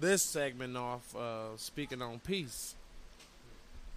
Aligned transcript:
this 0.00 0.22
segment 0.22 0.76
off 0.76 1.14
uh, 1.14 1.56
speaking 1.56 2.02
on 2.02 2.18
peace. 2.18 2.74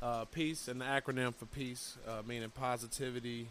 Uh, 0.04 0.26
peace 0.26 0.68
and 0.68 0.80
the 0.80 0.86
acronym 0.86 1.34
for 1.34 1.48
peace, 1.48 1.98
uh, 2.08 2.22
meaning 2.28 2.52
positivity. 2.52 3.48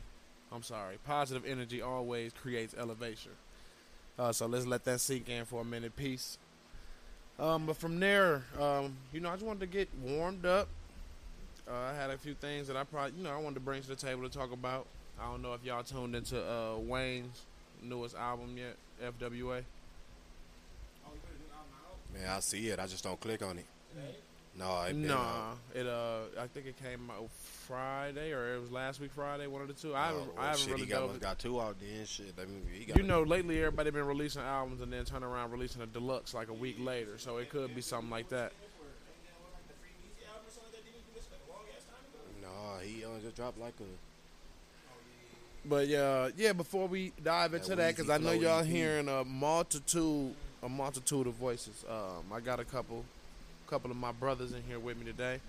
I'm 0.53 0.63
sorry, 0.63 0.99
positive 1.05 1.45
energy 1.45 1.83
always 1.83 2.33
creates 2.33 2.77
elevation. 2.79 3.33
Uh, 4.19 4.33
so 4.33 4.47
let's 4.47 4.67
let 4.67 4.85
that 4.85 5.01
sink 5.01 5.29
in 5.29 5.45
for 5.45 5.61
a 5.61 5.65
minute. 5.65 5.95
Peace. 5.97 6.39
Um, 7.39 7.67
but 7.67 7.77
from 7.77 8.01
there, 8.01 8.43
um, 8.61 8.97
you 9.13 9.21
know, 9.21 9.29
I 9.29 9.35
just 9.35 9.45
wanted 9.45 9.61
to 9.61 9.67
get 9.67 9.89
warmed 10.03 10.45
up. 10.45 10.69
Uh, 11.71 11.75
I 11.75 11.95
had 11.95 12.11
a 12.11 12.19
few 12.19 12.35
things 12.35 12.67
that 12.67 12.77
I 12.77 12.83
probably, 12.85 13.17
you 13.17 13.25
know, 13.25 13.31
I 13.31 13.37
wanted 13.37 13.55
to 13.55 13.61
bring 13.61 13.81
to 13.83 13.89
the 13.89 13.95
table 13.95 14.23
to 14.23 14.29
talk 14.29 14.53
about. 14.53 14.87
I 15.21 15.31
don't 15.31 15.43
know 15.43 15.53
if 15.55 15.65
y'all 15.65 15.83
tuned 15.83 16.17
into 16.17 16.41
uh, 16.41 16.77
Wayne's 16.79 17.43
newest 17.83 18.17
album 18.17 18.57
yet, 18.57 18.77
FWA. 19.21 19.63
Man, 22.15 22.29
I 22.29 22.41
see 22.41 22.69
it. 22.69 22.81
I 22.81 22.87
just 22.87 23.05
don't 23.05 23.21
click 23.21 23.43
on 23.43 23.59
it. 23.59 23.67
No, 24.59 24.83
it 24.83 24.97
Nah, 24.97 25.53
it 25.75 25.87
uh, 25.87 26.21
I 26.41 26.47
think 26.49 26.67
it 26.67 26.77
came 26.83 27.11
out 27.11 27.31
Friday 27.69 28.33
or 28.33 28.57
it 28.57 28.61
was 28.61 28.73
last 28.73 29.01
week 29.01 29.13
Friday, 29.13 29.47
one 29.47 29.63
of 29.63 29.69
the 29.69 29.75
two. 29.75 29.95
I 29.95 30.07
Oh, 30.11 30.15
haven't, 30.15 30.27
well, 30.35 30.45
I 30.45 30.47
haven't 30.49 30.61
shit, 30.61 30.71
really 30.73 30.81
he 30.85 30.89
got, 30.89 30.99
dove 31.01 31.09
must 31.11 31.15
in- 31.17 31.23
got 31.23 31.39
two 31.39 31.61
out 31.61 31.77
then. 31.81 32.05
Shit, 32.07 32.35
I 32.41 32.45
mean, 32.47 32.67
he 32.73 32.85
got 32.87 32.97
You 32.97 33.03
know, 33.05 33.23
lately 33.23 33.59
everybody 33.59 33.91
been 33.91 34.07
releasing 34.07 34.43
albums 34.43 34.81
and 34.81 34.93
then 34.93 35.05
turn 35.05 35.23
around 35.23 35.53
releasing 35.53 35.83
a 35.83 35.87
deluxe 35.87 36.35
like 36.35 36.49
a 36.49 36.53
week 36.55 36.77
later. 36.81 37.19
So 37.19 37.37
it 37.37 37.51
could 37.51 37.73
be 37.75 37.83
something 37.83 38.11
like 38.11 38.29
that. 38.31 38.53
No, 42.43 42.79
he 42.83 43.05
only 43.05 43.21
just 43.23 43.37
dropped 43.37 43.59
like 43.59 43.75
a. 43.81 43.85
But 45.69 45.89
yeah, 45.89 46.29
yeah. 46.37 46.53
Before 46.53 46.87
we 46.89 47.13
dive 47.23 47.55
into 47.55 47.71
That 47.71 47.77
that, 47.77 47.97
because 47.97 48.11
I 48.11 48.19
know 48.19 48.33
y'all 48.33 48.63
hearing 48.63 49.09
a 49.09 49.25
multitude, 49.25 50.35
a 50.63 50.69
multitude 50.69 51.27
of 51.27 51.35
voices. 51.35 51.85
Um, 51.89 52.33
I 52.33 52.41
got 52.41 52.61
a 52.61 52.65
couple, 52.65 53.05
couple 53.69 53.91
of 53.91 53.97
my 53.97 54.13
brothers 54.13 54.53
in 54.53 54.63
here 54.67 54.79
with 54.79 54.99
me 54.99 55.05
today. 55.05 55.41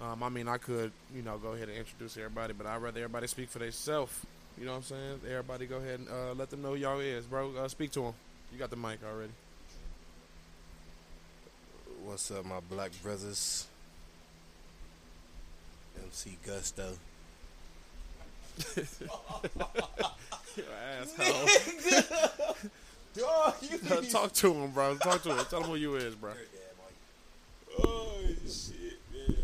Um, 0.00 0.22
I 0.22 0.28
mean, 0.28 0.48
I 0.48 0.56
could, 0.56 0.92
you 1.14 1.22
know, 1.22 1.36
go 1.38 1.52
ahead 1.52 1.68
and 1.68 1.76
introduce 1.76 2.16
everybody, 2.16 2.52
but 2.54 2.66
I'd 2.66 2.80
rather 2.80 3.00
everybody 3.00 3.26
speak 3.26 3.50
for 3.50 3.58
themselves. 3.58 4.12
You 4.58 4.64
know 4.66 4.72
what 4.72 4.78
I'm 4.78 4.84
saying? 4.84 5.20
Everybody 5.28 5.66
go 5.66 5.76
ahead 5.76 6.00
and 6.00 6.08
uh, 6.08 6.32
let 6.34 6.50
them 6.50 6.62
know 6.62 6.70
who 6.70 6.76
y'all 6.76 7.00
is, 7.00 7.24
bro. 7.26 7.54
Uh, 7.56 7.68
speak 7.68 7.90
to 7.92 8.02
them. 8.02 8.14
You 8.52 8.58
got 8.58 8.70
the 8.70 8.76
mic 8.76 8.98
already. 9.04 9.32
What's 12.04 12.30
up, 12.30 12.44
my 12.46 12.60
black 12.70 12.90
brothers? 13.02 13.66
MC 16.02 16.38
Gusto. 16.46 16.92
Asshole. 21.00 21.48
Dog, 23.16 23.54
you 23.62 23.78
Talk 24.10 24.32
to 24.34 24.52
him, 24.54 24.70
bro. 24.70 24.96
Talk 24.96 25.22
to 25.24 25.34
him. 25.34 25.44
Tell 25.48 25.62
him 25.62 25.68
who 25.70 25.76
you 25.76 25.96
is, 25.96 26.14
bro. 26.14 26.32
Shit, 28.50 28.98
man. 29.12 29.36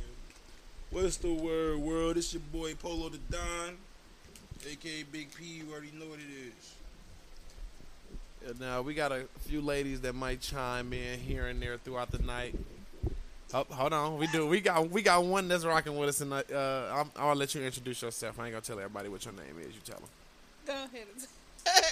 What's 0.90 1.18
the 1.18 1.32
word, 1.32 1.78
world? 1.78 2.16
It's 2.16 2.32
your 2.32 2.42
boy 2.52 2.74
Polo 2.74 3.08
the 3.08 3.18
Don, 3.30 3.76
aka 4.68 5.04
Big 5.04 5.32
P. 5.32 5.44
You 5.44 5.70
already 5.70 5.92
know 5.96 6.06
what 6.06 6.18
it 6.18 6.48
is. 6.48 6.74
And 8.50 8.60
Now 8.60 8.82
we 8.82 8.94
got 8.94 9.12
a 9.12 9.26
few 9.40 9.60
ladies 9.60 10.00
that 10.00 10.14
might 10.14 10.40
chime 10.40 10.92
in 10.92 11.20
here 11.20 11.46
and 11.46 11.62
there 11.62 11.76
throughout 11.78 12.10
the 12.10 12.18
night. 12.18 12.56
Oh, 13.54 13.64
hold 13.70 13.92
on, 13.92 14.18
we 14.18 14.26
do. 14.26 14.44
We 14.48 14.60
got 14.60 14.90
we 14.90 15.02
got 15.02 15.24
one 15.24 15.46
that's 15.46 15.64
rocking 15.64 15.96
with 15.96 16.08
us 16.08 16.18
tonight. 16.18 16.50
Uh, 16.50 16.92
I'm, 16.92 17.10
I'll 17.16 17.36
let 17.36 17.54
you 17.54 17.62
introduce 17.62 18.02
yourself. 18.02 18.40
I 18.40 18.46
ain't 18.46 18.54
gonna 18.54 18.60
tell 18.60 18.78
everybody 18.78 19.08
what 19.08 19.24
your 19.24 19.34
name 19.34 19.56
is. 19.60 19.68
You 19.68 19.80
tell 19.84 20.00
them. 20.00 20.08
Go 20.66 20.72
ahead. 20.72 21.06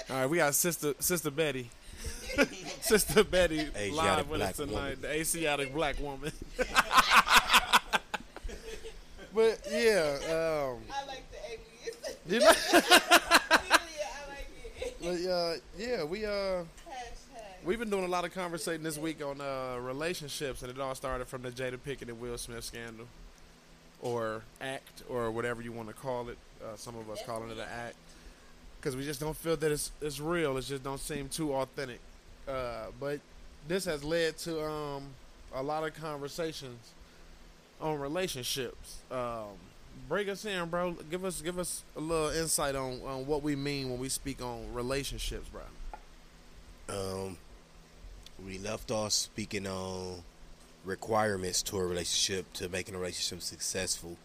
All 0.11 0.17
right, 0.17 0.27
we 0.29 0.39
got 0.39 0.53
sister 0.57 0.95
sister 0.99 1.31
Betty, 1.31 1.71
sister 2.81 3.25
Betty 3.25 3.61
Asiatic 3.77 3.95
live 3.95 4.29
with 4.29 4.41
us 4.41 4.57
tonight. 4.57 4.73
woman. 4.73 4.99
The 5.01 5.11
Asiatic 5.13 5.73
black 5.73 6.01
woman. 6.01 6.33
but 9.35 9.61
yeah, 9.71 10.19
um, 10.29 10.83
I 10.91 11.07
like 11.07 11.25
the 11.31 11.39
alias. 11.49 11.97
you 12.29 12.41
know, 12.41 12.47
yeah, 12.51 13.01
I 14.21 14.29
like 14.29 14.49
it. 14.81 14.97
but, 15.01 15.31
uh, 15.31 15.55
yeah, 15.79 16.05
we 16.05 16.25
uh. 16.25 16.29
Hashtag. 16.29 16.65
We've 17.65 17.79
been 17.79 17.91
doing 17.91 18.05
a 18.05 18.09
lot 18.09 18.25
of 18.25 18.35
conversating 18.35 18.83
this 18.83 18.99
week 18.99 19.25
on 19.25 19.41
uh, 19.41 19.79
relationships, 19.81 20.63
and 20.63 20.71
it 20.71 20.79
all 20.79 20.95
started 20.95 21.27
from 21.29 21.43
the 21.43 21.51
Jada 21.51 21.79
Pinkett 21.79 22.09
and 22.09 22.21
Will 22.21 22.37
Smith 22.39 22.65
scandal, 22.65 23.07
or 24.03 24.43
act, 24.61 25.03
or 25.09 25.31
whatever 25.31 25.63
you 25.63 25.73
want 25.73 25.89
to 25.89 25.95
call 25.95 26.29
it. 26.29 26.39
Uh, 26.63 26.77
some 26.77 26.97
of 26.97 27.09
us 27.11 27.23
calling 27.27 27.51
it 27.51 27.59
an 27.59 27.67
act, 27.71 27.97
because 28.85 28.97
we 28.97 29.03
just 29.03 29.19
don't 29.19 29.37
feel 29.37 29.57
that 29.57 29.73
it's 29.73 29.91
it's 30.03 30.21
real. 30.21 30.59
It 30.59 30.63
just 30.63 30.85
don't 30.85 31.01
seem 31.01 31.31
too 31.31 31.55
authentic. 31.55 32.01
Uh, 32.47 32.87
but 33.01 33.19
this 33.67 33.87
has 33.87 34.05
led 34.05 34.37
to 34.39 34.63
um, 34.63 35.05
a 35.55 35.63
lot 35.63 35.85
of 35.85 35.95
conversations 35.95 36.91
on 37.81 37.99
relationships. 37.99 38.99
Um, 39.11 39.57
break 40.07 40.29
us 40.29 40.45
in, 40.45 40.69
bro. 40.69 40.97
Give 41.11 41.25
us 41.25 41.41
give 41.41 41.59
us 41.59 41.83
a 41.97 42.01
little 42.01 42.29
insight 42.29 42.75
on, 42.75 43.01
on 43.07 43.27
what 43.27 43.43
we 43.43 43.57
mean 43.57 43.89
when 43.89 43.99
we 43.99 44.11
speak 44.11 44.43
on 44.43 44.75
relationships, 44.75 45.49
bro. 45.49 45.63
Um, 46.87 47.39
we 48.45 48.59
left 48.59 48.91
off 48.91 49.13
speaking 49.13 49.67
on 49.67 50.23
requirements 50.85 51.63
to 51.63 51.79
a 51.79 51.87
relationship 51.87 52.53
to 52.53 52.69
making 52.69 52.95
a 52.95 52.99
relationship 52.99 53.43
successful. 53.43 54.19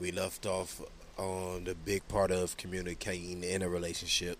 We 0.00 0.12
left 0.12 0.46
off 0.46 0.80
on 1.18 1.64
the 1.64 1.74
big 1.74 2.06
part 2.08 2.30
of 2.30 2.56
communicating 2.56 3.42
in 3.42 3.62
a 3.62 3.68
relationship 3.68 4.38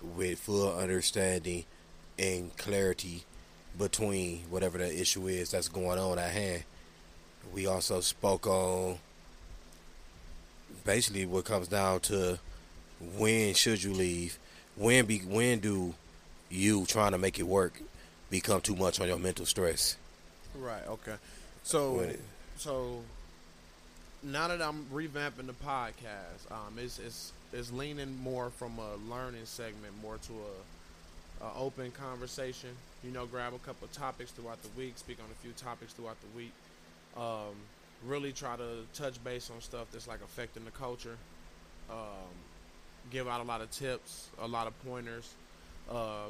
with 0.00 0.38
full 0.38 0.76
understanding 0.76 1.64
and 2.18 2.56
clarity 2.56 3.24
between 3.78 4.38
whatever 4.48 4.78
the 4.78 5.00
issue 5.00 5.26
is 5.26 5.50
that's 5.50 5.68
going 5.68 5.98
on 5.98 6.18
at 6.18 6.30
hand. 6.30 6.64
We 7.52 7.66
also 7.66 8.00
spoke 8.00 8.46
on 8.46 8.98
basically 10.84 11.26
what 11.26 11.44
comes 11.44 11.68
down 11.68 12.00
to 12.00 12.38
when 13.16 13.54
should 13.54 13.82
you 13.82 13.92
leave? 13.92 14.38
When 14.76 15.06
be 15.06 15.18
when 15.18 15.58
do 15.60 15.94
you 16.48 16.86
trying 16.86 17.12
to 17.12 17.18
make 17.18 17.38
it 17.38 17.46
work 17.46 17.80
become 18.30 18.60
too 18.60 18.76
much 18.76 19.00
on 19.00 19.08
your 19.08 19.18
mental 19.18 19.46
stress? 19.46 19.96
Right. 20.54 20.86
Okay. 20.88 21.14
So, 21.62 22.06
so 22.56 23.02
now 24.26 24.48
that 24.48 24.60
I'm 24.60 24.84
revamping 24.92 25.46
the 25.46 25.52
podcast, 25.52 26.50
um, 26.50 26.78
it's 26.78 26.98
it's 26.98 27.32
it's 27.52 27.72
leaning 27.72 28.16
more 28.22 28.50
from 28.50 28.78
a 28.78 28.96
learning 29.10 29.44
segment 29.44 29.94
more 30.02 30.18
to 30.18 30.32
a, 31.42 31.46
a 31.46 31.54
open 31.58 31.92
conversation. 31.92 32.70
You 33.04 33.12
know, 33.12 33.26
grab 33.26 33.54
a 33.54 33.58
couple 33.58 33.86
topics 33.88 34.32
throughout 34.32 34.60
the 34.62 34.68
week, 34.76 34.94
speak 34.96 35.18
on 35.20 35.30
a 35.30 35.34
few 35.42 35.52
topics 35.52 35.92
throughout 35.92 36.16
the 36.20 36.36
week. 36.36 36.52
Um, 37.16 37.54
really 38.04 38.32
try 38.32 38.56
to 38.56 38.84
touch 38.94 39.22
base 39.22 39.50
on 39.54 39.60
stuff 39.60 39.86
that's 39.92 40.08
like 40.08 40.20
affecting 40.22 40.64
the 40.64 40.72
culture. 40.72 41.16
Um, 41.88 42.34
give 43.10 43.28
out 43.28 43.40
a 43.40 43.44
lot 43.44 43.60
of 43.60 43.70
tips, 43.70 44.28
a 44.42 44.48
lot 44.48 44.66
of 44.66 44.84
pointers. 44.84 45.32
Uh, 45.90 46.28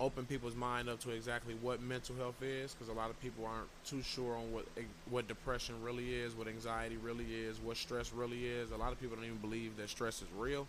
open 0.00 0.24
people's 0.24 0.56
mind 0.56 0.88
up 0.88 0.98
to 1.00 1.10
exactly 1.10 1.54
what 1.60 1.82
mental 1.82 2.16
health 2.16 2.42
is 2.42 2.72
because 2.72 2.88
a 2.88 2.96
lot 2.96 3.10
of 3.10 3.20
people 3.20 3.44
aren't 3.44 3.68
too 3.84 4.02
sure 4.02 4.34
on 4.34 4.50
what 4.50 4.64
what 5.10 5.28
depression 5.28 5.74
really 5.82 6.14
is, 6.14 6.34
what 6.34 6.48
anxiety 6.48 6.96
really 6.96 7.26
is, 7.26 7.58
what 7.60 7.76
stress 7.76 8.12
really 8.12 8.46
is. 8.46 8.70
A 8.70 8.76
lot 8.76 8.92
of 8.92 9.00
people 9.00 9.16
don't 9.16 9.26
even 9.26 9.38
believe 9.38 9.76
that 9.76 9.90
stress 9.90 10.22
is 10.22 10.28
real. 10.36 10.66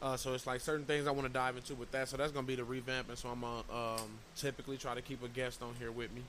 Uh, 0.00 0.16
so 0.16 0.34
it's 0.34 0.46
like 0.46 0.60
certain 0.60 0.84
things 0.84 1.06
I 1.06 1.12
want 1.12 1.26
to 1.26 1.32
dive 1.32 1.56
into 1.56 1.74
with 1.74 1.90
that. 1.92 2.08
So 2.08 2.16
that's 2.16 2.32
gonna 2.32 2.46
be 2.46 2.56
the 2.56 2.62
revamping. 2.62 3.16
So 3.16 3.28
I'm 3.28 3.40
gonna 3.40 3.62
um, 3.72 4.08
typically 4.36 4.76
try 4.76 4.94
to 4.94 5.02
keep 5.02 5.22
a 5.22 5.28
guest 5.28 5.62
on 5.62 5.74
here 5.78 5.92
with 5.92 6.12
me, 6.12 6.22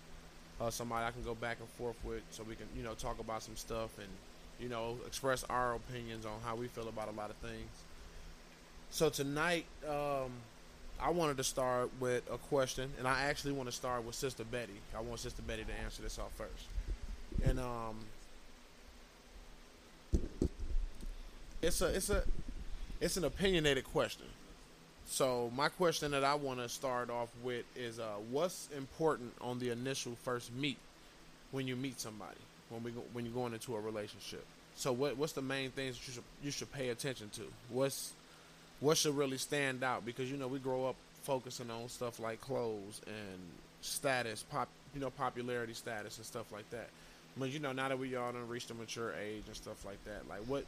uh, 0.60 0.70
somebody 0.72 1.06
I 1.06 1.12
can 1.12 1.24
go 1.24 1.36
back 1.36 1.58
and 1.60 1.70
forth 1.70 1.98
with, 2.04 2.22
so 2.32 2.44
we 2.44 2.56
can 2.56 2.68
you 2.76 2.84
know 2.84 2.94
talk 2.94 3.20
about 3.20 3.44
some 3.44 3.56
stuff 3.56 3.98
and 4.00 4.10
you 4.60 4.70
know 4.70 4.98
express 5.06 5.44
our 5.50 5.76
opinions 5.76 6.26
on 6.26 6.34
how 6.44 6.56
we 6.56 6.68
feel 6.68 6.88
about 6.88 7.08
a 7.08 7.16
lot 7.16 7.30
of 7.30 7.36
things. 7.38 7.70
So 8.92 9.10
tonight, 9.10 9.66
um, 9.90 10.32
I 11.04 11.10
wanted 11.10 11.36
to 11.36 11.44
start 11.44 11.90
with 12.00 12.24
a 12.32 12.38
question, 12.38 12.90
and 12.98 13.06
I 13.06 13.24
actually 13.24 13.52
want 13.52 13.68
to 13.68 13.76
start 13.76 14.06
with 14.06 14.16
Sister 14.16 14.46
Betty. 14.46 14.80
I 14.98 15.02
want 15.02 15.20
Sister 15.20 15.42
Betty 15.42 15.66
to 15.66 15.74
answer 15.84 16.02
this 16.02 16.18
off 16.18 16.32
first. 16.38 16.66
And 17.44 17.60
um, 17.60 17.98
it's 21.62 21.82
a 21.82 21.88
it's 21.88 22.10
a 22.10 22.24
it's 23.02 23.18
an 23.18 23.26
opinionated 23.26 23.84
question. 23.84 24.28
So 25.06 25.52
my 25.54 25.68
question 25.68 26.12
that 26.12 26.24
I 26.24 26.36
want 26.36 26.60
to 26.60 26.70
start 26.70 27.10
off 27.10 27.28
with 27.44 27.66
is, 27.76 28.00
uh, 28.00 28.14
what's 28.32 28.70
important 28.76 29.34
on 29.42 29.60
the 29.60 29.72
initial 29.72 30.16
first 30.24 30.54
meet 30.54 30.78
when 31.52 31.68
you 31.68 31.76
meet 31.76 32.00
somebody 32.00 32.40
when 32.70 32.82
we 32.82 32.92
go, 32.92 33.04
when 33.12 33.26
you're 33.26 33.34
going 33.34 33.52
into 33.52 33.76
a 33.76 33.80
relationship? 33.82 34.46
So 34.76 34.94
what 34.94 35.18
what's 35.18 35.34
the 35.34 35.42
main 35.42 35.72
things 35.72 36.00
you 36.08 36.14
should 36.14 36.24
you 36.42 36.52
should 36.52 36.72
pay 36.72 36.90
attention 36.90 37.30
to? 37.32 37.42
What's 37.68 38.14
what 38.84 38.98
should 38.98 39.16
really 39.16 39.38
stand 39.38 39.82
out? 39.82 40.06
Because 40.06 40.30
you 40.30 40.36
know 40.36 40.48
we 40.48 40.60
grow 40.60 40.86
up 40.86 40.96
focusing 41.24 41.72
on 41.72 41.88
stuff 41.88 42.20
like 42.20 42.42
clothes 42.42 43.02
and 43.08 43.40
status, 43.80 44.44
pop 44.44 44.68
you 44.94 45.00
know 45.00 45.10
popularity 45.10 45.74
status 45.74 46.18
and 46.18 46.26
stuff 46.26 46.52
like 46.52 46.70
that. 46.72 46.90
But 47.38 47.50
you 47.50 47.60
know 47.60 47.72
now 47.72 47.88
that 47.88 47.98
we 47.98 48.16
all 48.18 48.34
done 48.34 48.48
reached 48.48 48.70
a 48.72 48.74
mature 48.74 49.14
age 49.14 49.44
and 49.48 49.56
stuff 49.56 49.86
like 49.86 50.04
that, 50.04 50.28
like 50.28 50.42
what 50.48 50.66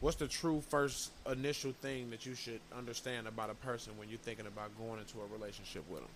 what's 0.00 0.16
the 0.16 0.28
true 0.28 0.62
first 0.68 1.10
initial 1.30 1.72
thing 1.82 2.10
that 2.10 2.24
you 2.24 2.36
should 2.36 2.60
understand 2.76 3.26
about 3.26 3.50
a 3.50 3.54
person 3.54 3.92
when 3.98 4.08
you're 4.08 4.18
thinking 4.18 4.46
about 4.46 4.70
going 4.78 5.00
into 5.00 5.18
a 5.18 5.36
relationship 5.36 5.82
with 5.90 6.00
them? 6.00 6.10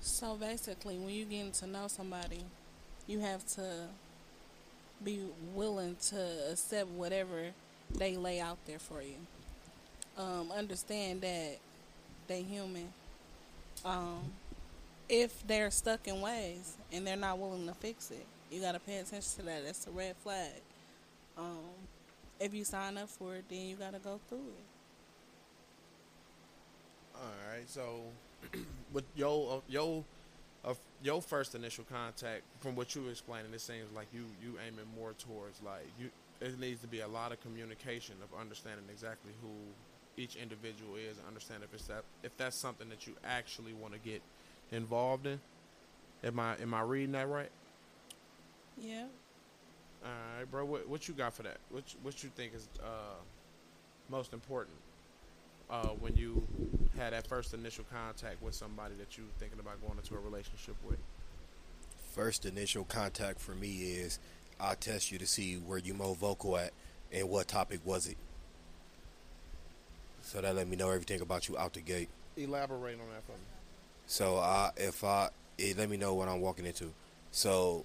So 0.00 0.34
basically, 0.34 0.96
when 0.96 1.10
you 1.10 1.26
getting 1.26 1.52
to 1.52 1.66
know 1.66 1.88
somebody, 1.88 2.40
you 3.06 3.20
have 3.20 3.46
to 3.56 3.88
be 5.04 5.20
willing 5.54 5.96
to 6.08 6.50
accept 6.50 6.88
whatever 6.88 7.50
they 7.94 8.16
lay 8.16 8.40
out 8.40 8.56
there 8.66 8.78
for 8.78 9.02
you. 9.02 9.16
Um, 10.16 10.52
understand 10.52 11.22
that 11.22 11.58
they 12.28 12.42
human. 12.42 12.92
Um, 13.84 14.20
if 15.08 15.46
they're 15.46 15.70
stuck 15.70 16.06
in 16.06 16.20
ways 16.20 16.76
and 16.92 17.06
they're 17.06 17.16
not 17.16 17.38
willing 17.38 17.66
to 17.66 17.74
fix 17.74 18.10
it, 18.10 18.26
you 18.50 18.60
gotta 18.60 18.78
pay 18.78 18.98
attention 18.98 19.30
to 19.36 19.42
that. 19.42 19.64
That's 19.64 19.86
a 19.86 19.90
red 19.90 20.16
flag. 20.16 20.50
Um, 21.36 21.58
if 22.38 22.52
you 22.54 22.64
sign 22.64 22.98
up 22.98 23.08
for 23.08 23.36
it, 23.36 23.44
then 23.48 23.66
you 23.66 23.76
gotta 23.76 23.98
go 23.98 24.20
through 24.28 24.38
it. 24.38 24.64
All 27.14 27.22
right, 27.50 27.68
so 27.68 28.00
with 28.92 29.04
your 29.14 29.56
uh, 29.56 29.60
your 29.68 30.04
uh, 30.64 30.74
your 31.02 31.22
first 31.22 31.54
initial 31.54 31.84
contact, 31.84 32.42
from 32.60 32.74
what 32.74 32.94
you 32.94 33.02
were 33.02 33.10
explaining, 33.10 33.52
it 33.52 33.60
seems 33.60 33.92
like 33.94 34.06
you 34.12 34.24
you 34.42 34.58
aiming 34.66 34.86
more 34.96 35.12
towards 35.12 35.62
like 35.62 35.86
you. 35.98 36.10
It 36.40 36.58
needs 36.58 36.80
to 36.80 36.88
be 36.88 37.00
a 37.00 37.08
lot 37.08 37.30
of 37.30 37.40
communication 37.40 38.16
of 38.22 38.40
understanding 38.40 38.86
exactly 38.90 39.30
who 39.40 39.50
each 40.16 40.36
individual 40.36 40.96
is, 40.96 41.16
and 41.18 41.26
understand 41.26 41.62
if 41.64 41.72
it's 41.74 41.86
that 41.86 42.04
if 42.22 42.36
that's 42.36 42.56
something 42.56 42.88
that 42.90 43.06
you 43.06 43.14
actually 43.24 43.72
want 43.72 43.94
to 43.94 44.00
get 44.00 44.20
involved 44.70 45.26
in. 45.26 45.40
Am 46.24 46.38
I 46.38 46.56
am 46.60 46.74
I 46.74 46.82
reading 46.82 47.12
that 47.12 47.28
right? 47.28 47.50
Yeah. 48.78 49.04
All 50.04 50.10
right, 50.38 50.50
bro. 50.50 50.64
What 50.64 50.88
what 50.88 51.08
you 51.08 51.14
got 51.14 51.34
for 51.34 51.42
that? 51.44 51.58
What 51.70 51.84
you- 51.92 51.98
what 52.02 52.22
you 52.22 52.30
think 52.36 52.54
is 52.54 52.68
uh, 52.82 53.14
most 54.08 54.32
important 54.32 54.76
uh, 55.70 55.88
when 55.88 56.14
you 56.16 56.46
had 56.96 57.12
that 57.12 57.26
first 57.26 57.54
initial 57.54 57.84
contact 57.92 58.42
with 58.42 58.54
somebody 58.54 58.94
that 58.98 59.16
you 59.16 59.24
thinking 59.38 59.58
about 59.58 59.80
going 59.86 59.98
into 59.98 60.14
a 60.14 60.18
relationship 60.20 60.76
with? 60.88 60.98
First 62.12 62.44
initial 62.44 62.84
contact 62.84 63.40
for 63.40 63.54
me 63.54 63.92
is 63.94 64.18
I'll 64.60 64.74
test 64.76 65.10
you 65.10 65.18
to 65.18 65.26
see 65.26 65.54
where 65.54 65.78
you 65.78 65.94
more 65.94 66.14
vocal 66.14 66.56
at 66.58 66.72
and 67.10 67.28
what 67.28 67.48
topic 67.48 67.80
was 67.84 68.06
it. 68.06 68.16
So 70.32 70.40
that 70.40 70.56
let 70.56 70.66
me 70.66 70.76
know 70.76 70.88
everything 70.88 71.20
about 71.20 71.46
you 71.46 71.58
out 71.58 71.74
the 71.74 71.82
gate. 71.82 72.08
Elaborate 72.38 72.94
on 72.94 73.06
that 73.12 73.22
for 73.26 73.32
me. 73.32 73.44
So 74.06 74.38
I, 74.38 74.70
if 74.78 75.04
I, 75.04 75.28
it 75.58 75.76
let 75.76 75.90
me 75.90 75.98
know 75.98 76.14
what 76.14 76.26
I'm 76.26 76.40
walking 76.40 76.64
into. 76.64 76.90
So, 77.32 77.84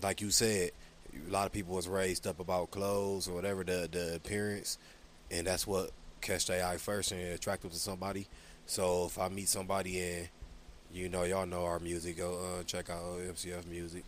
like 0.00 0.20
you 0.20 0.30
said, 0.30 0.70
a 1.12 1.32
lot 1.32 1.46
of 1.46 1.52
people 1.52 1.74
was 1.74 1.88
raised 1.88 2.24
up 2.28 2.38
about 2.38 2.70
clothes 2.70 3.26
or 3.26 3.34
whatever 3.34 3.64
the 3.64 3.88
the 3.90 4.14
appearance, 4.14 4.78
and 5.32 5.48
that's 5.48 5.66
what 5.66 5.90
catch 6.20 6.46
their 6.46 6.64
eye 6.64 6.76
first 6.76 7.10
and 7.10 7.20
attractive 7.20 7.72
to 7.72 7.78
somebody. 7.78 8.28
So 8.66 9.06
if 9.06 9.18
I 9.18 9.28
meet 9.28 9.48
somebody 9.48 10.00
and 10.00 10.28
you 10.92 11.08
know 11.08 11.24
y'all 11.24 11.46
know 11.46 11.64
our 11.64 11.80
music, 11.80 12.18
go 12.18 12.38
uh, 12.60 12.62
check 12.62 12.90
out 12.90 13.18
MCF 13.18 13.66
music. 13.66 14.04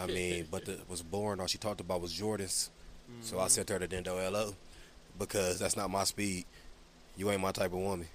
I 0.00 0.06
mean, 0.06 0.48
but 0.50 0.64
the 0.64 0.78
was 0.88 1.02
born. 1.02 1.38
All 1.38 1.46
she 1.46 1.58
talked 1.58 1.80
about 1.80 2.00
was 2.00 2.12
Jordans. 2.12 2.70
So 3.20 3.38
I 3.38 3.46
sent 3.46 3.68
her 3.68 3.78
to 3.78 3.86
Dendo 3.86 4.32
LO 4.32 4.54
because 5.16 5.60
that's 5.60 5.76
not 5.76 5.90
my 5.90 6.02
speed. 6.02 6.44
You 7.16 7.30
ain't 7.30 7.40
my 7.40 7.52
type 7.52 7.72
of 7.72 7.78
woman. 7.78 8.06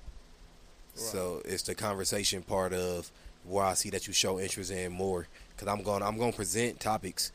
So 0.95 1.41
it's 1.43 1.63
the 1.63 1.75
conversation 1.75 2.41
part 2.41 2.73
of 2.73 3.11
where 3.43 3.65
I 3.65 3.73
see 3.73 3.89
that 3.89 4.07
you 4.07 4.13
show 4.13 4.39
interest 4.39 4.71
in 4.71 4.91
more. 4.91 5.27
Because 5.55 5.67
I'm 5.67 5.83
going, 5.83 6.01
I'm 6.01 6.17
going 6.17 6.31
to 6.31 6.37
present 6.37 6.79
topics 6.79 7.31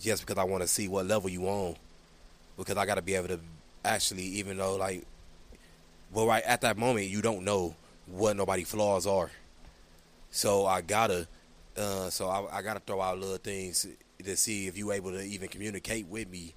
just 0.00 0.26
because 0.26 0.38
I 0.38 0.44
want 0.44 0.62
to 0.62 0.68
see 0.68 0.88
what 0.88 1.06
level 1.06 1.30
you 1.30 1.46
on. 1.46 1.76
Because 2.56 2.76
I 2.76 2.84
got 2.84 2.96
to 2.96 3.02
be 3.02 3.14
able 3.14 3.28
to 3.28 3.40
actually, 3.84 4.24
even 4.24 4.56
though 4.56 4.76
like, 4.76 5.06
well, 6.12 6.26
right 6.26 6.42
at 6.44 6.60
that 6.62 6.76
moment 6.76 7.06
you 7.06 7.22
don't 7.22 7.44
know 7.44 7.74
what 8.06 8.36
nobody 8.36 8.64
flaws 8.64 9.06
are. 9.06 9.30
So 10.30 10.66
I 10.66 10.80
gotta, 10.80 11.26
uh, 11.76 12.10
so 12.10 12.28
I, 12.28 12.58
I 12.58 12.62
gotta 12.62 12.80
throw 12.80 13.00
out 13.00 13.18
little 13.18 13.36
things 13.36 13.86
to 14.22 14.36
see 14.36 14.66
if 14.66 14.76
you 14.76 14.92
able 14.92 15.12
to 15.12 15.22
even 15.22 15.48
communicate 15.48 16.06
with 16.06 16.28
me. 16.28 16.54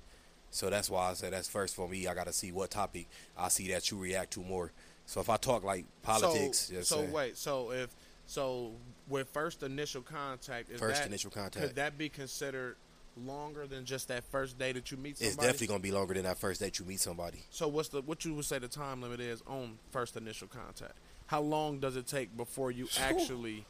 So 0.52 0.70
that's 0.70 0.90
why 0.90 1.10
I 1.10 1.14
said 1.14 1.34
that's 1.34 1.48
first 1.48 1.76
for 1.76 1.88
me. 1.88 2.08
I 2.08 2.14
gotta 2.14 2.34
see 2.34 2.52
what 2.52 2.72
topic 2.72 3.08
I 3.38 3.50
see 3.50 3.72
that 3.72 3.92
you 3.92 3.98
react 3.98 4.32
to 4.34 4.42
more. 4.42 4.72
So 5.06 5.20
if 5.20 5.30
I 5.30 5.38
talk 5.38 5.64
like 5.64 5.86
politics, 6.04 6.72
So, 6.82 6.82
so 6.82 7.02
wait. 7.04 7.38
So 7.38 7.72
if 7.72 7.90
so, 8.26 8.74
with 9.08 9.28
first 9.30 9.64
initial 9.64 10.04
contact, 10.04 10.70
is 10.70 10.80
First 10.80 11.02
that, 11.02 11.08
initial 11.08 11.32
could 11.32 11.76
that 11.76 11.98
be 11.98 12.10
considered 12.10 12.76
longer 13.18 13.66
than 13.66 13.86
just 13.86 14.08
that 14.10 14.24
first 14.26 14.60
day 14.60 14.72
that 14.72 14.92
you 14.92 14.98
meet 14.98 15.18
somebody? 15.18 15.34
It's 15.34 15.36
definitely 15.38 15.68
gonna 15.68 15.80
be 15.80 15.92
longer 15.92 16.14
than 16.14 16.24
that 16.24 16.38
first 16.38 16.62
date 16.62 16.78
you 16.78 16.86
meet 16.86 17.00
somebody. 17.00 17.40
So 17.50 17.68
what's 17.68 17.90
the 17.90 18.02
what 18.02 18.24
you 18.26 18.36
would 18.36 18.46
say 18.46 18.60
the 18.60 18.68
time 18.68 19.02
limit 19.02 19.20
is 19.20 19.42
on 19.48 19.80
first 19.92 20.16
initial 20.16 20.48
contact? 20.48 20.94
How 21.26 21.42
long 21.42 21.80
does 21.80 21.96
it 21.96 22.06
take 22.06 22.38
before 22.38 22.72
you 22.72 22.88
actually 23.00 23.66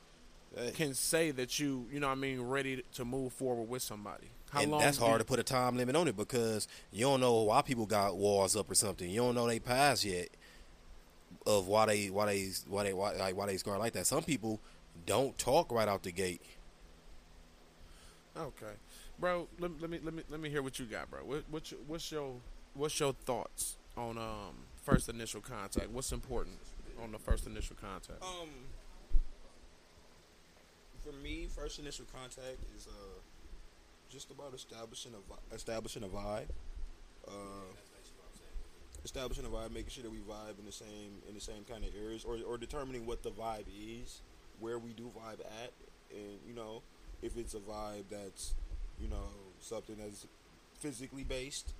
Hey. 0.56 0.72
can 0.72 0.94
say 0.94 1.32
that 1.32 1.60
you 1.60 1.88
you 1.92 2.00
know 2.00 2.08
what 2.08 2.14
I 2.14 2.16
mean 2.16 2.42
ready 2.42 2.84
to 2.96 3.06
move 3.06 3.32
forward 3.34 3.70
with 3.70 3.82
somebody? 3.82 4.28
How 4.52 4.62
and 4.62 4.72
long? 4.72 4.80
that's 4.82 4.98
hard 4.98 5.14
you- 5.14 5.20
to 5.20 5.26
put 5.26 5.40
a 5.40 5.44
time 5.44 5.78
limit 5.78 5.96
on 5.96 6.08
it 6.08 6.18
because 6.18 6.68
you 6.92 7.02
don't 7.06 7.20
know 7.20 7.42
why 7.44 7.62
people 7.62 7.86
got 7.86 8.18
walls 8.18 8.56
up 8.56 8.70
or 8.70 8.76
something. 8.76 9.10
You 9.10 9.22
don't 9.22 9.36
know 9.36 9.48
they 9.48 9.60
past 9.60 10.04
yet 10.04 10.30
of 11.46 11.68
why 11.68 11.86
they 11.86 12.10
why 12.10 12.26
they 12.26 12.50
why 12.68 12.84
they 12.84 12.94
why 12.94 13.14
like 13.14 13.36
why 13.36 13.46
they 13.46 13.58
scar 13.58 13.78
like 13.78 13.94
that. 13.94 14.08
Some 14.08 14.24
people 14.24 14.60
don't 15.06 15.38
talk 15.38 15.72
right 15.72 15.88
out 15.88 16.04
the 16.04 16.12
gate. 16.12 16.42
Okay, 18.38 18.74
bro. 19.20 19.48
Let, 19.60 19.80
let 19.82 19.90
me 19.90 20.00
let 20.04 20.14
me 20.14 20.24
let 20.30 20.40
me 20.40 20.50
hear 20.50 20.62
what 20.62 20.80
you 20.80 20.86
got, 20.86 21.10
bro. 21.12 21.20
What, 21.20 21.44
what's 21.50 21.72
your, 21.72 21.80
what's 21.88 22.12
your 22.12 22.36
what's 22.74 23.00
your 23.00 23.14
thoughts 23.26 23.78
on 23.98 24.18
um 24.18 24.56
first 24.84 25.10
initial 25.10 25.42
contact? 25.42 25.90
What's 25.92 26.12
important 26.12 26.58
on 27.04 27.12
the 27.12 27.20
first 27.20 27.46
initial 27.46 27.76
contact? 27.80 28.24
Um, 28.24 28.50
for 31.02 31.12
me, 31.24 31.48
first 31.54 31.80
initial 31.80 32.06
contact 32.14 32.58
is 32.76 32.88
uh 32.88 33.20
just 34.10 34.32
about 34.32 34.54
establishing 34.54 35.14
a 35.14 35.30
vi- 35.30 35.56
establishing 35.56 36.04
a 36.04 36.08
vibe. 36.08 36.50
Uh, 37.28 37.32
establishing 39.04 39.46
a 39.46 39.50
vibe, 39.50 39.72
making 39.72 39.90
sure 39.90 40.04
that 40.04 40.12
we 40.12 40.18
vibe 40.18 40.60
in 40.60 40.66
the 40.66 40.72
same 40.72 41.22
in 41.28 41.36
the 41.36 41.42
same 41.42 41.64
kind 41.70 41.84
of 41.84 41.92
areas, 42.02 42.26
or 42.26 42.38
or 42.48 42.58
determining 42.58 43.06
what 43.06 43.24
the 43.24 43.32
vibe 43.32 43.66
is, 43.78 44.22
where 44.60 44.80
we 44.80 44.92
do 44.94 45.12
vibe 45.16 45.40
at, 45.64 45.72
and 46.12 46.40
you 46.48 46.54
know 46.54 46.82
if 47.22 47.38
it's 47.38 47.54
a 47.54 47.60
vibe 47.60 48.04
that's 48.10 48.56
you 49.00 49.08
know 49.08 49.30
something 49.60 49.96
that's 50.00 50.28
physically 50.80 51.24
based. 51.24 51.74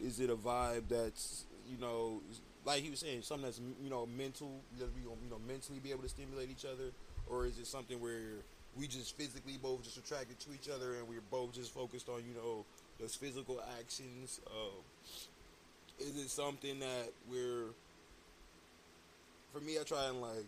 Is 0.00 0.18
it 0.18 0.30
a 0.30 0.36
vibe 0.36 0.88
that's 0.88 1.44
you 1.68 1.76
know 1.78 2.22
like 2.64 2.82
he 2.82 2.90
was 2.90 3.00
saying 3.00 3.22
something 3.22 3.44
that's 3.44 3.60
you 3.82 3.90
know 3.90 4.06
mental 4.06 4.60
that 4.78 4.94
we 4.94 5.02
you 5.02 5.30
know 5.30 5.40
mentally 5.46 5.78
be 5.78 5.90
able 5.90 6.02
to 6.02 6.08
stimulate 6.08 6.50
each 6.50 6.64
other, 6.64 6.90
or 7.28 7.46
is 7.46 7.58
it 7.58 7.66
something 7.66 8.00
where 8.00 8.42
we 8.78 8.86
just 8.86 9.16
physically 9.16 9.58
both 9.62 9.82
just 9.82 9.96
attracted 9.98 10.38
to 10.40 10.52
each 10.52 10.68
other 10.68 10.94
and 10.94 11.08
we're 11.08 11.22
both 11.30 11.52
just 11.52 11.72
focused 11.72 12.08
on 12.08 12.22
you 12.26 12.34
know 12.34 12.64
those 13.00 13.14
physical 13.14 13.60
actions? 13.78 14.40
Uh, 14.46 14.80
is 15.98 16.16
it 16.16 16.30
something 16.30 16.80
that 16.80 17.12
we're 17.30 17.66
for 19.52 19.60
me? 19.60 19.78
I 19.78 19.82
try 19.82 20.06
and 20.06 20.20
like 20.20 20.46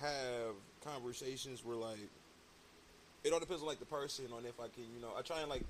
have 0.00 0.54
conversations 0.84 1.64
where 1.64 1.76
like 1.76 1.98
it 3.24 3.32
all 3.32 3.40
depends 3.40 3.62
on 3.62 3.68
like 3.68 3.78
the 3.78 3.86
person 3.86 4.26
on 4.36 4.44
if 4.44 4.60
I 4.60 4.68
can 4.68 4.84
you 4.94 5.00
know 5.00 5.10
I 5.16 5.22
try 5.22 5.40
and 5.40 5.48
like 5.48 5.64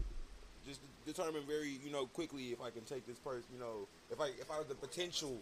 just 0.67 0.81
determine 1.07 1.43
very 1.47 1.79
you 1.85 1.93
know 1.93 2.07
quickly 2.07 2.47
if 2.47 2.61
I 2.61 2.71
can 2.71 2.83
take 2.83 3.07
this 3.07 3.19
person 3.19 3.47
you 3.55 3.61
know 3.61 3.87
if 4.11 4.21
I 4.21 4.27
if 4.41 4.51
I 4.51 4.57
have 4.57 4.69
the 4.69 4.75
potential 4.75 5.39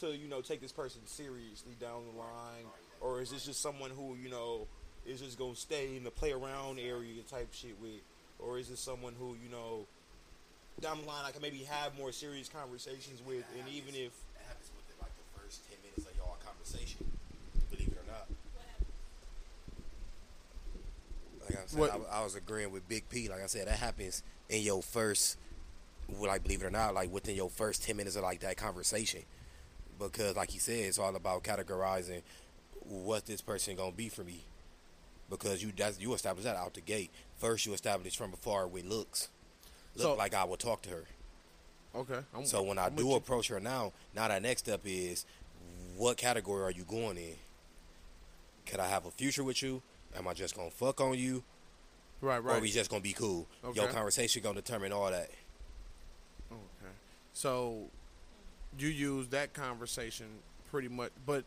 to 0.00 0.16
you 0.16 0.28
know 0.28 0.40
take 0.40 0.60
this 0.60 0.72
person 0.72 1.00
seriously 1.06 1.76
down 1.78 2.02
the 2.10 2.18
line 2.18 2.64
or 3.02 3.20
is 3.20 3.30
this 3.30 3.44
just 3.44 3.60
someone 3.60 3.90
who 3.90 4.16
you 4.22 4.30
know 4.30 4.66
is 5.04 5.20
just 5.20 5.38
gonna 5.38 5.56
stay 5.56 5.96
in 5.96 6.04
the 6.04 6.10
play 6.10 6.32
around 6.32 6.78
area 6.78 7.22
type 7.28 7.48
shit 7.52 7.76
with, 7.82 8.00
or 8.38 8.58
is 8.58 8.68
this 8.68 8.80
someone 8.80 9.14
who 9.18 9.36
you 9.42 9.50
know 9.50 9.84
down 10.80 11.00
the 11.00 11.06
line 11.06 11.24
I 11.26 11.32
can 11.32 11.42
maybe 11.42 11.64
have 11.64 11.96
more 11.98 12.12
serious 12.12 12.48
conversations 12.48 13.20
with, 13.26 13.44
and 13.58 13.68
even 13.68 13.94
if 13.94 14.12
that 14.34 14.46
happens 14.46 14.70
like 15.00 15.10
the 15.10 15.40
first 15.40 15.68
ten 15.68 15.78
minutes 15.82 16.06
of 16.06 16.46
conversation, 16.46 17.04
believe 17.70 17.88
it 17.88 17.98
or 17.98 18.06
not. 18.10 18.28
Like 21.48 21.92
i 21.92 22.16
I, 22.16 22.20
I, 22.20 22.24
was 22.24 22.36
agreeing 22.36 22.70
with 22.70 22.88
Big 22.88 23.08
P. 23.08 23.28
Like 23.28 23.42
I 23.42 23.46
said, 23.46 23.66
that 23.66 23.78
happens 23.78 24.22
in 24.48 24.62
your 24.62 24.82
first, 24.82 25.36
like 26.08 26.44
believe 26.44 26.62
it 26.62 26.66
or 26.66 26.70
not, 26.70 26.94
like 26.94 27.12
within 27.12 27.34
your 27.34 27.50
first 27.50 27.82
ten 27.82 27.96
minutes 27.96 28.14
of 28.16 28.22
like 28.22 28.40
that 28.40 28.56
conversation, 28.56 29.22
because 29.98 30.36
like 30.36 30.50
he 30.50 30.58
said, 30.58 30.78
it's 30.78 30.98
all 30.98 31.14
about 31.14 31.42
categorizing 31.42 32.22
what 32.92 33.26
this 33.26 33.40
person 33.40 33.76
gonna 33.76 33.92
be 33.92 34.08
for 34.08 34.22
me, 34.22 34.44
because 35.30 35.62
you 35.62 35.72
that's 35.76 35.98
you 35.98 36.12
establish 36.14 36.44
that 36.44 36.56
out 36.56 36.74
the 36.74 36.80
gate. 36.80 37.10
First, 37.38 37.66
you 37.66 37.72
establish 37.72 38.16
from 38.16 38.32
afar 38.34 38.66
with 38.66 38.84
looks, 38.84 39.28
look 39.96 40.02
So- 40.02 40.14
like 40.14 40.34
I 40.34 40.44
will 40.44 40.56
talk 40.56 40.82
to 40.82 40.90
her. 40.90 41.04
Okay. 41.94 42.20
I'm, 42.34 42.46
So 42.46 42.62
when 42.62 42.78
I 42.78 42.86
I'm 42.86 42.94
do 42.94 43.14
approach 43.14 43.48
her 43.48 43.60
now, 43.60 43.92
now 44.14 44.28
that 44.28 44.40
next 44.42 44.62
step 44.62 44.80
is, 44.84 45.26
what 45.96 46.16
category 46.16 46.62
are 46.62 46.70
you 46.70 46.84
going 46.84 47.18
in? 47.18 47.36
Could 48.64 48.80
I 48.80 48.88
have 48.88 49.04
a 49.04 49.10
future 49.10 49.44
with 49.44 49.62
you? 49.62 49.82
Am 50.16 50.26
I 50.28 50.32
just 50.34 50.54
gonna 50.54 50.70
fuck 50.70 51.00
on 51.00 51.18
you? 51.18 51.42
right, 52.20 52.42
right. 52.42 52.58
or 52.58 52.60
we 52.60 52.70
just 52.70 52.88
gonna 52.90 53.02
be 53.02 53.12
cool. 53.12 53.46
Okay. 53.64 53.80
Your 53.80 53.90
conversation 53.90 54.42
gonna 54.42 54.60
determine 54.62 54.92
all 54.92 55.10
that. 55.10 55.30
Okay. 56.50 56.92
So 57.34 57.90
you 58.78 58.88
use 58.88 59.28
that 59.28 59.52
conversation 59.52 60.26
pretty 60.70 60.88
much, 60.88 61.10
but 61.26 61.44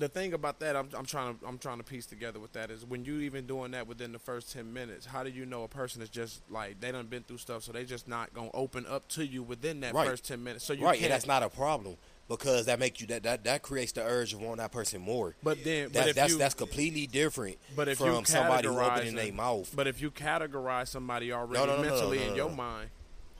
the 0.00 0.08
thing 0.08 0.32
about 0.32 0.58
that, 0.60 0.74
I'm, 0.74 0.88
I'm 0.96 1.04
trying 1.06 1.36
to 1.38 1.46
I'm 1.46 1.58
trying 1.58 1.78
to 1.78 1.84
piece 1.84 2.06
together 2.06 2.40
with 2.40 2.52
that 2.54 2.70
is 2.70 2.84
when 2.84 3.04
you 3.04 3.20
even 3.20 3.46
doing 3.46 3.70
that 3.72 3.86
within 3.86 4.12
the 4.12 4.18
first 4.18 4.52
ten 4.52 4.72
minutes, 4.72 5.06
how 5.06 5.22
do 5.22 5.30
you 5.30 5.46
know 5.46 5.62
a 5.62 5.68
person 5.68 6.02
is 6.02 6.08
just 6.08 6.42
like 6.50 6.80
they 6.80 6.90
done 6.90 7.06
been 7.06 7.22
through 7.22 7.38
stuff, 7.38 7.62
so 7.62 7.72
they 7.72 7.84
just 7.84 8.08
not 8.08 8.32
gonna 8.34 8.50
open 8.54 8.86
up 8.86 9.06
to 9.08 9.24
you 9.24 9.42
within 9.42 9.80
that 9.80 9.94
Right. 9.94 10.08
first 10.08 10.26
ten 10.26 10.42
minutes? 10.42 10.64
So 10.64 10.72
you 10.72 10.84
right, 10.84 11.00
and 11.00 11.12
that's 11.12 11.26
not 11.26 11.42
a 11.42 11.48
problem 11.50 11.96
because 12.28 12.66
that 12.66 12.78
makes 12.78 13.00
you 13.00 13.06
that 13.08 13.22
that, 13.24 13.44
that 13.44 13.62
creates 13.62 13.92
the 13.92 14.02
urge 14.02 14.32
of 14.32 14.40
wanting 14.40 14.58
that 14.58 14.72
person 14.72 15.02
more. 15.02 15.34
but 15.42 15.62
then, 15.62 15.90
but 15.92 16.14
That's 16.14 16.32
you, 16.32 16.38
that's 16.38 16.54
completely 16.54 17.06
different 17.06 17.58
but 17.76 17.88
if 17.88 17.98
from 17.98 18.20
you 18.20 18.24
somebody 18.24 18.68
opening 18.68 19.14
their 19.14 19.32
mouth. 19.32 19.70
But 19.76 19.86
if 19.86 20.00
you 20.00 20.10
categorize 20.10 20.88
somebody 20.88 21.32
already 21.32 21.60
no, 21.60 21.66
no, 21.66 21.76
no, 21.76 21.82
mentally 21.82 22.22
in 22.22 22.34
your 22.34 22.50
mind, 22.50 22.90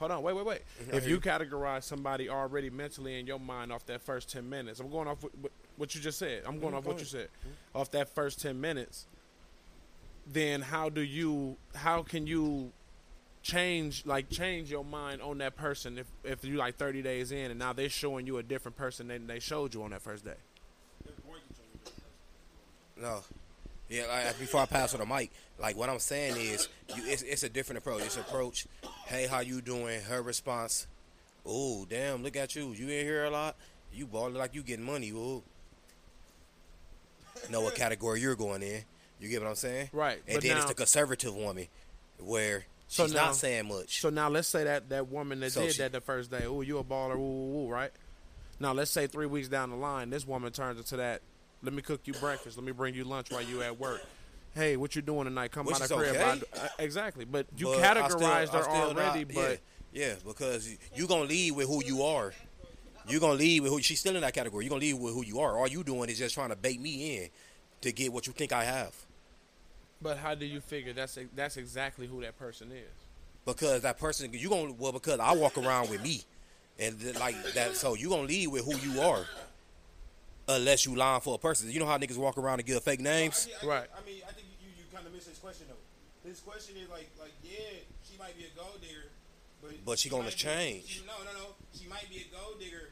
hold 0.01 0.11
on, 0.11 0.21
wait, 0.23 0.35
wait, 0.35 0.45
wait. 0.45 0.61
If 0.91 1.05
you 1.07 1.15
you. 1.15 1.19
categorize 1.21 1.83
somebody 1.83 2.29
already 2.29 2.69
mentally 2.69 3.19
in 3.19 3.25
your 3.27 3.39
mind 3.39 3.71
off 3.71 3.85
that 3.85 4.01
first 4.01 4.29
ten 4.29 4.49
minutes, 4.49 4.79
I'm 4.81 4.89
going 4.89 5.07
off 5.07 5.23
what, 5.23 5.31
what- 5.39 5.51
what 5.77 5.95
you 5.95 6.01
just 6.01 6.19
said. 6.19 6.43
I'm 6.45 6.59
going 6.59 6.73
off 6.75 6.83
go 6.83 6.91
what 6.91 6.99
you 6.99 7.07
ahead. 7.17 7.29
said. 7.43 7.51
Off 7.73 7.89
that 7.91 8.09
first 8.13 8.41
ten 8.41 8.59
minutes, 8.59 9.07
then 10.27 10.61
how 10.61 10.89
do 10.89 11.01
you? 11.01 11.55
How 11.75 12.03
can 12.03 12.27
you? 12.27 12.71
change 13.43 14.05
like 14.05 14.29
change 14.29 14.69
your 14.69 14.85
mind 14.85 15.19
on 15.19 15.39
that 15.39 15.55
person 15.55 15.97
if 15.97 16.05
if 16.23 16.45
you 16.45 16.57
like 16.57 16.75
30 16.75 17.01
days 17.01 17.31
in 17.31 17.49
and 17.49 17.57
now 17.59 17.73
they're 17.73 17.89
showing 17.89 18.27
you 18.27 18.37
a 18.37 18.43
different 18.43 18.77
person 18.77 19.07
than 19.07 19.25
they 19.25 19.39
showed 19.39 19.73
you 19.73 19.81
on 19.81 19.89
that 19.89 19.99
first 20.03 20.23
day 20.23 20.35
No. 22.95 23.21
Yeah, 23.91 24.05
like, 24.07 24.39
before 24.39 24.61
I 24.61 24.65
pass 24.67 24.93
on 24.93 25.01
the 25.01 25.05
mic, 25.05 25.31
like 25.59 25.75
what 25.75 25.89
I'm 25.89 25.99
saying 25.99 26.37
is, 26.37 26.69
you, 26.95 27.03
it's, 27.05 27.23
it's 27.23 27.43
a 27.43 27.49
different 27.49 27.79
approach. 27.79 28.03
It's 28.03 28.15
approach. 28.15 28.65
Hey, 29.05 29.27
how 29.27 29.41
you 29.41 29.59
doing? 29.61 29.99
Her 30.01 30.21
response. 30.21 30.87
Oh, 31.45 31.85
damn! 31.89 32.23
Look 32.23 32.37
at 32.37 32.55
you. 32.55 32.71
You 32.71 32.85
in 32.87 33.05
here 33.05 33.25
a 33.25 33.29
lot. 33.29 33.57
You 33.93 34.05
balling 34.05 34.35
like 34.35 34.55
you 34.55 34.63
getting 34.63 34.85
money. 34.85 35.09
Ooh. 35.11 35.43
Know 37.49 37.61
what 37.61 37.75
category 37.75 38.21
you're 38.21 38.35
going 38.35 38.61
in? 38.63 38.83
You 39.19 39.27
get 39.27 39.41
what 39.41 39.49
I'm 39.49 39.55
saying? 39.55 39.89
Right, 39.91 40.21
And 40.27 40.41
then 40.41 40.51
now- 40.51 40.57
it's 40.59 40.67
the 40.67 40.73
conservative 40.73 41.35
woman, 41.35 41.67
where 42.19 42.65
So 42.87 43.05
she's 43.05 43.13
now- 43.13 43.25
not 43.27 43.35
saying 43.35 43.67
much. 43.67 43.99
So 43.99 44.09
now 44.09 44.29
let's 44.29 44.47
say 44.47 44.63
that 44.63 44.89
that 44.89 45.09
woman 45.09 45.39
that 45.41 45.51
So 45.51 45.63
did 45.63 45.73
she- 45.73 45.81
that 45.81 45.91
the 45.91 46.01
first 46.01 46.31
day, 46.31 46.45
oh, 46.45 46.61
you 46.61 46.77
a 46.77 46.83
baller, 46.83 47.15
ooh, 47.15 47.19
ooh, 47.19 47.65
ooh, 47.65 47.69
right? 47.69 47.91
Now 48.59 48.73
let's 48.73 48.91
say 48.91 49.07
three 49.07 49.25
weeks 49.25 49.47
down 49.47 49.69
the 49.71 49.75
line, 49.75 50.11
this 50.11 50.25
woman 50.25 50.51
turns 50.53 50.77
into 50.79 50.97
that. 50.97 51.21
Let 51.63 51.73
me 51.73 51.81
cook 51.81 52.01
you 52.05 52.13
breakfast. 52.13 52.57
Let 52.57 52.65
me 52.65 52.71
bring 52.71 52.95
you 52.95 53.03
lunch 53.03 53.31
while 53.31 53.41
you 53.41 53.61
at 53.61 53.79
work. 53.79 54.01
Hey, 54.53 54.75
what 54.77 54.95
you 54.95 55.01
doing 55.01 55.25
tonight? 55.25 55.51
Come 55.51 55.65
Which 55.65 55.79
by 55.79 55.87
the 55.87 55.95
crib. 55.95 56.15
okay. 56.15 56.41
I 56.77 56.83
exactly, 56.83 57.23
but 57.25 57.45
you 57.55 57.67
But 57.67 57.79
I 57.97 58.07
still- 58.09 58.19
categorized 58.19 58.49
her 58.49 58.69
already. 58.69 59.25
not- 59.25 59.33
but 59.35 59.59
yeah, 59.93 60.07
yeah, 60.07 60.15
because 60.25 60.67
you, 60.69 60.77
you 60.95 61.07
gonna 61.07 61.23
lead 61.25 61.51
with 61.53 61.67
who 61.67 61.83
you 61.85 62.03
are. 62.03 62.33
You're 63.07 63.19
gonna 63.19 63.33
lead 63.33 63.61
with 63.61 63.71
who 63.71 63.81
she's 63.81 63.99
still 63.99 64.15
in 64.15 64.21
that 64.21 64.33
category. 64.33 64.65
You're 64.65 64.69
gonna 64.69 64.81
lead 64.81 64.93
with 64.95 65.13
who 65.13 65.23
you 65.25 65.39
are. 65.39 65.57
All 65.57 65.67
you 65.67 65.83
doing 65.83 66.09
is 66.09 66.17
just 66.17 66.33
trying 66.35 66.49
to 66.49 66.55
bait 66.55 66.79
me 66.81 67.17
in 67.17 67.29
to 67.81 67.91
get 67.91 68.11
what 68.11 68.27
you 68.27 68.33
think 68.33 68.51
I 68.51 68.63
have. 68.63 68.93
but 70.01 70.17
how 70.17 70.33
do 70.35 70.45
you 70.45 70.59
figure 70.59 70.93
that's 70.93 71.17
that's 71.35 71.57
exactly 71.57 72.07
who 72.07 72.21
that 72.21 72.37
person 72.37 72.71
is? 72.71 72.89
Because 73.45 73.81
that 73.83 73.97
person, 73.99 74.31
you 74.33 74.49
gonna 74.49 74.73
well 74.73 74.91
because 74.91 75.19
I 75.19 75.31
walk 75.33 75.57
around 75.57 75.89
with 75.89 76.03
me, 76.03 76.23
and 76.77 77.01
like 77.19 77.35
that. 77.53 77.75
So 77.75 77.93
you 77.95 78.09
gonna 78.09 78.23
lead 78.23 78.47
with 78.49 78.65
who 78.65 78.75
you 78.77 78.99
are, 79.01 79.25
unless 80.55 80.85
you 80.85 80.95
lying 80.95 81.21
for 81.21 81.35
a 81.35 81.37
person. 81.37 81.69
You 81.71 81.79
know 81.79 81.85
how 81.85 81.97
niggas 81.97 82.17
walk 82.17 82.37
around 82.37 82.59
and 82.59 82.65
give 82.67 82.81
fake 82.83 82.99
names. 82.99 83.47
I, 83.61 83.65
I, 83.65 83.69
Right. 83.69 83.87
I 83.95 84.05
mean, 84.05 84.21
I 84.27 84.31
think 84.31 84.47
you, 84.61 84.69
you 84.77 84.83
kind 84.93 85.05
of 85.05 85.13
missed 85.13 85.27
his 85.29 85.37
question 85.39 85.67
though. 85.69 85.81
His 86.29 86.39
question 86.39 86.75
is 86.77 86.89
like, 86.89 87.09
like, 87.19 87.33
yeah, 87.43 87.81
she 88.03 88.17
might 88.17 88.37
be 88.37 88.45
a 88.45 88.53
gold 88.57 88.79
digger, 88.81 89.09
but 89.61 89.71
But 89.85 89.99
she 89.99 90.09
gonna 90.09 90.23
might 90.23 90.37
be- 90.37 90.37
change. 90.37 90.85
she- 90.87 91.05
no, 91.05 91.13
no, 91.25 91.31
no. 91.33 91.45
She 91.73 91.87
might 91.87 92.07
be 92.09 92.25
a 92.25 92.35
gold 92.35 92.59
digger. 92.59 92.91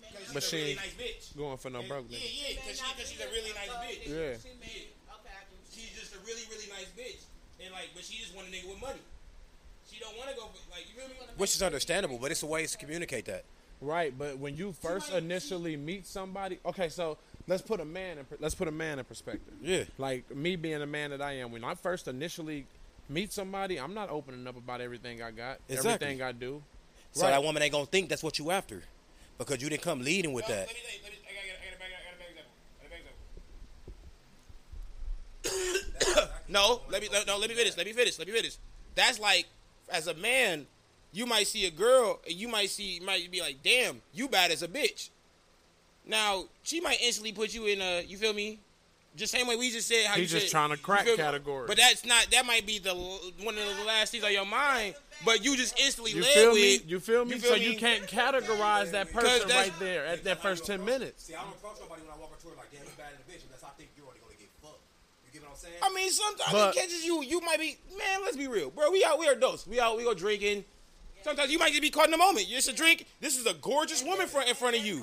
Because 0.00 0.32
But 0.32 0.42
she's 0.42 0.50
she 0.50 0.56
a 0.56 0.60
really 0.62 0.74
nice 0.76 0.94
bitch. 0.96 1.36
Going 1.36 1.58
for 1.58 1.70
no 1.70 1.80
And- 1.80 1.88
broke 1.88 2.06
Yeah, 2.08 2.18
yeah, 2.22 2.54
because 2.62 2.78
she, 2.78 2.86
she's 3.04 3.20
a 3.20 3.28
really 3.28 3.52
nice 3.52 3.68
bitch. 3.84 4.06
Yeah. 4.08 4.32
She 4.40 4.54
may, 4.60 4.88
okay, 5.10 5.42
She's 5.72 5.92
just 5.98 6.14
a 6.14 6.18
really, 6.24 6.42
really 6.50 6.68
nice 6.72 6.88
bitch. 6.96 7.20
And 7.62 7.72
like, 7.72 7.90
but 7.94 8.04
she 8.04 8.18
just 8.18 8.34
want 8.34 8.48
a 8.48 8.50
nigga 8.50 8.68
with 8.68 8.80
money. 8.80 9.00
She 9.90 9.98
don't 10.00 10.16
want 10.16 10.30
to 10.30 10.36
go, 10.36 10.48
like, 10.70 10.86
you 10.88 10.98
feel 10.98 11.08
me? 11.08 11.14
Which 11.36 11.54
is 11.54 11.62
understandable, 11.62 12.18
but 12.18 12.30
it's 12.30 12.42
a 12.42 12.46
ways 12.46 12.72
to 12.72 12.78
communicate 12.78 13.24
that. 13.26 13.44
Right, 13.80 14.16
but 14.16 14.38
when 14.38 14.56
you 14.56 14.72
first 14.72 15.12
initially 15.12 15.76
meet 15.76 16.06
somebody, 16.06 16.58
okay, 16.64 16.88
so 16.88 17.18
let's 17.46 17.62
put 17.62 17.78
a 17.80 17.84
man 17.84 18.18
in 18.18 18.26
let's 18.40 18.54
put 18.54 18.68
a 18.68 18.72
man 18.72 18.98
in 18.98 19.04
perspective. 19.04 19.52
Yeah. 19.62 19.84
Like 19.98 20.34
me 20.34 20.56
being 20.56 20.80
a 20.80 20.86
man 20.86 21.10
that 21.10 21.20
I 21.20 21.32
am, 21.34 21.52
when 21.52 21.62
I 21.62 21.74
first 21.74 22.08
initially 22.08 22.66
meet 23.08 23.32
somebody, 23.32 23.78
I'm 23.78 23.92
not 23.94 24.08
opening 24.10 24.46
up 24.46 24.56
about 24.56 24.80
everything 24.80 25.22
I 25.22 25.30
got, 25.30 25.58
Exactly. 25.68 25.92
everything 25.92 26.22
I 26.22 26.32
do. 26.32 26.62
So 27.12 27.22
Right. 27.24 27.30
that 27.32 27.42
woman 27.42 27.62
ain't 27.62 27.72
gonna 27.72 27.86
think 27.86 28.08
that's 28.08 28.22
what 28.22 28.38
you 28.38 28.50
after, 28.50 28.82
because 29.38 29.62
you 29.62 29.68
didn't 29.68 29.82
come 29.82 30.00
leading 30.02 30.32
with 30.32 30.48
No, 30.48 30.54
that. 30.54 30.66
Let 30.68 30.74
me, 30.76 30.80
let 31.04 31.12
no, 36.48 36.80
let 36.90 37.02
me, 37.02 37.08
no, 37.26 37.38
let 37.38 37.48
me 37.48 37.54
finish. 37.54 37.76
Let 37.76 37.86
me 37.86 37.92
finish. 37.92 38.18
Let 38.18 38.26
me 38.28 38.34
finish. 38.34 38.56
That's 38.94 39.18
like, 39.20 39.46
as 39.88 40.06
a 40.06 40.14
man, 40.14 40.66
you 41.16 41.24
might 41.24 41.46
see 41.46 41.64
a 41.66 41.70
girl 41.70 42.20
and 42.26 42.34
you 42.34 42.46
might 42.46 42.68
see, 42.68 43.00
might 43.04 43.30
be 43.30 43.40
like, 43.40 43.56
damn, 43.64 44.02
you 44.12 44.28
bad 44.28 44.50
as 44.50 44.62
a 44.62 44.68
bitch. 44.68 45.08
Now 46.06 46.44
she 46.62 46.80
might 46.80 46.98
instantly 47.02 47.32
put 47.32 47.54
you 47.54 47.66
in 47.66 47.80
a, 47.80 48.02
you 48.02 48.18
feel 48.18 48.34
me? 48.34 48.58
Just 49.16 49.32
same 49.32 49.46
way 49.46 49.56
we 49.56 49.70
just 49.70 49.88
said. 49.88 50.04
How 50.04 50.16
He's 50.16 50.30
you 50.30 50.38
just 50.38 50.50
said- 50.52 50.58
trying 50.58 50.70
to 50.70 50.76
crack 50.76 51.06
feel 51.06 51.16
me? 51.16 51.64
But 51.66 51.78
that's 51.78 52.04
not. 52.04 52.26
That 52.32 52.44
might 52.44 52.66
be 52.66 52.78
the 52.78 52.92
one 52.92 53.56
of 53.56 53.64
the 53.78 53.84
last 53.86 54.10
things 54.12 54.22
on 54.22 54.30
your 54.30 54.44
mind. 54.44 54.94
But 55.24 55.42
you 55.42 55.56
just 55.56 55.80
instantly 55.80 56.12
You 56.12 56.20
led 56.20 56.34
feel 56.34 56.52
with. 56.52 56.60
me? 56.60 56.80
You 56.86 57.00
feel 57.00 57.24
me? 57.24 57.38
feel 57.38 57.52
so 57.52 57.56
you 57.56 57.78
can't 57.78 58.02
categorize 58.06 58.90
that 58.90 59.10
person 59.10 59.48
right 59.48 59.72
there 59.80 60.04
at 60.04 60.22
that 60.24 60.42
first 60.42 60.66
ten 60.66 60.84
minutes. 60.84 61.24
See, 61.24 61.34
I 61.34 61.40
don't 61.40 61.48
approach 61.52 61.78
nobody 61.80 62.02
when 62.02 62.10
I 62.12 62.20
walk 62.20 62.32
up 62.32 62.42
to 62.42 62.48
her 62.48 62.56
like, 62.58 62.70
damn, 62.70 62.82
you 62.84 62.90
bad 62.98 63.12
in 63.12 63.24
the 63.26 63.32
bitch, 63.32 63.40
unless 63.46 63.64
I 63.64 63.68
think 63.78 63.88
you're 63.96 64.04
only 64.06 64.20
gonna 64.20 64.36
get 64.38 64.50
fucked. 64.60 64.84
You 65.32 65.40
get 65.40 65.48
what 65.48 65.52
I'm 65.52 65.56
saying? 65.56 65.80
I 65.82 65.88
mean, 65.94 66.10
sometimes 66.10 66.52
But- 66.52 66.76
it 66.76 66.78
catches 66.78 67.02
you. 67.02 67.22
You 67.24 67.40
might 67.40 67.58
be, 67.58 67.78
man. 67.96 68.20
Let's 68.22 68.36
be 68.36 68.48
real, 68.48 68.68
bro. 68.68 68.90
We 68.90 69.02
out. 69.02 69.18
We 69.18 69.26
are 69.28 69.32
adults. 69.32 69.66
We 69.66 69.80
out. 69.80 69.96
We 69.96 70.04
go 70.04 70.12
drinking. 70.12 70.66
Sometimes 71.26 71.50
you 71.50 71.58
might 71.58 71.74
just 71.74 71.82
be 71.82 71.90
caught 71.90 72.06
in 72.06 72.14
the 72.14 72.22
moment. 72.22 72.46
It's 72.46 72.70
a 72.70 72.72
drink. 72.72 73.02
This 73.18 73.34
is 73.34 73.50
a 73.50 73.54
gorgeous 73.58 73.98
woman 74.06 74.30
front 74.30 74.46
in 74.46 74.54
front 74.54 74.78
of 74.78 74.86
you. 74.86 75.02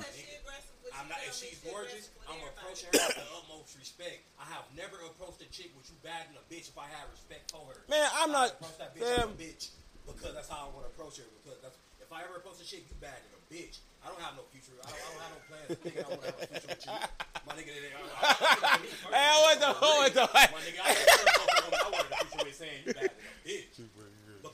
I'm 0.96 1.04
not, 1.04 1.20
if 1.28 1.36
she's 1.36 1.60
gorgeous, 1.60 2.08
I'm 2.24 2.40
approaching 2.48 2.88
her 2.96 3.12
with 3.12 3.20
the 3.20 3.28
utmost 3.36 3.76
respect. 3.76 4.24
I 4.40 4.48
have 4.48 4.64
never 4.72 4.96
approached 5.04 5.44
a 5.44 5.48
chick 5.52 5.68
with 5.76 5.84
you 5.92 6.00
bad 6.00 6.24
in 6.32 6.40
a 6.40 6.44
bitch 6.48 6.72
if 6.72 6.80
I 6.80 6.88
had 6.88 7.04
respect 7.12 7.52
for 7.52 7.60
her. 7.68 7.84
Man, 7.92 8.08
I'm 8.16 8.32
I 8.32 8.48
not- 8.48 8.56
approach 8.56 8.80
that 8.80 8.96
bitch 8.96 9.04
as 9.04 9.28
a 9.28 9.36
bitch 9.36 9.64
because 10.08 10.32
that's 10.32 10.48
how 10.48 10.64
I 10.64 10.68
want 10.72 10.88
to 10.88 10.96
approach 10.96 11.20
her. 11.20 11.28
Because 11.44 11.60
that's, 11.60 11.76
if 12.00 12.08
I 12.08 12.24
ever 12.24 12.40
approach 12.40 12.56
a 12.56 12.64
chick, 12.64 12.88
you 12.88 12.96
bad 13.04 13.20
in 13.20 13.36
a 13.36 13.42
bitch. 13.52 13.84
I 14.00 14.08
don't 14.08 14.16
have 14.24 14.32
no 14.40 14.48
future. 14.48 14.72
I 14.80 14.88
don't, 14.88 14.96
I 14.96 15.12
don't 15.12 15.20
have 15.28 15.32
no 15.36 15.40
plans. 15.44 15.68
Nigga, 15.84 16.00
I 16.00 16.08
don't 16.08 16.24
have 16.24 16.40
a 16.40 16.46
future 16.48 16.72
with 16.72 16.88
you. 16.88 16.96
My 17.44 17.52
nigga, 17.52 17.68
I, 17.68 18.00
I, 18.00 18.56
I, 18.64 18.80
Hey, 19.12 19.36
what 19.44 19.56
the? 19.60 19.70
What 19.76 20.08
the? 20.16 20.24
My 20.24 20.60
nigga, 20.64 20.80
I 20.80 20.88
ain't 20.88 21.04
never 21.04 21.28
approached 21.36 21.52
a 21.52 21.68
woman 21.68 21.80
I 21.84 21.88
wanted 21.92 22.08
a 22.08 22.16
future 22.24 22.44
with 22.48 22.56
saying 22.56 22.80
you 22.88 22.96
bad 22.96 23.12
in 23.12 23.12
a 23.12 23.44
bitch. 23.44 23.76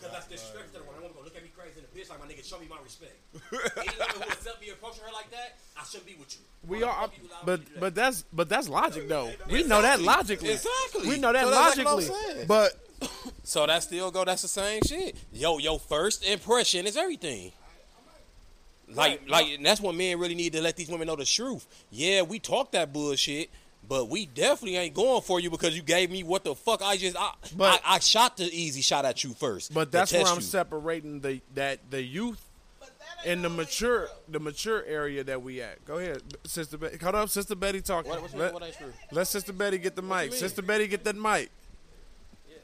Because 0.00 0.16
that's 0.16 0.28
disrespectful 0.32 0.72
to 0.72 0.78
the 0.80 0.88
one. 0.88 0.96
I 0.96 1.04
want 1.04 1.12
to 1.12 1.18
go 1.20 1.24
look 1.24 1.36
at 1.36 1.42
me 1.44 1.52
crazy 1.52 1.76
in 1.76 1.84
the 1.84 1.92
bitch 1.92 2.08
like 2.08 2.20
my 2.20 2.26
nigga. 2.26 2.40
Show 2.40 2.58
me 2.58 2.66
my 2.70 2.80
respect. 2.82 3.20
Any 3.76 3.92
woman 4.00 4.16
who 4.16 4.32
accept 4.32 4.60
me 4.60 4.70
approaching 4.70 5.04
her 5.04 5.12
like 5.12 5.30
that, 5.30 5.58
I 5.76 5.84
shouldn't 5.84 6.06
be 6.08 6.16
with 6.16 6.32
you. 6.32 6.40
We 6.66 6.82
are, 6.82 6.92
fuck 7.04 7.12
you 7.20 7.28
but 7.44 7.56
to 7.56 7.62
do 7.62 7.72
that? 7.74 7.80
but 7.80 7.94
that's 7.94 8.24
but 8.32 8.48
that's 8.48 8.68
logic 8.68 9.08
though. 9.08 9.30
We 9.50 9.62
know 9.64 9.82
that 9.82 10.00
logically. 10.00 10.52
Exactly. 10.56 11.08
We 11.08 11.18
know 11.18 11.32
that 11.32 11.44
So 11.44 11.50
that's 11.50 11.76
like 11.76 11.86
logically. 11.86 12.44
But 12.48 12.72
So 13.44 13.66
that 13.66 13.82
still 13.82 14.10
go. 14.10 14.24
That's 14.24 14.42
the 14.42 14.48
same 14.48 14.82
shit. 14.86 15.16
Yo, 15.32 15.58
your 15.58 15.78
first 15.78 16.24
impression 16.24 16.86
is 16.86 16.96
everything. 16.96 17.52
Like, 18.92 19.28
like, 19.28 19.46
and 19.46 19.64
that's 19.64 19.80
what 19.80 19.94
men 19.94 20.18
really 20.18 20.34
need 20.34 20.52
to 20.54 20.60
let 20.60 20.76
these 20.76 20.88
women 20.88 21.06
know 21.06 21.14
the 21.14 21.24
truth. 21.24 21.64
Yeah, 21.90 22.22
we 22.22 22.40
talk 22.40 22.72
that 22.72 22.92
bullshit, 22.92 23.48
but 23.88 24.08
we 24.08 24.26
definitely 24.26 24.76
ain't 24.76 24.94
going 24.94 25.22
for 25.22 25.40
you 25.40 25.50
because 25.50 25.74
you 25.76 25.82
gave 25.82 26.10
me 26.10 26.22
what 26.22 26.44
the 26.44 26.54
fuck 26.54 26.82
I 26.82 26.96
just. 26.96 27.16
I, 27.18 27.32
But- 27.56 27.80
I, 27.84 27.96
I 27.96 27.98
shot 27.98 28.36
the 28.36 28.44
easy 28.44 28.82
shot 28.82 29.04
at 29.04 29.24
you 29.24 29.34
first. 29.34 29.72
but 29.74 29.90
that's 29.90 30.12
where 30.12 30.24
I'm 30.26 30.36
you. 30.36 30.40
separating 30.42 31.20
the 31.20 31.40
that 31.54 31.90
the 31.90 32.02
youth 32.02 32.44
and 33.26 33.44
the 33.44 33.48
mature 33.50 34.08
the 34.28 34.38
mature 34.40 34.82
area 34.86 35.22
that 35.24 35.42
we 35.42 35.60
at. 35.60 35.84
Go 35.84 35.98
ahead, 35.98 36.22
sister. 36.44 36.78
Betty. 36.78 36.96
Hold 37.02 37.14
up, 37.16 37.28
sister 37.28 37.54
Betty 37.54 37.80
talking. 37.82 38.10
What, 38.10 38.22
what's, 38.22 38.34
Let, 38.34 38.54
what 38.54 38.62
ain't 38.62 38.76
true? 38.78 38.92
let 39.12 39.26
sister 39.26 39.52
Betty 39.52 39.78
get 39.78 39.96
the 39.96 40.02
mic. 40.02 40.32
Sister 40.32 40.62
Betty 40.62 40.86
get 40.86 41.04
that 41.04 41.16
mic. 41.16 41.50
Yeah, 42.48 42.56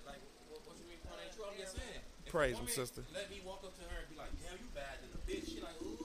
praise 2.26 2.58
him, 2.58 2.68
sister. 2.68 3.02
Let 3.14 3.30
me 3.30 3.40
walk 3.44 3.62
up 3.64 3.74
to 3.76 3.82
her 3.82 3.96
and 4.00 4.10
be 4.10 4.16
like, 4.18 4.30
"Damn, 4.42 4.58
you 4.58 4.68
bad 4.74 4.98
than 5.00 5.10
a 5.14 5.20
bitch." 5.24 5.48
She 5.54 5.60
like, 5.60 5.72
"Ooh, 5.82 5.96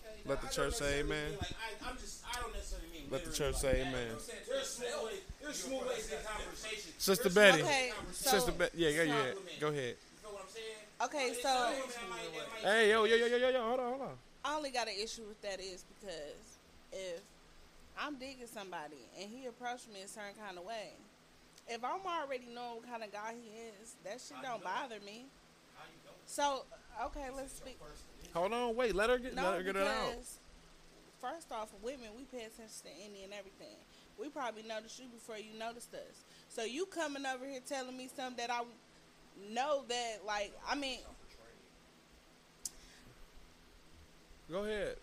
okay." 0.00 0.22
Let 0.24 0.42
Now, 0.42 0.48
the 0.48 0.48
I 0.48 0.50
church 0.50 0.74
say 0.74 1.00
amen. 1.00 1.32
Like, 1.40 1.52
I, 1.52 1.90
I'm 1.90 1.96
just, 1.98 2.22
I 2.26 2.40
don't 2.40 2.52
necessarily 2.54 2.88
mean. 2.92 2.95
Let 3.10 3.24
the 3.24 3.32
church 3.32 3.56
say 3.56 3.82
amen. 3.82 4.08
There's 4.48 4.68
small 4.68 5.04
ways. 5.06 5.20
There's 5.42 5.56
small 5.62 5.80
ways 5.86 6.06
to 6.08 6.16
conversation. 6.16 6.92
Sister 6.98 7.30
Betty. 7.30 7.62
Okay, 7.62 7.92
so- 8.12 8.30
Sister, 8.30 8.52
Be- 8.52 8.68
yeah, 8.74 8.92
go 8.92 9.02
ahead. 9.02 9.36
Go 9.60 9.68
ahead. 9.68 9.96
You 9.96 10.18
feel 10.22 10.32
what 10.32 10.42
I'm 10.42 10.48
saying? 10.50 10.76
Okay, 11.02 11.34
so- 11.34 11.42
some 11.42 11.70
women 11.72 11.80
that 11.88 12.08
might- 12.10 12.34
that 12.34 12.50
might- 12.52 12.72
Hey, 12.72 12.90
yo, 12.90 13.04
yo, 13.04 13.16
yo, 13.16 13.26
yo, 13.26 13.36
yo, 13.36 13.48
yo, 13.50 13.62
hold 13.68 13.80
on, 13.80 13.88
hold 13.90 14.02
on. 14.02 14.18
I 14.44 14.54
only 14.56 14.70
got 14.70 14.88
an 14.88 14.94
issue 14.96 15.22
with 15.24 15.40
that 15.42 15.60
is 15.60 15.84
because 15.84 16.58
if 16.92 17.20
I'm 17.98 18.16
digging 18.18 18.46
somebody 18.46 18.96
and 19.18 19.30
he 19.30 19.46
approached 19.46 19.88
me 19.88 20.02
a 20.02 20.08
certain 20.08 20.34
kind 20.34 20.58
of 20.58 20.64
way, 20.64 20.92
if 21.68 21.84
I'm 21.84 22.00
already 22.06 22.46
knowing 22.46 22.76
what 22.76 22.86
kind 22.90 23.02
of 23.04 23.12
guy 23.12 23.34
he 23.34 23.48
is, 23.82 23.94
that 24.04 24.20
shit 24.20 24.40
don't 24.42 24.62
bother 24.62 25.00
me. 25.00 25.26
How 25.76 25.84
you 25.84 25.90
know? 26.04 26.12
So 26.26 26.64
okay, 27.06 27.30
let's 27.30 27.56
speak. 27.56 27.78
Hold 28.34 28.52
on, 28.52 28.74
wait. 28.76 28.94
Let 28.94 29.10
her 29.10 29.18
get, 29.18 29.34
No, 29.34 29.44
let 29.50 29.54
her 29.58 29.62
get 29.64 29.76
it 29.76 29.86
out. 29.86 30.14
Because 31.20 31.34
first 31.34 31.52
off, 31.52 31.68
women 31.82 32.08
we 32.16 32.24
pay 32.24 32.44
attention 32.44 32.82
to 32.84 32.90
any 33.04 33.24
and 33.24 33.32
everything. 33.32 33.76
We 34.18 34.28
probably 34.28 34.62
noticed 34.62 34.98
you 34.98 35.06
before 35.08 35.36
you 35.36 35.58
noticed 35.58 35.92
us. 35.94 36.24
So 36.48 36.64
you 36.64 36.86
coming 36.86 37.24
over 37.26 37.44
here 37.46 37.60
telling 37.66 37.96
me 37.96 38.08
something 38.14 38.36
that 38.38 38.50
I 38.50 38.62
know 39.52 39.84
that 39.88 40.20
like 40.26 40.52
I 40.68 40.74
mean 40.74 41.00
Go 44.50 44.62
ahead. 44.62 44.94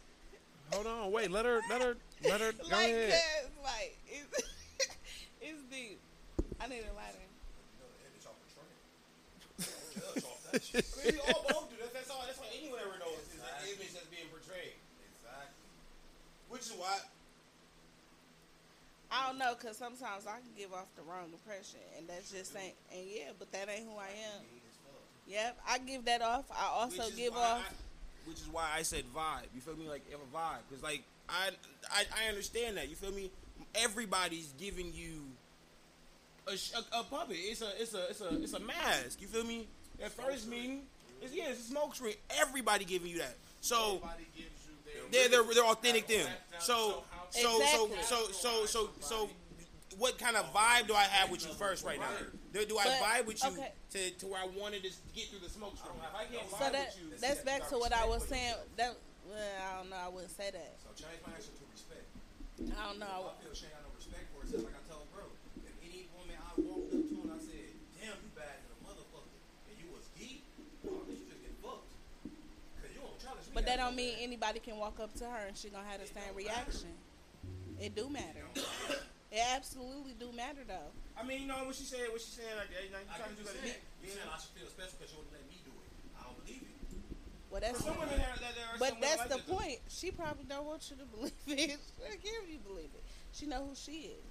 Hold 0.72 0.88
on, 0.88 1.12
wait. 1.12 1.30
Let 1.30 1.46
her, 1.46 1.60
let 1.70 1.82
her, 1.82 1.98
let 2.24 2.40
her. 2.40 2.54
Go 2.54 2.64
like 2.72 2.88
ahead. 2.88 3.12
that, 3.12 3.52
like 3.62 3.98
it's, 4.08 4.32
it's 5.42 5.62
deep. 5.70 6.00
I 6.62 6.68
need 6.68 6.88
a 6.88 6.96
lighter. 6.96 7.20
I 7.20 7.28
mean, 10.54 10.84
we 11.12 11.20
all 11.20 11.44
both 11.50 11.70
do. 11.70 11.76
That's, 11.82 11.92
that's 11.94 12.10
all. 12.10 12.24
That's 12.26 12.40
all 12.40 12.48
anyone 12.56 12.80
ever 12.80 12.98
knows 13.04 13.20
is 13.20 13.36
the 13.36 13.68
image 13.76 13.92
that's 13.94 14.08
being 14.08 14.32
portrayed. 14.32 14.80
Exactly. 16.54 16.58
Which 16.58 16.62
is 16.68 16.74
why 16.80 16.98
I 19.12 19.28
don't 19.28 19.38
know, 19.38 19.54
cause 19.54 19.78
sometimes 19.78 20.26
I 20.26 20.40
can 20.40 20.50
give 20.58 20.74
off 20.74 20.88
the 20.96 21.04
wrong 21.04 21.30
impression, 21.32 21.80
and 21.98 22.08
that's 22.08 22.32
just 22.32 22.56
ain't. 22.58 22.74
And 22.92 23.06
yeah, 23.08 23.30
but 23.38 23.52
that 23.52 23.70
ain't 23.70 23.86
who 23.86 23.98
I 23.98 24.08
am. 24.10 24.42
Yep, 25.28 25.60
I 25.70 25.78
give 25.78 26.06
that 26.06 26.22
off. 26.24 26.46
I 26.52 26.66
also 26.74 27.10
give 27.16 27.34
off. 27.34 27.62
I- 27.70 27.74
which 28.26 28.38
is 28.38 28.48
why 28.50 28.70
I 28.74 28.84
said 28.84 29.04
vibe. 29.14 29.44
You 29.54 29.60
feel 29.62 29.76
me? 29.76 29.88
Like 29.88 30.10
have 30.10 30.20
a 30.22 30.36
vibe, 30.36 30.60
because 30.70 30.82
like 30.82 31.04
I, 31.30 31.50
I 31.92 32.06
I 32.26 32.30
understand 32.30 32.78
that. 32.78 32.90
You 32.90 32.96
feel 32.96 33.12
me? 33.12 33.30
Everybody's 33.76 34.54
giving 34.58 34.92
you 34.94 35.24
a, 36.48 36.52
a, 36.54 37.00
a 37.02 37.04
puppet. 37.04 37.36
It's 37.38 37.62
a 37.62 37.70
it's 37.82 37.94
a 37.94 38.10
it's 38.10 38.22
a 38.22 38.42
it's 38.42 38.54
a 38.54 38.60
mask. 38.62 39.22
You 39.22 39.28
feel 39.28 39.44
me? 39.44 39.68
At 40.04 40.12
first 40.12 40.48
meeting, 40.48 40.84
it's 41.22 41.36
yeah, 41.36 41.50
it's 41.50 41.60
a 41.60 41.64
smoke 41.64 41.96
screen. 41.96 42.16
Everybody 42.40 42.86
giving 42.86 43.10
you 43.10 43.18
that. 43.20 43.36
So 43.62 44.02
they're 45.14 45.30
they're, 45.30 45.54
they're 45.54 45.66
authentic 45.66 46.08
them. 46.08 46.28
So 46.60 47.04
so 47.30 47.42
so 47.42 47.86
Exactly. 47.86 48.04
so 48.04 48.32
so 48.32 48.66
so 48.66 48.90
so 49.00 49.30
what 49.98 50.18
kind 50.18 50.36
of 50.36 50.52
vibe 50.54 50.88
do 50.88 50.94
I 50.96 51.04
have 51.04 51.30
with 51.30 51.46
you 51.46 51.54
first 51.54 51.86
right 51.86 52.00
now? 52.00 52.10
Do, 52.52 52.66
do 52.66 52.78
I 52.78 52.84
But, 52.86 52.94
vibe 53.02 53.26
with 53.28 53.44
you 53.44 53.50
okay. 53.52 53.72
to, 53.94 54.10
to 54.22 54.26
where 54.28 54.42
I 54.42 54.48
wanted 54.58 54.82
to 54.84 54.92
get 55.14 55.30
through 55.30 55.40
the 55.46 55.50
smoke 55.50 55.78
screen? 55.78 55.98
If 56.02 56.14
I 56.18 56.26
can't 56.26 56.50
So 56.50 56.58
that 56.70 56.98
with 56.98 56.98
you, 56.98 57.18
that's 57.22 57.42
back 57.46 57.70
to 57.70 57.78
what 57.78 57.94
I 57.94 58.06
was 58.06 58.26
saying. 58.26 58.56
That 58.78 58.98
well, 59.30 59.38
I 59.38 59.78
don't 59.78 59.90
know. 59.90 60.02
I 60.02 60.10
wouldn't 60.10 60.34
say 60.34 60.50
that. 60.50 60.78
So 60.82 60.90
change 60.98 61.22
my 61.26 61.34
answer 61.34 61.54
to 61.54 61.66
respect. 61.70 62.06
I 62.74 62.90
don't 62.90 62.98
know. 63.02 63.34
I 63.34 63.38
feel 63.42 63.54
she 63.54 63.66
ain't 63.70 63.74
got 63.78 63.86
no 63.86 63.94
respect 63.98 64.26
for 64.34 64.42
herself. 64.46 64.66
Like 64.66 64.78
I 64.78 64.84
told 64.90 65.06
bro, 65.14 65.26
if 65.66 65.74
any 65.86 66.10
woman 66.18 66.38
I 66.42 66.52
walked 66.58 66.94
up 66.94 67.04
to 67.06 67.16
and 67.26 67.32
I 67.34 67.40
said, 67.42 67.70
"Damn, 67.98 68.18
you 68.18 68.30
bad 68.38 68.66
than 68.66 68.74
a 68.74 68.80
motherfucker," 68.86 69.34
and 69.70 69.76
you 69.78 69.88
was 69.94 70.06
geek, 70.18 70.46
oh, 70.90 71.02
bitch, 71.10 71.22
you 71.22 71.26
just 71.30 71.42
get 71.42 71.54
fucked. 71.66 71.90
Cause 72.82 72.92
you 72.94 73.02
don't 73.02 73.18
challenge 73.18 73.43
me. 73.43 73.43
But 73.54 73.66
that 73.66 73.78
don't 73.78 73.96
mean 73.96 74.16
anybody 74.20 74.60
can 74.60 74.78
walk 74.78 75.00
up 75.00 75.14
to 75.16 75.26
her 75.26 75.48
and 75.48 75.56
she 75.58 75.70
gonna 75.70 75.88
have 75.90 76.02
the 76.02 76.08
same 76.08 76.36
reaction. 76.36 76.90
It 77.80 77.96
do 77.96 78.10
matter. 78.10 78.46
It 79.32 79.42
absolutely 79.56 80.14
do 80.20 80.32
matter 80.36 80.62
though. 80.68 80.92
I 81.20 81.24
mean, 81.24 81.42
you 81.42 81.48
know 81.48 81.66
what 81.66 81.76
she 81.76 81.84
said? 81.84 82.10
What 82.12 82.22
she 82.22 82.32
said, 82.32 82.46
Like, 82.58 82.70
hey, 82.74 82.90
now 82.92 83.00
you 83.00 83.10
trying 83.18 83.36
to 83.36 83.42
do 83.42 83.44
that? 83.46 83.54
you 84.02 84.10
saying. 84.10 84.26
I 84.30 84.38
should 84.40 84.54
feel 84.58 84.70
special 84.70 84.98
because 84.98 85.14
you 85.14 85.18
wouldn't 85.22 85.34
let 85.34 85.46
me 85.50 85.58
do 85.66 85.72
it. 85.74 85.90
I 86.18 86.24
don't 86.26 86.38
believe 86.46 86.62
it. 86.62 86.70
Well, 87.50 87.62
that's 87.62 87.78
For 87.82 87.94
some 87.94 87.98
women, 88.02 88.18
there, 88.18 88.34
there, 88.42 88.54
there 88.58 88.70
are 88.74 88.78
but 88.82 88.98
that's 89.02 89.22
like 89.22 89.30
the 89.30 89.38
that, 89.38 89.48
though. 89.48 89.58
point. 89.58 89.80
She 89.90 90.10
probably 90.10 90.46
don't 90.46 90.66
want 90.66 90.90
you 90.90 90.98
to 90.98 91.06
believe 91.14 91.34
it. 91.48 91.78
She'll 92.02 92.18
give 92.22 92.50
you 92.50 92.58
believe 92.66 92.90
it. 92.94 93.04
She 93.34 93.46
know 93.46 93.66
who 93.70 93.76
she 93.78 94.14
is. 94.18 94.26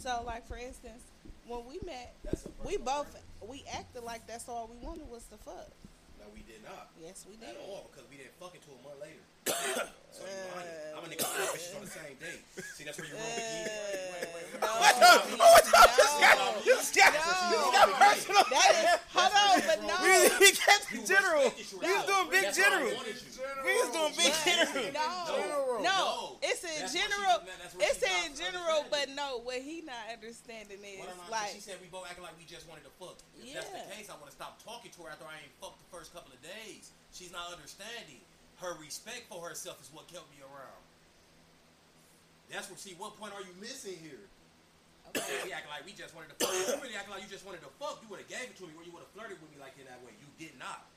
So, 0.00 0.22
like 0.24 0.46
for 0.48 0.56
instance, 0.56 1.02
when 1.48 1.64
we 1.68 1.80
met, 1.84 2.14
we 2.64 2.76
both 2.76 3.08
preference. 3.12 3.24
we 3.48 3.64
acted 3.72 4.04
like 4.04 4.26
that's 4.26 4.48
all 4.48 4.68
we 4.72 4.76
wanted 4.84 5.08
was 5.10 5.24
to 5.32 5.36
fuck. 5.38 5.68
No, 6.22 6.30
we 6.34 6.42
did 6.46 6.62
not. 6.62 6.94
Yes, 7.02 7.26
we 7.26 7.34
At 7.42 7.58
did. 7.58 7.66
all, 7.66 7.90
because 7.90 8.06
we 8.08 8.16
didn't 8.16 8.38
fuck 8.38 8.54
until 8.54 8.78
a 8.78 8.82
month 8.86 9.02
later. 9.02 9.22
so 10.14 10.22
you 10.22 10.38
lying. 10.54 10.70
I'm 10.94 11.02
a 11.02 11.08
nigga 11.10 11.26
fuck 11.26 11.50
bitches 11.50 11.74
on 11.74 11.82
the 11.82 11.90
same 11.90 12.14
day. 12.22 12.38
See, 12.78 12.84
that's 12.86 12.94
where 12.98 13.10
you're 13.10 13.18
wrong 13.18 13.34
again. 13.34 13.66
Uh, 14.62 14.70
no, 15.02 15.10
no, 15.34 15.50
You 16.62 16.78
got, 16.78 17.10
you 17.10 17.58
got 17.74 17.90
personal. 17.98 18.46
that 18.54 18.70
is 18.78 18.86
hold 19.10 19.34
on, 19.34 19.58
but 19.66 19.78
no. 19.82 19.98
He 20.38 20.54
got 20.54 20.78
the 20.86 21.02
general. 21.02 21.50
respected 21.50 21.82
We 21.82 21.90
was 21.90 22.06
doing 22.06 22.28
big 22.30 22.42
That's 22.46 22.58
why 22.58 22.62
I 22.62 22.70
general. 22.70 22.94
wanted. 22.94 23.16
We 23.66 23.72
was 23.82 23.90
doing 23.90 24.12
big 24.14 24.32
general. 24.46 24.86
No, 24.94 25.10
no, 25.26 25.82
No. 25.82 26.38
it's 26.46 26.62
in 26.62 26.86
general. 26.86 27.42
she- 27.42 27.58
that's 27.58 27.74
what 27.74 27.82
It's 27.82 27.98
she 27.98 28.14
in 28.30 28.32
general, 28.38 28.86
but 28.94 29.10
no, 29.10 29.42
what 29.42 29.58
he 29.58 29.82
not 29.82 30.06
understanding 30.14 30.78
is 30.86 31.00
What 31.02 31.10
am 31.10 31.18
I- 31.26 31.42
like 31.42 31.50
she 31.50 31.58
said 31.64 31.82
we 31.82 31.88
both 31.90 32.06
acting 32.06 32.22
like 32.22 32.38
we 32.38 32.46
just 32.46 32.68
wanted 32.70 32.86
to 32.86 32.92
fuck. 33.02 33.18
If 33.42 33.50
that's 33.58 33.66
the 33.74 33.82
case, 33.98 34.06
I 34.06 34.14
want 34.22 34.30
to 34.30 34.36
stop 34.38 34.62
talking 34.62 34.92
to 34.94 34.98
her 35.02 35.10
after 35.10 35.26
I 35.26 35.42
ain't 35.42 35.50
fucked 35.58 35.82
the 35.82 35.88
first 35.90 36.11
couple 36.12 36.32
of 36.32 36.40
days. 36.44 36.92
She's 37.12 37.32
not 37.32 37.48
understanding. 37.52 38.20
Her 38.60 38.76
respect 38.78 39.26
for 39.28 39.42
herself 39.42 39.80
is 39.82 39.90
what 39.90 40.06
kept 40.06 40.28
me 40.30 40.44
around. 40.44 40.82
That's 42.52 42.68
what. 42.68 42.78
See, 42.78 42.94
what 43.00 43.16
point 43.18 43.32
are 43.32 43.42
you 43.42 43.52
missing 43.58 43.96
here? 43.98 44.28
okay. 45.16 45.44
We 45.44 45.52
acting 45.52 45.72
like 45.72 45.84
we 45.84 45.92
just 45.92 46.12
wanted 46.16 46.32
to 46.32 46.36
fuck. 46.40 46.52
You 46.52 46.80
really 46.80 46.96
acting 46.96 47.12
like 47.12 47.24
you 47.24 47.32
just 47.32 47.44
wanted 47.44 47.60
to 47.64 47.72
fuck, 47.76 48.00
you 48.00 48.08
would 48.08 48.20
have 48.22 48.30
gave 48.30 48.52
it 48.52 48.56
to 48.60 48.64
me, 48.64 48.72
or 48.76 48.84
you 48.84 48.92
would 48.94 49.04
have 49.04 49.12
flirted 49.12 49.40
with 49.40 49.50
me 49.52 49.58
like 49.60 49.76
in 49.76 49.84
that 49.88 50.00
way. 50.04 50.14
You 50.16 50.28
did 50.40 50.54
not. 50.56 50.88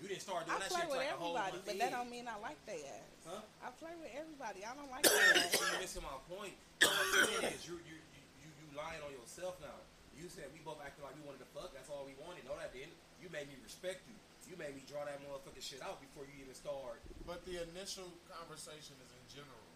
You 0.00 0.08
didn't 0.08 0.24
start 0.24 0.48
doing 0.48 0.56
I 0.56 0.64
that 0.64 0.72
shit 0.72 0.88
with 0.88 0.96
like 0.96 1.12
a 1.12 1.20
whole 1.20 1.36
everybody, 1.36 1.60
but 1.60 1.76
that 1.76 1.92
don't 1.92 2.08
mean 2.08 2.24
I 2.24 2.40
like 2.40 2.56
their 2.64 2.80
ass. 2.80 3.20
Huh? 3.28 3.44
I 3.60 3.68
flirt 3.76 4.00
with 4.00 4.08
everybody. 4.16 4.64
I 4.64 4.72
don't 4.72 4.88
like 4.88 5.04
their 5.12 5.44
ass. 5.44 5.52
You're 5.60 5.76
missing 5.84 6.04
my 6.08 6.16
point. 6.24 6.56
What 6.80 6.88
I'm 6.88 7.28
saying 7.28 7.52
is 7.52 7.68
you 7.68 7.76
you 7.84 8.00
you 8.00 8.22
you 8.40 8.48
you 8.48 8.66
lying 8.72 9.04
on 9.04 9.12
yourself 9.12 9.60
now. 9.60 9.76
You 10.16 10.32
said 10.32 10.48
we 10.56 10.64
both 10.64 10.80
acting 10.80 11.04
like 11.04 11.12
we 11.20 11.24
wanted 11.28 11.44
to 11.44 11.50
fuck. 11.52 11.76
That's 11.76 11.92
all 11.92 12.08
we 12.08 12.16
wanted. 12.16 12.48
No, 12.48 12.56
that 12.56 12.72
didn't. 12.72 12.96
You 13.22 13.28
made 13.30 13.48
me 13.48 13.56
respect 13.62 14.02
you. 14.08 14.16
You 14.50 14.56
made 14.58 14.74
me 14.74 14.82
draw 14.90 15.04
that 15.06 15.20
motherfucking 15.22 15.62
shit 15.62 15.78
out 15.84 16.00
before 16.02 16.26
you 16.26 16.42
even 16.42 16.54
start. 16.58 16.98
But 17.26 17.44
the 17.46 17.62
initial 17.70 18.10
conversation 18.26 18.98
is 18.98 19.10
in 19.14 19.24
general. 19.30 19.66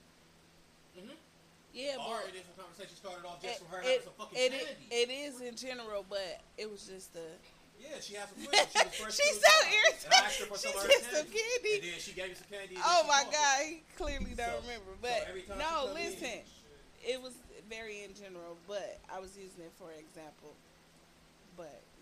Mm-hmm. 0.99 1.15
Yeah, 1.75 1.99
Or 2.03 2.23
but 2.27 2.31
initial 2.35 2.55
conversation 2.59 2.95
started 2.99 3.23
off 3.27 3.43
it, 3.43 3.55
just 3.55 3.59
from 3.63 3.71
her 3.75 3.83
it, 3.83 3.87
having 3.87 4.07
some 4.07 4.17
fucking 4.19 4.39
it, 4.39 4.51
candy. 4.55 4.87
it 4.91 5.09
is 5.11 5.35
in 5.43 5.55
general, 5.59 6.07
but 6.07 6.43
it 6.59 6.71
was 6.71 6.87
just 6.87 7.15
a. 7.19 7.27
yeah, 7.83 7.99
she 7.99 8.15
had 8.15 8.31
some 8.31 8.39
friends. 8.47 8.71
She 8.95 9.03
was 9.03 9.15
She's 9.19 9.39
so 9.39 9.47
job. 9.47 9.63
And 9.63 9.71
I 9.71 9.79
irritated. 9.79 10.15
asked 10.23 10.39
her 10.43 10.47
for 10.51 10.59
She 10.59 10.71
some 10.71 10.75
of 10.75 10.83
her 10.83 10.91
just 10.91 11.07
some 11.11 11.27
candy. 11.31 11.39
candy. 11.39 11.75
And 11.75 11.83
then 11.95 11.99
she 12.03 12.13
gave 12.15 12.29
me 12.31 12.37
some 12.39 12.51
candy. 12.51 12.75
and 12.79 12.83
Oh 12.87 12.91
then 12.95 13.03
she 13.03 13.11
my 13.11 13.23
called 13.23 13.31
me. 13.31 13.39
god, 13.39 13.59
he 13.67 13.75
clearly 13.99 14.33
don't 14.39 14.55
So- 14.55 14.63
remember. 14.67 14.91
so 14.95 15.03
But 15.03 15.19
every 15.31 15.43
time 15.47 15.59
she 15.59 15.63
no, 15.67 15.75
come 15.75 15.95
in, 15.95 15.95
listen, 16.03 16.39
it 17.07 17.19
was 17.23 17.35
very 17.71 17.97
in 18.07 18.13
general, 18.19 18.55
but 18.71 18.99
I 19.11 19.19
was 19.23 19.35
using 19.39 19.63
it 19.67 19.75
for 19.79 19.91
example. 19.95 20.55
But 21.59 21.71
yeah, 21.71 21.94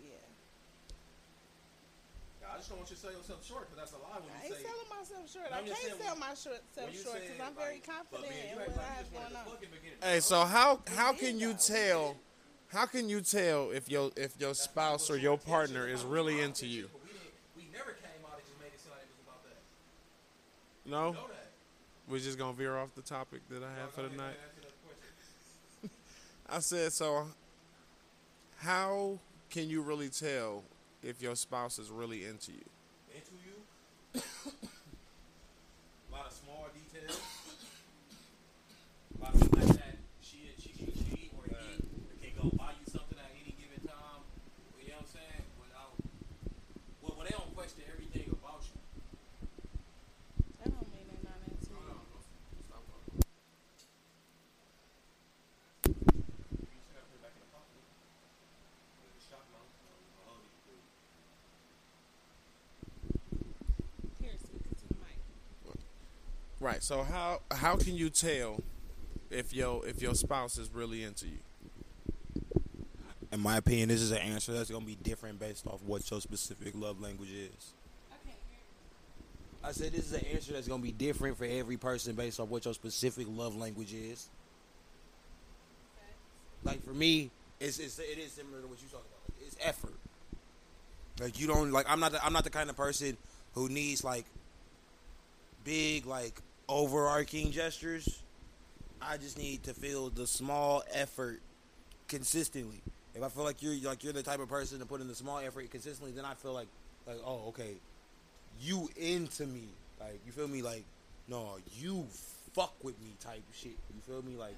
I 2.51 2.57
just 2.57 2.69
don't 2.69 2.77
want 2.79 2.89
you 2.89 2.95
to 2.95 3.01
sell 3.01 3.11
yourself 3.11 3.45
short 3.45 3.69
because 3.69 3.77
that's 3.79 3.93
a 3.93 4.01
lie 4.03 4.19
when 4.21 4.29
I 4.33 4.47
you 4.47 4.53
ain't 4.53 4.61
say. 4.61 4.67
selling 4.67 4.89
myself 4.91 5.23
short. 5.31 5.47
I 5.51 5.61
can't 5.61 5.77
saying 5.77 5.95
sell 5.99 6.11
when- 6.13 6.19
my 6.19 6.33
short, 6.35 6.61
self 6.73 6.89
short 6.95 7.21
because 7.21 7.39
I'm 7.41 7.55
very 7.55 7.73
like, 7.75 7.85
but 7.87 7.93
confident 7.93 8.29
man, 8.29 8.45
in 8.51 8.55
what 8.59 8.67
like 8.67 8.77
I 8.77 8.93
have 8.93 9.07
going 9.13 9.35
on. 9.35 9.45
fuck 9.45 9.63
in 9.63 9.69
the 9.71 9.77
beginning. 9.77 9.99
Hey, 10.01 10.19
so 10.19 10.45
how 10.45 10.81
how 10.95 11.13
can 11.13 11.39
you 11.39 11.53
though. 11.53 11.67
tell? 11.75 12.17
How 12.69 12.85
can 12.87 13.07
you 13.09 13.21
tell 13.21 13.69
if 13.71 13.89
your 13.89 14.11
if 14.17 14.33
your 14.39 14.53
spouse 14.53 15.09
or 15.09 15.17
your 15.17 15.37
partner 15.37 15.87
is 15.87 16.03
really 16.03 16.41
into 16.41 16.65
you? 16.67 16.89
We 17.55 17.69
never 17.71 17.91
came 17.93 18.21
out 18.25 18.37
and 18.37 18.45
just 18.45 18.59
made 18.59 18.73
it 18.73 18.79
seem 18.81 18.91
like 18.91 19.01
it 19.05 19.13
was 19.13 19.21
about 19.25 19.43
that. 19.45 19.61
No, 20.89 21.07
You 21.09 21.13
know 21.13 21.27
that. 21.27 21.51
we're 22.07 22.19
just 22.19 22.37
gonna 22.37 22.53
veer 22.53 22.77
off 22.77 22.93
the 22.95 23.01
topic 23.03 23.41
that 23.49 23.63
I 23.63 23.71
have 23.79 23.91
for 23.93 24.01
Go 24.03 24.09
the 24.09 24.15
night. 24.17 24.37
answer 24.41 24.61
that 24.61 24.77
question. 24.85 25.89
I 26.49 26.59
said 26.59 26.93
so. 26.93 27.27
How 28.57 29.19
can 29.49 29.69
you 29.69 29.81
really 29.81 30.09
tell 30.09 30.63
if 31.03 31.21
your 31.21 31.35
spouse 31.35 31.79
is 31.79 31.89
really 31.91 32.25
into 32.25 32.51
you? 32.51 32.65
Into 33.13 33.31
you. 33.45 33.53
a 36.09 36.11
lot 36.11 36.25
of 36.27 36.33
small 36.33 36.67
details. 36.73 37.19
A 39.19 39.23
lot 39.23 39.35
of 39.35 39.43
stuff 39.43 39.77
that 39.77 39.95
she 40.21 40.49
she 40.59 40.73
she 40.75 40.85
she 40.91 41.31
or 41.37 41.45
he 41.47 42.27
can 42.27 42.35
go 42.41 42.49
buy 42.57 42.71
you 42.75 42.83
something 42.91 43.15
at 43.15 43.29
any 43.39 43.55
given 43.55 43.79
time. 43.87 44.19
You 44.81 44.89
know 44.91 44.99
what 44.99 45.07
I'm 45.07 45.13
saying? 45.15 45.43
Without 45.61 45.93
well, 46.99 47.13
well 47.15 47.23
they 47.23 47.31
don't 47.31 47.53
question 47.55 47.87
everything 47.87 48.27
about 48.35 48.65
you. 48.67 48.75
That 50.59 50.75
don't 50.75 50.89
mean 50.91 51.07
they're 51.07 51.23
not 51.23 51.39
into 51.45 51.71
No, 51.71 51.79
no, 51.87 51.93
you. 51.93 52.09
no. 52.09 52.19
Stop 52.67 52.83
talking. 52.89 53.23
You 55.87 56.67
just 56.67 56.91
gotta 56.91 57.07
put 57.07 57.15
it 57.15 57.23
back 57.23 57.37
in 57.37 57.41
the 57.47 57.51
pocket. 57.53 57.79
Put 57.79 59.07
it 59.07 59.13
in 59.13 59.15
the 59.15 59.23
shop 59.23 59.45
now. 59.55 59.63
Oh, 60.27 60.41
you 60.43 60.51
do. 60.67 60.75
Right. 66.63 66.81
So 66.81 67.03
how 67.03 67.41
how 67.51 67.75
can 67.75 67.97
you 67.97 68.09
tell 68.09 68.63
if 69.29 69.53
your 69.53 69.85
if 69.85 70.01
your 70.01 70.15
spouse 70.15 70.57
is 70.57 70.69
really 70.73 71.03
into 71.03 71.25
you? 71.27 71.39
In 73.33 73.41
my 73.41 73.57
opinion, 73.57 73.89
this 73.89 73.99
is 73.99 74.11
an 74.11 74.19
answer 74.19 74.53
that's 74.53 74.71
gonna 74.71 74.85
be 74.85 74.95
different 74.95 75.39
based 75.39 75.67
off 75.67 75.81
what 75.83 76.09
your 76.09 76.21
specific 76.21 76.73
love 76.73 77.01
language 77.01 77.31
is. 77.31 77.73
I 79.61 79.73
said 79.73 79.91
this 79.91 80.05
is 80.05 80.13
an 80.13 80.25
answer 80.27 80.53
that's 80.53 80.69
gonna 80.69 80.81
be 80.81 80.93
different 80.93 81.37
for 81.37 81.43
every 81.43 81.75
person 81.75 82.15
based 82.15 82.39
off 82.39 82.47
what 82.47 82.63
your 82.63 82.73
specific 82.73 83.27
love 83.29 83.57
language 83.57 83.93
is. 83.93 84.29
Like 86.63 86.81
for 86.85 86.93
me, 86.93 87.29
it's, 87.59 87.77
it's 87.77 87.99
it 87.99 88.17
is 88.17 88.31
similar 88.31 88.61
to 88.61 88.67
what 88.67 88.81
you 88.81 88.87
talking 88.87 89.05
about. 89.11 89.37
Like, 89.37 89.47
it's 89.47 89.57
effort. 89.61 89.99
Like 91.19 91.37
you 91.41 91.45
don't 91.45 91.73
like 91.73 91.87
I'm 91.89 91.99
not 91.99 92.13
the, 92.13 92.25
I'm 92.25 92.31
not 92.31 92.45
the 92.45 92.49
kind 92.49 92.69
of 92.69 92.77
person 92.77 93.17
who 93.53 93.67
needs 93.67 94.01
like 94.01 94.23
big 95.65 96.05
like 96.05 96.41
overarching 96.73 97.51
gestures. 97.51 98.23
I 98.99 99.17
just 99.17 99.37
need 99.37 99.63
to 99.63 99.73
feel 99.73 100.09
the 100.09 100.25
small 100.25 100.83
effort 100.91 101.39
consistently. 102.07 102.81
If 103.13 103.21
I 103.21 103.29
feel 103.29 103.43
like 103.43 103.61
you're 103.61 103.75
like 103.87 104.03
you're 104.03 104.13
the 104.13 104.23
type 104.23 104.39
of 104.39 104.49
person 104.49 104.79
to 104.79 104.85
put 104.85 104.99
in 104.99 105.07
the 105.07 105.13
small 105.13 105.37
effort 105.37 105.69
consistently, 105.69 106.13
then 106.13 106.25
I 106.25 106.33
feel 106.33 106.53
like 106.53 106.67
like 107.05 107.19
oh 107.23 107.49
okay, 107.49 107.75
you 108.59 108.89
into 108.97 109.45
me. 109.45 109.67
Like 109.99 110.19
you 110.25 110.31
feel 110.31 110.47
me? 110.47 110.63
Like 110.63 110.83
no, 111.27 111.57
you 111.77 112.07
fuck 112.53 112.73
with 112.83 112.99
me 113.01 113.11
type 113.19 113.43
shit. 113.53 113.77
You 113.93 114.01
feel 114.07 114.23
me? 114.23 114.35
Like 114.35 114.55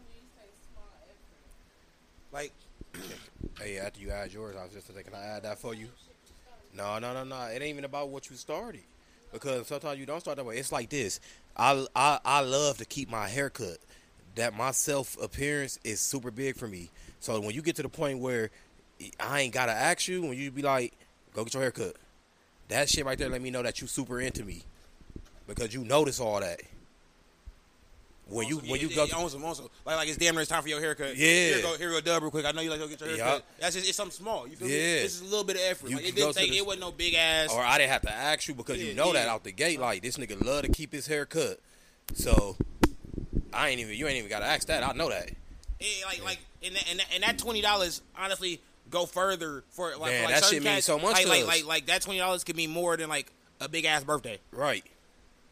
like 2.32 2.54
Hey, 3.60 3.78
after 3.78 4.00
you 4.00 4.12
add 4.12 4.32
yours, 4.32 4.56
I 4.58 4.64
was 4.64 4.74
just 4.74 4.88
thinking, 4.88 5.12
can 5.12 5.16
I 5.16 5.26
add 5.26 5.44
that 5.44 5.60
for 5.60 5.74
you? 5.74 5.90
No, 6.74 6.98
no, 7.00 7.14
no, 7.14 7.24
no. 7.24 7.42
It 7.48 7.56
ain't 7.56 7.64
even 7.64 7.86
about 7.86 8.10
what 8.10 8.30
you 8.30 8.36
started. 8.36 8.84
Because 9.36 9.68
sometimes 9.68 10.00
you 10.00 10.06
don't 10.06 10.22
start 10.22 10.38
that 10.38 10.46
way. 10.46 10.56
It's 10.56 10.72
like 10.72 10.90
this. 10.90 11.20
I, 11.58 11.86
I, 11.94 12.20
I 12.24 12.40
love 12.40 12.78
to 12.78 12.86
keep 12.86 13.10
my 13.10 13.28
haircut. 13.28 13.80
That 14.36 14.56
my 14.56 14.72
self 14.72 15.22
appearance 15.22 15.78
is 15.84 16.00
super 16.00 16.32
big 16.32 16.56
for 16.56 16.70
me. 16.70 16.90
So 17.20 17.42
when 17.42 17.54
you 17.54 17.62
get 17.62 17.76
to 17.76 17.84
the 17.84 17.90
point 17.90 18.20
where 18.20 18.50
I 19.20 19.42
ain't 19.42 19.54
gotta 19.54 19.74
ask 19.74 20.08
you, 20.08 20.22
when 20.22 20.38
you 20.38 20.52
be 20.52 20.62
like, 20.62 20.94
go 21.34 21.44
get 21.44 21.54
your 21.54 21.64
haircut. 21.64 21.98
That 22.70 22.88
shit 22.88 23.06
right 23.06 23.18
there 23.18 23.28
let 23.28 23.42
me 23.42 23.52
know 23.52 23.62
that 23.62 23.82
you 23.82 23.88
super 23.88 24.22
into 24.22 24.46
me. 24.46 24.64
Because 25.48 25.74
you 25.74 25.84
notice 25.84 26.22
all 26.22 26.40
that. 26.40 26.62
When 28.28 28.48
you 28.48 28.58
when 28.58 28.66
yeah, 28.70 28.76
you 28.78 28.88
yeah, 28.88 28.96
go 28.96 29.06
yeah, 29.06 29.16
also, 29.18 29.40
also 29.44 29.70
like 29.86 29.98
like 29.98 30.08
it's 30.08 30.18
damn 30.18 30.34
near 30.34 30.42
it's 30.42 30.50
time 30.50 30.64
for 30.64 30.70
your 30.70 30.80
haircut. 30.80 31.16
Yeah. 31.16 31.28
here 31.28 31.62
go 31.62 31.78
here 31.78 31.92
go 31.92 32.02
dub 32.02 32.24
real 32.24 32.32
quick. 32.32 32.46
I 32.46 32.52
know 32.54 32.62
you 32.62 32.72
like 32.72 32.80
to 32.80 32.86
go 32.86 32.90
get 32.90 33.00
your 33.00 33.10
haircut. 33.10 33.34
Yup. 33.34 33.46
That's 33.60 33.76
just 33.76 33.88
it's 33.88 33.96
something 33.96 34.12
small. 34.16 34.48
You 34.48 34.56
feel 34.56 34.68
me? 34.68 34.74
Yeah. 34.74 35.04
It's 35.04 35.14
just 35.20 35.22
a 35.22 35.28
little 35.28 35.44
bit 35.44 35.58
of 35.58 35.62
effort. 35.64 35.90
You 35.92 35.98
like, 35.98 36.08
it 36.08 36.16
didn't 36.16 36.34
take 36.34 36.50
the- 36.50 36.58
it 36.58 36.66
wasn't 36.66 36.82
no 36.82 36.92
big 36.92 37.14
ass. 37.14 37.54
or 37.54 37.62
I 37.62 37.78
didn't 37.78 37.92
have 37.92 38.02
to 38.02 38.12
ask 38.12 38.48
you 38.48 38.56
because 38.56 38.80
Yeah, 38.82 38.90
you 38.90 38.94
know 38.96 39.14
that 39.14 39.28
out 39.28 39.44
the 39.44 39.52
gate. 39.52 39.80
Like 39.80 40.02
this 40.02 40.18
nigga 40.18 40.44
love 40.44 40.64
to 40.64 40.70
keep 40.72 40.92
his 40.92 41.06
hair 41.06 41.28
cut. 41.28 41.60
So 42.16 42.58
I 43.54 43.70
ain't 43.70 43.80
even 43.80 43.96
you 43.96 44.08
ain't 44.08 44.18
even 44.18 44.30
gotta 44.30 44.46
ask 44.46 44.68
that. 44.68 44.82
I 44.84 44.92
know 44.94 45.10
that. 45.10 45.30
Yeah, 45.80 46.06
like 46.08 46.24
like 46.24 46.40
and 46.64 46.76
that, 46.76 46.90
and 46.90 47.00
that, 47.00 47.08
and 47.14 47.24
that 47.24 47.38
twenty 47.38 47.62
dollars 47.62 48.02
honestly 48.18 48.60
go 48.90 49.06
further 49.06 49.64
for 49.70 49.96
like, 49.98 50.12
Man, 50.12 50.24
for, 50.24 50.32
like 50.32 50.42
that 50.42 50.50
shit 50.50 50.64
means 50.64 50.86
so 50.86 50.98
much 50.98 51.14
Like 51.14 51.24
to 51.24 51.30
like, 51.30 51.42
us. 51.42 51.48
like 51.48 51.66
like 51.66 51.86
that 51.88 52.02
twenty 52.02 52.20
dollars 52.20 52.44
could 52.44 52.56
mean 52.56 52.72
more 52.72 52.98
than 52.98 53.08
like 53.08 53.32
a 53.62 53.70
big 53.70 53.86
ass 53.86 54.04
birthday. 54.04 54.40
Right. 54.52 54.84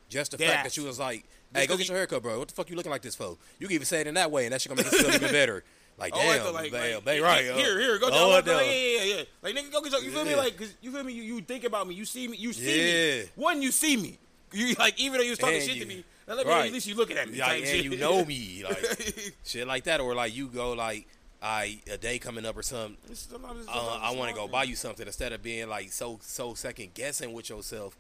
Just 0.10 0.32
the 0.32 0.38
Dead 0.38 0.48
fact 0.48 0.58
ass. 0.66 0.76
that 0.76 0.82
you 0.82 0.88
was 0.88 1.00
like, 1.00 1.26
hey, 1.54 1.68
go 1.68 1.78
get 1.78 1.88
your 1.88 1.98
haircut, 1.98 2.22
bro. 2.24 2.40
What 2.40 2.48
the 2.48 2.54
fuck 2.54 2.70
you 2.70 2.76
looking 2.76 2.92
like 2.92 3.02
this 3.02 3.16
for? 3.16 3.38
You 3.60 3.68
can 3.68 3.76
even 3.76 3.86
say 3.86 4.02
it 4.02 4.08
in 4.08 4.14
that 4.16 4.32
way, 4.32 4.46
and 4.46 4.54
that 4.54 4.62
shit 4.62 4.70
gonna 4.70 4.84
make 4.84 4.92
it 4.94 4.98
feel 4.98 5.14
even 5.14 5.32
better. 5.32 5.64
Like, 5.98 6.12
Oh, 6.16 6.18
damn, 6.18 6.54
like, 6.56 6.72
babe, 6.72 6.96
like, 6.96 7.06
babe, 7.06 7.14
here, 7.16 7.24
right? 7.24 7.44
Here, 7.44 7.54
uh, 7.54 7.58
here, 7.80 8.00
go. 8.00 8.10
oh, 8.12 8.42
down, 8.42 8.46
no. 8.58 8.62
yeah, 8.62 8.72
yeah, 8.72 9.04
yeah, 9.04 9.16
yeah. 9.18 9.24
Like 9.44 9.56
nigga, 9.56 9.72
go 9.72 9.82
get 9.82 9.92
your. 9.92 10.02
You 10.02 10.12
feel 10.12 10.26
me? 10.26 10.36
Like, 10.36 10.58
cause 10.58 10.74
you 10.82 10.92
feel 10.92 11.04
me? 11.04 11.14
You, 11.14 11.22
you 11.22 11.42
think 11.42 11.64
about 11.66 11.88
me. 11.88 11.94
You 11.94 12.06
see 12.06 12.28
me. 12.28 12.36
You 12.38 12.52
see 12.52 13.18
Yeah. 13.18 13.24
me. 13.24 13.30
One, 13.36 13.62
you 13.62 13.72
see 13.72 13.96
me. 13.98 14.18
You 14.54 14.74
like 14.80 15.00
even 15.00 15.18
though 15.20 15.24
you 15.24 15.32
was 15.32 15.40
talking 15.40 15.56
And 15.56 15.64
shit 15.64 15.76
you- 15.76 15.84
to 15.84 15.88
me. 15.88 16.04
Now 16.28 16.36
let 16.36 16.46
me 16.48 16.54
right. 16.54 16.68
at 16.68 16.72
least 16.74 16.88
you 16.88 16.96
looking 16.96 17.18
at 17.18 17.30
me. 17.30 17.40
Like, 17.40 17.60
and 17.60 17.68
shit. 17.68 17.84
you 17.84 17.98
know 17.98 18.24
me, 18.24 18.64
like 18.70 19.34
shit 19.44 19.68
like 19.68 19.84
that, 19.84 20.00
or 20.00 20.16
like 20.16 20.34
you 20.36 20.48
go 20.48 20.72
like, 20.72 21.06
I 21.42 21.80
a 21.92 21.98
day 21.98 22.18
coming 22.18 22.46
up 22.46 22.56
or 22.58 22.64
something. 22.64 22.96
It's 23.12 23.28
sometimes 23.30 23.60
it's 23.60 23.68
Uh, 23.70 24.00
I 24.02 24.16
want 24.16 24.30
to 24.30 24.36
go 24.36 24.48
buy 24.48 24.64
you 24.64 24.76
something 24.76 25.06
instead 25.06 25.34
of 25.34 25.44
being 25.44 25.68
like 25.70 25.92
so 25.92 26.20
so 26.24 26.54
second 26.54 26.94
guessing 26.94 27.34
with 27.34 27.50
yourself. 27.50 27.98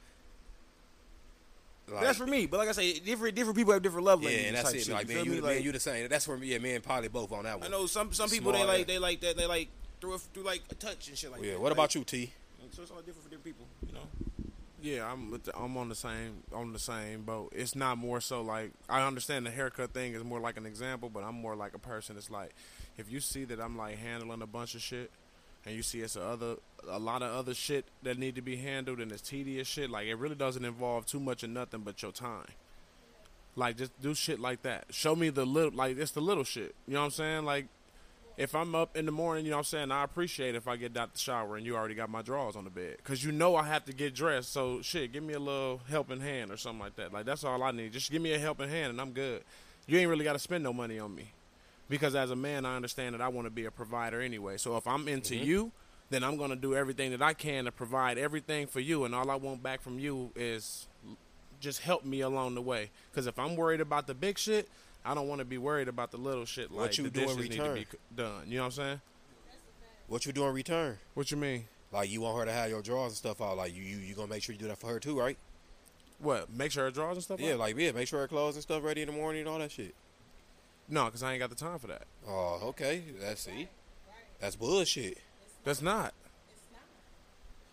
Like, 1.91 2.01
That's 2.03 2.17
for 2.17 2.25
me. 2.27 2.45
But 2.45 2.57
like 2.57 2.69
I 2.69 2.71
say, 2.71 2.99
different 2.99 3.35
different 3.35 3.57
people 3.57 3.73
have 3.73 3.81
different 3.81 4.05
love 4.05 4.23
yeah, 4.23 4.29
and 4.29 4.55
that's 4.55 4.71
it. 4.73 4.83
shit, 4.85 4.93
Like, 4.93 5.09
you 5.09 5.15
man, 5.15 5.25
you, 5.25 5.31
me? 5.33 5.41
man, 5.41 5.61
you 5.63 5.71
the 5.71 5.79
same. 5.79 6.07
That's 6.07 6.25
for 6.25 6.37
me. 6.37 6.47
Yeah, 6.47 6.59
me 6.59 6.75
and 6.75 6.83
Polly 6.83 7.09
both 7.09 7.31
on 7.31 7.43
that 7.43 7.59
one. 7.59 7.67
I 7.67 7.71
know 7.71 7.85
some 7.87 8.13
some 8.13 8.29
people 8.29 8.51
they 8.53 8.63
like 8.63 8.87
they 8.87 8.99
like 8.99 9.19
that 9.21 9.35
they 9.37 9.45
like 9.45 9.67
through 9.99 10.13
a, 10.13 10.17
through 10.19 10.43
like 10.43 10.61
a 10.71 10.75
touch 10.75 11.09
and 11.09 11.17
shit 11.17 11.31
like 11.31 11.41
Yeah. 11.43 11.51
that. 11.51 11.59
What 11.61 11.69
Like, 11.71 11.73
about 11.77 11.95
you, 11.95 12.03
T? 12.03 12.31
So 12.71 12.81
it's 12.81 12.91
all 12.91 12.97
different 12.99 13.23
for 13.23 13.29
different 13.29 13.43
people, 13.43 13.65
you 13.85 13.93
know. 13.93 14.07
Yeah, 14.81 15.09
I'm 15.11 15.29
with 15.31 15.43
the, 15.43 15.55
I'm 15.57 15.77
on 15.77 15.87
the 15.89 15.95
same 15.95 16.43
on 16.53 16.73
the 16.73 16.79
same 16.79 17.21
boat. 17.23 17.53
It's 17.55 17.75
not 17.75 17.97
more 17.97 18.19
so 18.21 18.41
like 18.41 18.71
I 18.89 19.05
understand 19.05 19.45
the 19.45 19.51
haircut 19.51 19.93
thing 19.93 20.13
is 20.13 20.23
more 20.23 20.39
like 20.39 20.57
an 20.57 20.65
example, 20.65 21.09
but 21.09 21.23
I'm 21.23 21.35
more 21.35 21.55
like 21.55 21.73
a 21.73 21.79
person. 21.79 22.17
It's 22.17 22.29
like 22.31 22.51
if 22.97 23.11
you 23.11 23.19
see 23.19 23.43
that 23.45 23.59
I'm 23.61 23.77
like 23.77 23.97
handling 23.97 24.41
a 24.41 24.47
bunch 24.47 24.73
of 24.75 24.81
shit, 24.81 25.11
and 25.65 25.75
you 25.75 25.83
see 25.83 26.01
it's 26.01 26.15
a 26.15 26.23
other 26.23 26.55
a 26.89 26.99
lot 26.99 27.21
of 27.21 27.31
other 27.31 27.53
shit 27.53 27.85
that 28.03 28.17
need 28.17 28.35
to 28.35 28.41
be 28.41 28.57
handled, 28.57 28.99
and 28.99 29.11
it's 29.11 29.21
tedious 29.21 29.67
shit. 29.67 29.89
Like 29.89 30.07
it 30.07 30.15
really 30.15 30.35
doesn't 30.35 30.65
involve 30.65 31.05
too 31.05 31.19
much 31.19 31.43
of 31.43 31.49
nothing 31.49 31.81
but 31.81 32.01
your 32.01 32.11
time. 32.11 32.47
Like 33.55 33.77
just 33.77 33.99
do 34.01 34.13
shit 34.13 34.39
like 34.39 34.63
that. 34.63 34.85
Show 34.89 35.15
me 35.15 35.29
the 35.29 35.45
little 35.45 35.71
like 35.71 35.97
it's 35.97 36.11
the 36.11 36.21
little 36.21 36.43
shit. 36.43 36.75
You 36.87 36.95
know 36.95 37.01
what 37.01 37.05
I'm 37.05 37.11
saying? 37.11 37.45
Like 37.45 37.67
if 38.37 38.55
I'm 38.55 38.73
up 38.73 38.97
in 38.97 39.05
the 39.05 39.11
morning, 39.11 39.45
you 39.45 39.51
know 39.51 39.57
what 39.57 39.61
I'm 39.61 39.89
saying, 39.89 39.91
I 39.91 40.03
appreciate 40.03 40.55
if 40.55 40.67
I 40.67 40.75
get 40.75 40.97
out 40.97 41.13
the 41.13 41.19
shower 41.19 41.55
and 41.55 41.65
you 41.65 41.75
already 41.75 41.93
got 41.93 42.09
my 42.09 42.21
drawers 42.21 42.55
on 42.55 42.63
the 42.63 42.69
bed. 42.69 42.97
Because 42.97 43.23
you 43.23 43.31
know 43.31 43.55
I 43.55 43.63
have 43.67 43.85
to 43.85 43.93
get 43.93 44.15
dressed. 44.15 44.51
So, 44.51 44.81
shit, 44.81 45.13
give 45.13 45.23
me 45.23 45.33
a 45.33 45.39
little 45.39 45.81
helping 45.89 46.19
hand 46.19 46.51
or 46.51 46.57
something 46.57 46.79
like 46.79 46.95
that. 46.95 47.13
Like, 47.13 47.25
that's 47.25 47.43
all 47.43 47.61
I 47.61 47.71
need. 47.71 47.93
Just 47.93 48.11
give 48.11 48.21
me 48.21 48.33
a 48.33 48.39
helping 48.39 48.69
hand 48.69 48.89
and 48.89 48.99
I'm 48.99 49.11
good. 49.11 49.43
You 49.85 49.99
ain't 49.99 50.09
really 50.09 50.23
got 50.23 50.33
to 50.33 50.39
spend 50.39 50.63
no 50.63 50.73
money 50.73 50.97
on 50.97 51.13
me. 51.13 51.31
Because 51.89 52.15
as 52.15 52.31
a 52.31 52.35
man, 52.35 52.65
I 52.65 52.75
understand 52.75 53.13
that 53.13 53.21
I 53.21 53.27
want 53.27 53.45
to 53.45 53.51
be 53.51 53.65
a 53.65 53.71
provider 53.71 54.21
anyway. 54.21 54.57
So, 54.57 54.77
if 54.77 54.87
I'm 54.87 55.07
into 55.07 55.35
mm-hmm. 55.35 55.45
you, 55.45 55.71
then 56.09 56.23
I'm 56.23 56.37
going 56.37 56.49
to 56.49 56.55
do 56.55 56.75
everything 56.75 57.11
that 57.11 57.21
I 57.21 57.33
can 57.33 57.65
to 57.65 57.71
provide 57.71 58.17
everything 58.17 58.67
for 58.67 58.79
you. 58.79 59.03
And 59.03 59.13
all 59.13 59.29
I 59.29 59.35
want 59.35 59.63
back 59.63 59.81
from 59.81 59.99
you 59.99 60.31
is 60.35 60.87
just 61.59 61.81
help 61.81 62.05
me 62.05 62.21
along 62.21 62.55
the 62.55 62.61
way. 62.61 62.91
Because 63.11 63.27
if 63.27 63.37
I'm 63.39 63.55
worried 63.55 63.81
about 63.81 64.07
the 64.07 64.13
big 64.13 64.37
shit, 64.37 64.69
I 65.05 65.13
don't 65.13 65.27
want 65.27 65.39
to 65.39 65.45
be 65.45 65.57
worried 65.57 65.87
about 65.87 66.11
the 66.11 66.17
little 66.17 66.45
shit. 66.45 66.71
What 66.71 66.81
Like 66.81 66.97
you 66.97 67.05
the 67.05 67.09
do 67.09 67.21
in 67.21 67.27
dishes 67.27 67.49
need 67.49 67.57
to 67.57 67.73
be 67.73 67.85
done. 68.15 68.43
You 68.47 68.57
know 68.57 68.63
what 68.63 68.65
I'm 68.65 68.71
saying? 68.71 69.01
What 70.07 70.25
you 70.25 70.33
do 70.33 70.45
in 70.45 70.53
return? 70.53 70.97
What 71.13 71.31
you 71.31 71.37
mean? 71.37 71.65
Like 71.91 72.09
you 72.09 72.21
want 72.21 72.37
her 72.39 72.45
to 72.45 72.51
have 72.51 72.69
your 72.69 72.81
drawers 72.81 73.11
and 73.11 73.17
stuff 73.17 73.41
out. 73.41 73.57
Like 73.57 73.75
you 73.75 73.83
you, 73.83 73.97
you 73.97 74.15
gonna 74.15 74.27
make 74.27 74.43
sure 74.43 74.53
you 74.53 74.59
do 74.59 74.67
that 74.67 74.77
for 74.77 74.87
her 74.87 74.99
too, 74.99 75.17
right? 75.17 75.37
What? 76.19 76.51
Make 76.51 76.71
sure 76.71 76.85
her 76.85 76.91
drawers 76.91 77.17
and 77.17 77.23
stuff. 77.23 77.39
Yeah, 77.39 77.53
out? 77.53 77.59
like 77.59 77.77
yeah, 77.77 77.91
make 77.91 78.07
sure 78.07 78.19
her 78.19 78.27
clothes 78.27 78.55
and 78.55 78.63
stuff 78.63 78.83
ready 78.83 79.01
in 79.01 79.07
the 79.07 79.13
morning 79.13 79.41
and 79.41 79.49
all 79.49 79.59
that 79.59 79.71
shit. 79.71 79.93
No, 80.89 81.05
because 81.05 81.23
I 81.23 81.31
ain't 81.31 81.39
got 81.39 81.49
the 81.49 81.55
time 81.55 81.79
for 81.79 81.87
that. 81.87 82.03
Oh, 82.27 82.59
okay. 82.69 83.03
That's 83.19 83.41
see. 83.41 83.67
That's 84.39 84.55
bullshit. 84.55 85.17
That's 85.63 85.81
not. 85.81 86.13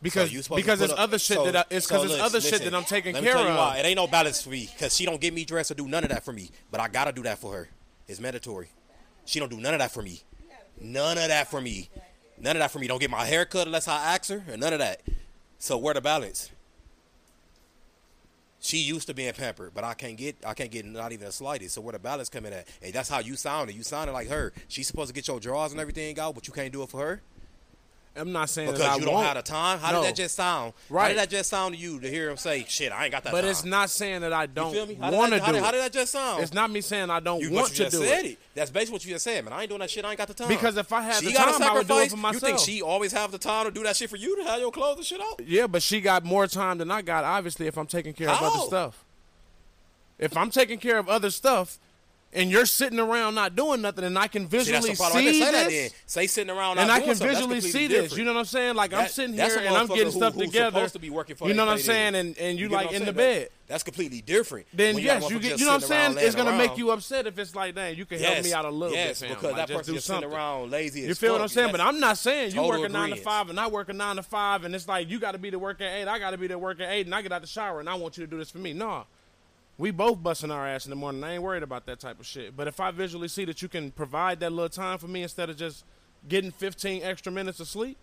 Because 0.03 0.33
you 0.33 0.43
because 0.57 0.79
there's 0.79 0.93
other 0.93 1.19
shit 1.19 1.37
so- 1.37 1.45
that 1.45 1.57
I, 1.57 1.65
it's 1.75 1.87
so 1.87 1.97
because 1.97 2.09
there's 2.09 2.23
listen, 2.23 2.25
other 2.25 2.41
shit 2.41 2.63
that 2.65 2.75
I'm 2.75 2.85
taking 2.85 3.13
Let 3.13 3.23
me 3.23 3.27
care 3.27 3.35
tell 3.37 3.45
you 3.45 3.51
of. 3.51 3.57
why. 3.59 3.79
It 3.79 3.85
ain't 3.85 3.97
no 3.97 4.07
balance 4.07 4.43
for 4.43 4.49
me 4.51 4.71
because 4.73 4.97
she 4.97 5.05
don't 5.05 5.21
get 5.21 5.35
me 5.35 5.45
dressed 5.45 5.71
or 5.71 5.75
do 5.75 5.87
none 5.87 6.05
of 6.05 6.11
that 6.11 6.25
for 6.25 6.33
me. 6.33 6.51
But 6.71 6.81
I 6.81 6.89
gotta 6.89 7.13
do 7.13 7.23
that 7.25 7.39
for 7.39 7.53
her. 7.53 7.69
It's 8.09 8.19
mandatory. 8.19 8.71
She 9.27 9.39
don't 9.39 9.51
do 9.51 9.59
none 9.61 9.75
of 9.75 9.81
that 9.81 9.93
for 9.93 10.03
me. 10.03 10.23
None 10.81 11.19
of 11.19 11.29
that 11.29 11.51
for 11.51 11.61
me. 11.61 11.91
None 12.39 12.57
of 12.57 12.61
that 12.61 12.71
for 12.71 12.79
me. 12.79 12.87
Don't 12.87 12.99
get 13.01 13.11
my 13.11 13.27
hair 13.27 13.45
cut 13.45 13.67
unless 13.67 13.87
I 13.89 14.15
ask 14.15 14.31
her, 14.31 14.43
or 14.49 14.57
none 14.57 14.73
of 14.73 14.79
that. 14.79 15.03
So 15.59 15.77
where 15.77 15.93
the 15.93 16.01
balance? 16.01 16.51
She 18.61 18.79
used 18.79 19.07
to 19.09 19.15
being 19.15 19.33
pampered, 19.33 19.73
but 19.75 19.85
I 19.85 19.95
can't 19.95 20.17
get 20.17 20.37
I 20.47 20.55
can't 20.55 20.71
get 20.71 20.85
not 20.85 21.13
even 21.13 21.27
the 21.27 21.33
slightest. 21.33 21.75
So 21.75 21.81
where 21.81 21.93
the 21.93 21.99
balance 21.99 22.29
coming 22.29 22.53
at? 22.53 22.69
And 22.83 22.93
that's 22.93 23.09
how 23.09 23.21
you 23.21 23.37
sounded. 23.37 23.75
You 23.75 23.83
sounded 23.83 24.13
like 24.13 24.29
her. 24.29 24.53
She's 24.69 24.87
supposed 24.87 25.09
to 25.09 25.15
get 25.15 25.27
your 25.27 25.41
drawers 25.41 25.73
and 25.73 25.81
everything 25.81 26.19
out, 26.21 26.35
but 26.35 26.47
you 26.47 26.53
can't 26.53 26.73
do 26.73 26.83
it 26.83 26.91
for 26.91 27.01
her 27.01 27.23
I'm 28.17 28.33
not 28.33 28.51
saying 28.51 28.67
that 28.67 28.73
because 28.73 28.89
I 28.89 28.97
you 28.97 29.05
don't 29.05 29.15
won't, 29.15 29.27
have 29.27 29.37
the 29.37 29.43
time. 29.43 29.79
How 29.79 29.93
No. 29.93 30.03
did 30.03 30.09
that 30.11 30.17
just 30.17 30.35
sound? 30.35 30.73
How 30.89 30.95
Right. 30.97 31.09
did 31.11 31.19
that 31.19 31.31
just 31.31 31.49
sound 31.49 31.77
to 31.77 31.81
you 31.81 32.01
to 32.01 32.11
hear 32.11 32.29
him 32.29 32.37
say, 32.37 32.67
"Shit, 32.69 32.91
I 32.91 33.05
ain't 33.05 33.13
got 33.13 33.23
that"? 33.23 33.31
Time. 33.31 33.37
But 33.39 33.43
time. 33.43 33.51
it's 33.51 33.65
not 33.65 33.89
saying 33.89 34.23
that 34.23 34.33
I 34.33 34.47
don't? 34.47 34.75
How 35.01 35.13
want 35.13 35.33
to 35.33 35.39
how 35.41 35.47
do 35.47 35.53
did, 35.53 35.63
how 35.63 35.71
did 35.71 35.81
that 35.81 35.93
just 35.93 36.11
sound? 36.11 36.43
It's 36.43 36.53
not 36.53 36.71
me 36.73 36.81
saying 36.81 37.09
I 37.09 37.21
don't 37.21 37.41
You, 37.41 37.53
want 37.53 37.71
you 37.71 37.77
to 37.77 37.83
just 37.85 37.97
do 37.97 38.05
said 38.05 38.25
it. 38.25 38.33
it. 38.33 38.39
That's 38.57 38.71
basically 38.73 38.95
what 38.95 39.05
you 39.05 39.13
just 39.13 39.25
said, 39.25 39.45
man. 39.45 39.53
I 39.53 39.61
ain't 39.61 39.69
doing 39.69 39.81
that 39.81 39.91
shit. 39.91 40.05
I 40.05 40.09
ain't 40.11 40.19
got 40.19 40.27
the 40.27 40.35
time. 40.35 40.49
Because 40.49 40.77
if 40.77 40.93
I 40.93 41.03
had 41.03 41.21
she 41.23 41.27
the 41.27 41.33
time, 41.39 41.63
I 41.63 41.73
would 41.73 41.87
do 41.87 41.99
it 41.99 42.11
for 42.11 42.17
You 42.33 42.41
think 42.41 42.59
she 42.59 42.83
always 42.83 43.13
have 43.13 43.31
the 43.31 43.39
time 43.39 43.67
to 43.67 43.71
do 43.71 43.85
that 43.85 43.95
shit 43.97 44.11
for 44.11 44.17
you 44.17 44.37
to 44.39 44.43
have 44.45 44.59
your 44.59 44.73
clothes 44.73 44.97
and 44.97 45.07
shit 45.07 45.21
out? 45.21 45.41
Yeah, 45.47 45.69
but 45.69 45.81
she 45.81 46.01
got 46.01 46.25
more 46.25 46.49
time 46.49 46.79
than 46.79 46.91
I 46.91 47.03
got. 47.03 47.23
Obviously, 47.23 47.69
if 47.69 47.79
I'm 47.79 47.87
taking 47.87 48.13
care 48.13 48.29
of 48.31 48.43
other 48.43 48.67
stuff. 48.67 49.05
If 50.19 50.37
I'm 50.37 50.51
taking 50.51 50.79
care 50.79 50.99
of 50.99 51.09
other 51.09 51.31
stuff, 51.31 51.79
and 52.33 52.51
you're 52.51 52.67
sitting 52.67 52.99
around 52.99 53.35
not 53.35 53.57
doing 53.57 53.81
nothing, 53.83 54.05
and 54.05 54.19
I 54.19 54.29
can 54.29 54.49
See, 54.49 54.57
that's 54.57 54.69
visually 54.69 54.91
the 54.91 54.97
problem. 54.97 55.25
Right 55.25 55.25
there. 55.25 55.33
see 55.33 55.41
Say 55.41 55.53
that 55.53 55.69
this, 55.69 55.91
then. 55.93 56.01
Say 56.07 56.27
sitting 56.27 56.51
around 56.57 56.79
and 56.79 56.91
I 56.91 57.01
can. 57.01 57.15
Visually 57.15 57.61
see 57.61 57.71
completely 57.73 57.89
this. 57.89 58.17
You 58.17 58.25
know 58.25 58.33
what 58.33 58.41
I'm 58.41 58.45
saying? 58.47 58.75
Like 58.77 58.93
I'm 58.93 59.09
sitting 59.09 59.35
here 59.35 59.59
and 59.59 59.77
I'm 59.77 59.87
getting 59.89 60.05
who- 60.05 60.11
stuff 60.13 60.35
who's 60.35 60.47
together. 60.47 60.71
supposed 60.71 60.93
to 60.95 60.99
be 61.01 61.11
working 61.11 61.37
for 61.37 61.49
you 61.49 61.55
know 61.55 61.67
what 61.67 61.73
I'm 61.73 61.79
saying? 61.79 62.15
And 62.15 62.39
and 62.39 62.59
you, 62.59 62.69
get 62.69 62.75
like 62.75 62.93
in 62.93 63.05
the 63.05 63.13
bed. 63.13 63.49
That's 63.67 63.85
completely 63.85 64.21
different. 64.21 64.67
Then 64.75 64.97
you 64.99 65.05
yes, 65.05 65.31
you 65.31 65.39
get. 65.39 65.61
You 65.61 65.67
know 65.67 65.75
what 65.75 65.83
I'm 65.83 65.89
saying? 65.89 66.17
It's 66.19 66.35
gonna 66.35 66.51
laying 66.51 66.71
make 66.71 66.79
you 66.79 66.91
upset 66.91 67.29
if 67.29 67.39
it's 67.39 67.55
like, 67.55 67.77
dang, 67.77 67.97
you 67.97 68.05
can 68.05 68.19
help 68.19 68.43
me 68.43 68.53
out 68.53 68.65
a 68.65 68.71
little 68.71 68.97
yes, 68.97 69.21
bit, 69.21 69.29
fam. 69.29 69.37
because 69.37 69.53
Like, 69.53 69.69
that 69.69 69.77
person 69.77 70.01
sitting 70.01 70.25
around 70.25 70.71
lazy. 70.73 71.03
You 71.03 71.15
feel 71.15 71.33
what. 71.33 71.41
I'm 71.41 71.49
saying? 71.49 71.71
But 71.71 71.81
I'm 71.81 72.01
not 72.01 72.19
saying 72.19 72.53
you 72.53 72.63
working 72.63 72.93
nine 72.93 73.11
to 73.11 73.17
five 73.17 73.49
and 73.49 73.61
I 73.61 73.69
working 73.69 73.97
nine 73.97 74.17
to 74.17 74.23
five, 74.25 74.65
and 74.65 74.75
it's 74.75 74.89
like 74.89 75.09
you 75.09 75.21
got 75.21 75.33
to 75.33 75.39
be 75.39 75.51
to 75.53 75.59
work 75.59 75.81
at 75.81 75.93
eight. 75.93 76.09
I 76.09 76.19
got 76.19 76.31
to 76.31 76.39
be 76.39 76.49
to 76.49 76.59
work 76.59 76.81
at 76.81 76.91
eight, 76.91 77.07
and 77.07 77.15
I 77.15 77.23
get 77.23 77.33
out 77.33 77.43
the 77.43 77.47
shower 77.47 77.81
and 77.81 77.89
I 77.89 77.95
want 77.95 78.17
you 78.19 78.25
to 78.25 78.31
do 78.31 78.39
this 78.39 78.51
for 78.51 78.59
me. 78.59 78.73
No, 78.73 79.05
We 79.81 79.91
both 79.93 80.23
busting 80.23 80.51
our 80.51 80.67
ass 80.69 80.85
in 80.85 80.91
the 80.91 80.97
morning. 80.97 81.25
I 81.25 81.33
ain't 81.33 81.43
worried 81.43 81.63
about 81.63 81.87
that 81.87 81.99
type 82.01 82.21
of 82.21 82.27
shit. 82.27 82.55
But 82.55 82.69
if 82.69 82.81
I 82.81 82.91
visually 82.91 83.29
see 83.29 83.47
that 83.47 83.63
you 83.63 83.69
can 83.69 83.91
provide 83.91 84.39
that 84.41 84.53
little 84.53 84.69
time 84.69 84.99
for 84.99 85.09
me 85.09 85.23
instead 85.23 85.49
of 85.49 85.57
just 85.57 85.87
getting 86.29 86.51
15 86.51 87.03
extra 87.03 87.33
minutes 87.33 87.61
of 87.61 87.67
sleep, 87.67 87.97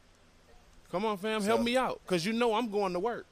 come 0.92 1.06
on, 1.06 1.18
fam, 1.18 1.44
help 1.44 1.60
So- 1.60 1.64
me 1.64 1.78
out. 1.78 2.02
Because 2.04 2.26
you 2.26 2.34
know 2.34 2.56
I'm 2.56 2.72
going 2.72 2.94
to 2.94 3.00
work. 3.00 3.28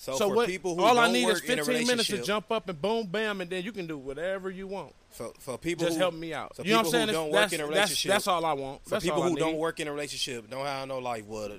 So, 0.00 0.16
So 0.16 0.28
for 0.30 0.34
what? 0.36 0.48
people 0.48 0.76
who 0.76 0.82
all 0.82 0.94
don't 0.94 1.04
I 1.04 1.12
need 1.12 1.28
is 1.28 1.42
work 1.42 1.44
in 1.50 1.62
15 1.62 1.86
minutes 1.86 2.08
to 2.08 2.22
jump 2.22 2.50
up 2.50 2.70
and 2.70 2.80
boom, 2.80 3.06
bam, 3.06 3.42
and 3.42 3.50
then 3.50 3.62
you 3.62 3.70
can 3.70 3.86
do 3.86 3.98
whatever 3.98 4.50
you 4.50 4.66
want. 4.66 4.94
For, 5.10 5.30
for 5.38 5.58
people 5.58 5.84
Just 5.84 5.98
who 5.98 6.00
help 6.00 6.14
me 6.14 6.32
out. 6.32 6.56
So 6.56 6.62
you 6.62 6.70
know 6.70 6.76
what 6.78 6.78
I'm 6.78 6.84
people 6.86 6.92
saying? 6.92 7.08
who 7.08 7.12
That's- 7.12 7.22
don't 7.22 7.32
work 7.32 7.40
that's, 7.42 7.52
in 7.52 7.60
a 7.60 7.66
relationship. 7.66 8.10
That's, 8.10 8.26
all 8.26 8.44
I 8.46 8.52
want. 8.54 8.82
For 8.84 8.90
That's 8.90 9.04
people 9.04 9.22
who 9.22 9.36
don't 9.36 9.58
work 9.58 9.78
in 9.78 9.88
a 9.88 9.92
relationship, 9.92 10.48
don't 10.48 10.64
have 10.64 10.88
no 10.88 11.00
life. 11.00 11.26
what 11.26 11.52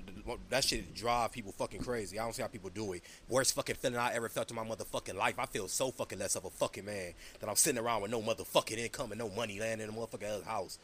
that 0.50 0.64
shit 0.64 0.92
drive 0.92 1.30
people 1.30 1.52
fucking 1.52 1.82
crazy. 1.84 2.18
I 2.18 2.24
don't 2.24 2.34
see 2.34 2.42
how 2.42 2.48
people 2.48 2.70
do 2.70 2.94
it. 2.94 3.04
Worst 3.28 3.54
fucking 3.54 3.76
feeling 3.76 3.96
I 3.96 4.12
ever 4.14 4.28
felt 4.28 4.50
in 4.50 4.56
my 4.56 4.64
motherfucking 4.64 5.14
life. 5.14 5.38
I 5.38 5.46
feel 5.46 5.68
so 5.68 5.92
fucking 5.92 6.18
less 6.18 6.34
of 6.34 6.44
a 6.44 6.50
fucking 6.50 6.84
man 6.84 7.12
that 7.38 7.48
I'm 7.48 7.54
sitting 7.54 7.80
around 7.80 8.02
with 8.02 8.10
no 8.10 8.20
motherfucking 8.20 8.76
income 8.76 9.12
and 9.12 9.20
no 9.20 9.30
money 9.30 9.60
landing 9.60 9.86
in 9.88 9.94
a 9.94 9.96
motherfucking 9.96 10.42
house. 10.46 10.80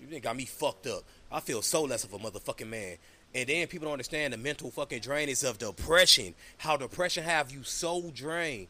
You 0.00 0.18
got 0.18 0.34
me 0.34 0.46
fucked 0.46 0.86
up. 0.86 1.02
I 1.30 1.40
feel 1.40 1.60
so 1.60 1.82
less 1.82 2.04
of 2.04 2.14
a 2.14 2.18
motherfucking 2.18 2.68
man. 2.70 2.96
And 3.34 3.48
then 3.48 3.66
people 3.66 3.86
don't 3.86 3.92
understand 3.92 4.32
the 4.32 4.36
mental 4.36 4.70
fucking 4.70 5.00
drainage 5.00 5.42
of 5.42 5.58
depression. 5.58 6.34
How 6.58 6.76
depression 6.76 7.24
have 7.24 7.50
you 7.50 7.62
so 7.62 8.10
drained. 8.14 8.68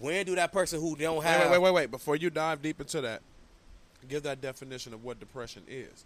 When 0.00 0.26
do 0.26 0.34
that 0.34 0.52
person 0.52 0.80
who 0.80 0.96
don't 0.96 1.22
have 1.22 1.42
wait, 1.42 1.50
wait, 1.52 1.62
wait, 1.62 1.74
wait. 1.74 1.90
Before 1.90 2.16
you 2.16 2.28
dive 2.28 2.60
deep 2.60 2.80
into 2.80 3.00
that, 3.02 3.22
give 4.08 4.24
that 4.24 4.40
definition 4.40 4.92
of 4.92 5.04
what 5.04 5.20
depression 5.20 5.62
is. 5.68 6.04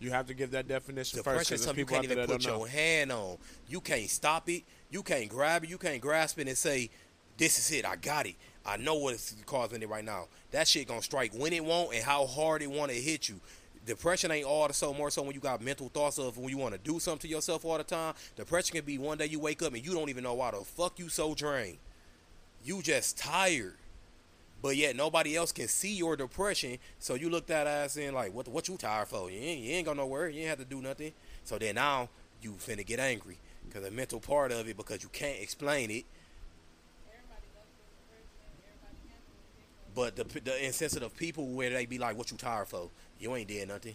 You 0.00 0.10
have 0.10 0.26
to 0.28 0.34
give 0.34 0.52
that 0.52 0.66
definition 0.66 1.18
first 1.18 1.24
Depression 1.24 1.40
is 1.40 1.48
there's 1.48 1.64
something 1.64 1.80
you 1.80 1.86
can't 1.86 2.04
even 2.04 2.26
put 2.26 2.44
your 2.44 2.58
know. 2.58 2.64
hand 2.64 3.12
on. 3.12 3.36
You 3.68 3.80
can't 3.82 4.08
stop 4.08 4.48
it. 4.48 4.62
You 4.90 5.02
can't 5.02 5.28
grab 5.28 5.64
it. 5.64 5.70
You 5.70 5.76
can't 5.76 6.00
grasp 6.00 6.38
it 6.38 6.48
and 6.48 6.56
say, 6.56 6.88
"This 7.36 7.58
is 7.58 7.70
it. 7.78 7.84
I 7.84 7.96
got 7.96 8.26
it. 8.26 8.36
I 8.64 8.78
know 8.78 8.94
what's 8.94 9.34
causing 9.44 9.82
it 9.82 9.88
right 9.90 10.04
now." 10.04 10.28
That 10.52 10.66
shit 10.66 10.88
gonna 10.88 11.02
strike 11.02 11.34
when 11.34 11.52
it 11.52 11.64
won't 11.64 11.94
and 11.94 12.02
how 12.02 12.26
hard 12.26 12.62
it 12.62 12.70
want 12.70 12.90
to 12.90 12.98
hit 12.98 13.28
you. 13.28 13.40
Depression 13.90 14.30
ain't 14.30 14.46
all 14.46 14.68
the 14.68 14.72
so 14.72 14.94
more 14.94 15.10
so 15.10 15.20
when 15.20 15.34
you 15.34 15.40
got 15.40 15.60
mental 15.60 15.88
thoughts 15.88 16.16
of 16.16 16.38
when 16.38 16.48
you 16.48 16.56
want 16.56 16.72
to 16.72 16.78
do 16.78 17.00
something 17.00 17.28
to 17.28 17.34
yourself 17.34 17.64
all 17.64 17.76
the 17.76 17.82
time. 17.82 18.14
Depression 18.36 18.76
can 18.76 18.84
be 18.84 18.98
one 18.98 19.18
day 19.18 19.26
you 19.26 19.40
wake 19.40 19.60
up 19.62 19.74
and 19.74 19.84
you 19.84 19.92
don't 19.92 20.08
even 20.08 20.22
know 20.22 20.34
why 20.34 20.52
the 20.52 20.58
fuck 20.58 20.96
you 21.00 21.08
so 21.08 21.34
drained. 21.34 21.78
You 22.64 22.82
just 22.82 23.18
tired. 23.18 23.74
But 24.62 24.76
yet 24.76 24.94
nobody 24.94 25.34
else 25.36 25.50
can 25.50 25.66
see 25.66 25.92
your 25.92 26.14
depression, 26.14 26.78
so 27.00 27.14
you 27.14 27.30
look 27.30 27.48
that 27.48 27.66
ass 27.66 27.96
in 27.96 28.14
like, 28.14 28.32
what? 28.32 28.46
What 28.46 28.68
you 28.68 28.76
tired 28.76 29.08
for? 29.08 29.28
You 29.28 29.40
ain't, 29.40 29.60
you 29.60 29.72
ain't 29.72 29.86
got 29.86 29.96
nowhere. 29.96 30.28
You 30.28 30.42
ain't 30.42 30.50
have 30.50 30.58
to 30.60 30.64
do 30.64 30.80
nothing. 30.80 31.10
So 31.42 31.58
then 31.58 31.74
now 31.74 32.10
you 32.40 32.52
finna 32.52 32.86
get 32.86 33.00
angry 33.00 33.38
because 33.66 33.82
the 33.82 33.90
mental 33.90 34.20
part 34.20 34.52
of 34.52 34.68
it 34.68 34.76
because 34.76 35.02
you 35.02 35.08
can't 35.08 35.40
explain 35.42 35.90
it. 35.90 36.04
But 39.96 40.14
the 40.14 40.22
the 40.22 40.64
insensitive 40.64 41.16
people 41.16 41.48
where 41.48 41.70
they 41.70 41.86
be 41.86 41.98
like, 41.98 42.16
what 42.16 42.30
you 42.30 42.36
tired 42.36 42.68
for? 42.68 42.88
You 43.20 43.36
ain't 43.36 43.48
did 43.48 43.68
nothing. 43.68 43.94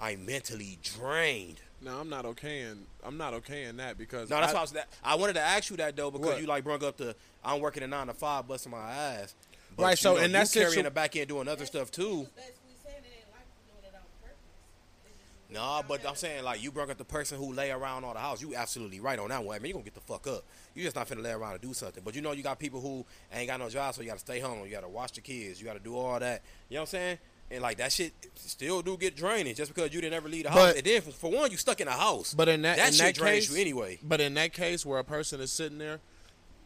I'm 0.00 0.26
mentally 0.26 0.78
drained. 0.82 1.60
No, 1.80 1.98
I'm 1.98 2.08
not 2.08 2.24
okay, 2.26 2.62
okaying. 2.62 2.78
I'm 3.04 3.16
not 3.16 3.32
okaying 3.34 3.76
that 3.76 3.96
because 3.98 4.28
No, 4.30 4.40
that's 4.40 4.52
I, 4.52 4.54
why 4.54 4.58
I, 4.58 4.62
was, 4.62 4.72
that. 4.72 4.88
I 5.02 5.14
wanted 5.16 5.34
to 5.34 5.40
ask 5.40 5.70
you 5.70 5.76
that 5.78 5.96
though 5.96 6.10
because 6.10 6.26
What? 6.26 6.40
you 6.40 6.46
like 6.46 6.64
brung 6.64 6.82
up 6.84 6.96
the 6.96 7.14
I'm 7.44 7.60
working 7.60 7.82
a 7.82 7.86
nine 7.86 8.06
to 8.06 8.14
five, 8.14 8.46
busting 8.48 8.72
my 8.72 8.90
ass. 8.90 9.34
But, 9.76 9.82
Right, 9.82 9.98
so 9.98 10.12
know, 10.14 10.18
in 10.18 10.30
you 10.30 10.32
that 10.34 10.50
carrying 10.52 10.70
situ- 10.70 10.82
the 10.84 10.90
back 10.90 11.16
end 11.16 11.28
doing 11.28 11.48
other 11.48 11.66
stuff 11.66 11.90
too. 11.90 12.26
Nah, 15.50 15.82
but 15.86 16.04
I'm 16.08 16.16
saying 16.16 16.42
like 16.42 16.62
you 16.62 16.72
brought 16.72 16.90
up 16.90 16.98
the 16.98 17.04
person 17.04 17.38
who 17.38 17.52
lay 17.52 17.70
around 17.70 18.02
all 18.04 18.12
the 18.12 18.18
house. 18.18 18.42
You 18.42 18.56
absolutely 18.56 18.98
right 18.98 19.18
on 19.18 19.28
that 19.28 19.44
one. 19.44 19.54
I 19.54 19.60
mean, 19.60 19.68
you 19.68 19.74
gonna 19.74 19.84
get 19.84 19.94
the 19.94 20.00
fuck 20.00 20.26
up. 20.26 20.42
You 20.74 20.82
just 20.82 20.96
not 20.96 21.08
finna 21.08 21.22
lay 21.22 21.30
around 21.30 21.52
and 21.52 21.60
do 21.60 21.72
something. 21.72 22.02
But 22.04 22.16
you 22.16 22.22
know 22.22 22.32
you 22.32 22.42
got 22.42 22.58
people 22.58 22.80
who 22.80 23.04
ain't 23.32 23.46
got 23.46 23.60
no 23.60 23.68
job, 23.68 23.94
so 23.94 24.00
you 24.02 24.08
gotta 24.08 24.18
stay 24.18 24.40
home. 24.40 24.64
You 24.64 24.70
gotta 24.72 24.88
watch 24.88 25.12
the 25.12 25.20
kids. 25.20 25.60
You 25.60 25.66
gotta 25.66 25.78
do 25.78 25.96
all 25.96 26.18
that. 26.18 26.42
You 26.68 26.74
know 26.74 26.80
what 26.80 26.82
I'm 26.82 26.86
saying? 26.90 27.18
And 27.50 27.62
like 27.62 27.76
that 27.76 27.92
shit 27.92 28.12
still 28.36 28.82
do 28.82 28.96
get 28.96 29.16
draining 29.16 29.54
just 29.54 29.72
because 29.72 29.92
you 29.94 30.00
didn't 30.00 30.14
ever 30.14 30.28
leave 30.28 30.44
the 30.44 30.50
house. 30.50 30.72
But- 30.72 30.76
and 30.78 30.86
then 30.86 31.02
for, 31.02 31.10
for 31.10 31.30
one, 31.30 31.50
you 31.50 31.56
stuck 31.56 31.80
in 31.80 31.88
a 31.88 31.92
house. 31.92 32.34
But 32.34 32.48
in 32.48 32.62
that, 32.62 32.76
that 32.76 32.88
in 32.88 32.94
shit 32.94 33.06
that 33.06 33.14
drains 33.14 33.46
case, 33.46 33.54
you 33.54 33.60
anyway. 33.60 33.98
But 34.02 34.20
in 34.20 34.34
that 34.34 34.52
case 34.52 34.84
where 34.84 34.98
a 34.98 35.04
person 35.04 35.40
is 35.40 35.52
sitting 35.52 35.78
there, 35.78 36.00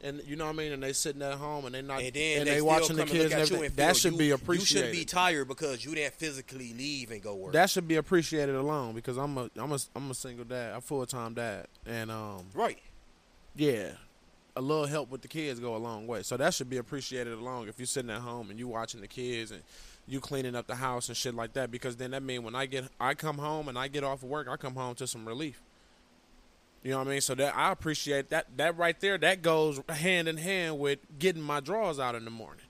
and 0.00 0.22
you 0.26 0.36
know 0.36 0.44
what 0.44 0.54
I 0.54 0.56
mean, 0.56 0.72
and 0.72 0.82
they 0.82 0.92
sitting 0.92 1.22
at 1.22 1.34
home 1.34 1.64
and 1.66 1.74
they 1.74 1.82
not 1.82 2.00
And 2.00 2.14
then 2.14 2.38
and 2.38 2.46
they, 2.46 2.52
they, 2.52 2.56
still 2.58 2.66
watching 2.66 2.96
the 2.96 3.04
kids 3.04 3.14
look 3.14 3.24
and 3.24 3.32
at 3.32 3.50
you 3.50 3.56
everything, 3.56 3.64
and 3.66 3.76
that 3.76 3.96
should 3.96 4.12
you, 4.12 4.18
be 4.18 4.30
appreciated. 4.30 4.60
You 4.60 4.66
shouldn't 4.66 4.92
be 4.92 5.04
tired 5.04 5.48
because 5.48 5.84
you 5.84 5.94
didn't 5.94 6.14
physically 6.14 6.72
leave 6.72 7.10
and 7.10 7.20
go 7.20 7.34
work. 7.34 7.52
that 7.52 7.70
should 7.70 7.88
be 7.88 7.96
appreciated 7.96 8.54
alone 8.54 8.94
because 8.94 9.16
I'm 9.16 9.36
a 9.36 9.50
I'm 9.56 9.72
a 9.72 9.78
I'm 9.96 10.10
a 10.10 10.14
single 10.14 10.44
dad, 10.44 10.76
a 10.76 10.80
full 10.80 11.04
time 11.06 11.34
dad, 11.34 11.66
and 11.84 12.10
um 12.10 12.46
right. 12.54 12.78
yeah, 13.56 13.90
a 14.54 14.60
little 14.60 14.86
help 14.86 15.10
with 15.10 15.22
the 15.22 15.28
kids 15.28 15.58
go 15.58 15.74
a 15.74 15.78
long 15.78 16.06
way. 16.06 16.22
So 16.22 16.36
that 16.36 16.54
should 16.54 16.70
be 16.70 16.76
appreciated 16.76 17.32
along 17.32 17.68
if 17.68 17.78
you're 17.78 17.86
sitting 17.86 18.10
at 18.10 18.20
home 18.20 18.50
and 18.50 18.58
you 18.58 18.68
watching 18.68 19.00
the 19.00 19.08
kids 19.08 19.50
and 19.50 19.62
you 20.08 20.20
cleaning 20.20 20.54
up 20.54 20.66
the 20.66 20.76
house 20.76 21.08
and 21.08 21.16
shit 21.16 21.34
like 21.34 21.52
that 21.52 21.70
because 21.70 21.96
then 21.96 22.12
that 22.12 22.22
mean 22.22 22.42
when 22.42 22.54
I 22.54 22.66
get 22.66 22.88
I 22.98 23.14
come 23.14 23.38
home 23.38 23.68
and 23.68 23.78
I 23.78 23.88
get 23.88 24.02
off 24.02 24.22
of 24.22 24.28
work, 24.28 24.48
I 24.48 24.56
come 24.56 24.74
home 24.74 24.94
to 24.96 25.06
some 25.06 25.26
relief. 25.26 25.60
You 26.82 26.92
know 26.92 26.98
what 26.98 27.08
I 27.08 27.10
mean? 27.10 27.20
So 27.20 27.34
that 27.34 27.56
I 27.56 27.70
appreciate 27.72 28.30
that 28.30 28.46
that 28.56 28.76
right 28.78 28.98
there 29.00 29.18
that 29.18 29.42
goes 29.42 29.80
hand 29.88 30.28
in 30.28 30.38
hand 30.38 30.78
with 30.78 31.00
getting 31.18 31.42
my 31.42 31.60
drawers 31.60 31.98
out 31.98 32.14
in 32.14 32.24
the 32.24 32.30
morning. 32.30 32.64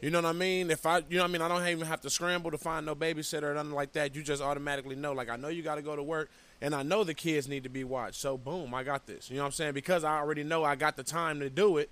You 0.00 0.10
know 0.10 0.18
what 0.20 0.28
I 0.28 0.32
mean? 0.32 0.70
If 0.70 0.84
I, 0.84 0.98
you 1.08 1.16
know 1.16 1.22
what 1.22 1.30
I 1.30 1.32
mean, 1.32 1.42
I 1.42 1.48
don't 1.48 1.66
even 1.66 1.86
have 1.86 2.02
to 2.02 2.10
scramble 2.10 2.50
to 2.50 2.58
find 2.58 2.84
no 2.84 2.94
babysitter 2.94 3.44
or 3.44 3.54
nothing 3.54 3.72
like 3.72 3.92
that. 3.92 4.14
You 4.14 4.22
just 4.22 4.42
automatically 4.42 4.94
know. 4.94 5.12
Like 5.12 5.30
I 5.30 5.36
know 5.36 5.48
you 5.48 5.62
got 5.62 5.76
to 5.76 5.82
go 5.82 5.96
to 5.96 6.02
work, 6.02 6.30
and 6.60 6.74
I 6.74 6.82
know 6.82 7.02
the 7.02 7.14
kids 7.14 7.48
need 7.48 7.62
to 7.64 7.70
be 7.70 7.82
watched. 7.82 8.20
So 8.20 8.36
boom, 8.36 8.74
I 8.74 8.82
got 8.82 9.06
this. 9.06 9.30
You 9.30 9.36
know 9.36 9.42
what 9.42 9.46
I'm 9.46 9.52
saying? 9.52 9.72
Because 9.72 10.04
I 10.04 10.18
already 10.18 10.44
know 10.44 10.64
I 10.64 10.76
got 10.76 10.96
the 10.96 11.02
time 11.02 11.40
to 11.40 11.48
do 11.48 11.78
it. 11.78 11.90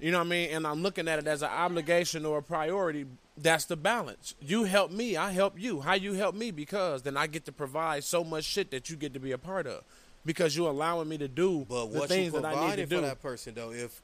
You 0.00 0.10
know 0.10 0.18
what 0.18 0.26
I 0.28 0.30
mean? 0.30 0.50
And 0.50 0.66
I'm 0.66 0.82
looking 0.82 1.08
at 1.08 1.18
it 1.18 1.26
as 1.26 1.42
an 1.42 1.50
obligation 1.50 2.24
or 2.24 2.38
a 2.38 2.42
priority. 2.42 3.06
That's 3.36 3.66
the 3.66 3.76
balance. 3.76 4.34
You 4.40 4.64
help 4.64 4.90
me, 4.90 5.16
I 5.16 5.30
help 5.30 5.60
you. 5.60 5.80
How 5.80 5.94
you 5.94 6.14
help 6.14 6.34
me? 6.34 6.50
Because 6.50 7.02
then 7.02 7.16
I 7.16 7.26
get 7.26 7.44
to 7.46 7.52
provide 7.52 8.04
so 8.04 8.24
much 8.24 8.44
shit 8.44 8.70
that 8.70 8.88
you 8.90 8.96
get 8.96 9.14
to 9.14 9.20
be 9.20 9.32
a 9.32 9.38
part 9.38 9.66
of. 9.66 9.84
Because 10.24 10.56
you're 10.56 10.68
allowing 10.68 11.08
me 11.08 11.16
to 11.18 11.28
do 11.28 11.66
But 11.68 11.86
the 11.86 11.98
what 11.98 12.08
things 12.08 12.32
that 12.32 12.44
I 12.44 12.50
need 12.50 12.54
to 12.54 12.86
provided 12.86 12.88
for 12.90 13.00
that 13.00 13.22
person 13.22 13.54
though, 13.54 13.72
if 13.72 14.02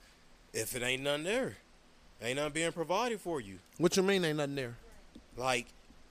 if 0.55 0.75
it 0.75 0.83
ain't 0.83 1.03
nothing 1.03 1.25
there, 1.25 1.57
ain't 2.23 2.37
nothing 2.37 2.53
being 2.53 2.73
provided 2.73 3.21
for 3.21 3.41
you. 3.41 3.59
What 3.77 3.97
you 3.97 4.03
mean 4.03 4.25
ain't 4.25 4.39
nothing 4.39 4.55
there? 4.55 4.77
Like 5.37 5.67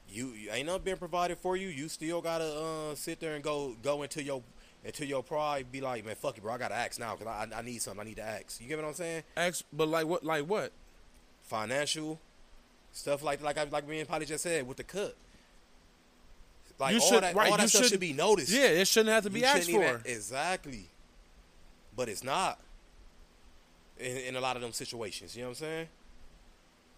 you, 0.10 0.28
you 0.30 0.52
ain't 0.52 0.67
nothing 0.67 0.84
being 0.84 0.98
provided 0.98 1.39
for 1.39 1.58
you. 1.58 1.69
You 1.69 1.89
still 1.89 2.21
gotta 2.21 2.45
uh, 2.45 2.95
sit 2.95 3.19
there 3.19 3.34
and 3.34 3.43
go 3.43 3.76
go 3.82 4.04
into 4.04 4.21
your 4.21 4.43
into 4.86 5.06
your 5.06 5.24
pride. 5.24 5.71
Be 5.71 5.82
like, 5.82 6.06
man, 6.06 6.15
fuck 6.15 6.38
it, 6.38 6.41
bro. 6.43 6.54
I 6.54 6.58
gotta 6.58 6.76
ask 6.76 7.00
now 7.00 7.15
because 7.15 7.28
I, 7.52 7.58
I 7.60 7.62
need 7.62 7.82
something. 7.82 8.00
I 8.02 8.04
need 8.06 8.15
to 8.17 8.24
ask. 8.24 8.62
You 8.62 8.67
get 8.69 8.78
what 8.78 8.88
I'm 8.88 8.93
saying? 8.93 9.24
Ex, 9.36 9.63
but 9.74 9.88
like 9.89 10.06
what? 10.08 10.24
Like 10.24 10.45
what? 10.45 10.71
Financial 11.43 12.19
stuff 12.91 13.21
like 13.24 13.41
like 13.43 13.58
I 13.58 13.63
like 13.65 13.88
me 13.88 14.00
and 14.00 14.08
Polly 14.08 14.26
just 14.26 14.43
said 14.43 14.65
with 14.67 14.78
the 14.78 14.84
cut. 14.84 15.15
Like 16.80 16.93
You 16.93 17.00
all 17.02 17.08
should- 17.10 17.24
that, 17.24 17.36
right, 17.36 17.52
all 17.52 17.58
that 17.58 17.69
stuff 17.69 17.84
should- 17.84 17.91
should 17.91 18.00
be 18.00 18.13
noticed. 18.13 18.52
Yeah, 18.52 18.65
it 18.67 18.88
shouldn't 18.88 19.13
have 19.13 19.24
to 19.24 19.30
be 19.30 19.39
You 19.39 19.45
asked 19.45 19.69
for. 19.69 19.82
even- 19.84 20.02
exactly. 20.06 20.89
But 21.95 22.10
it's 22.10 22.24
not 22.24 22.60
in, 23.98 24.17
in 24.17 24.36
a 24.36 24.41
lot 24.41 24.56
of 24.58 24.62
them 24.62 24.74
situations. 24.74 25.36
You 25.36 25.43
know 25.43 25.50
what 25.50 25.58
I'm 25.58 25.63
saying? 25.65 25.88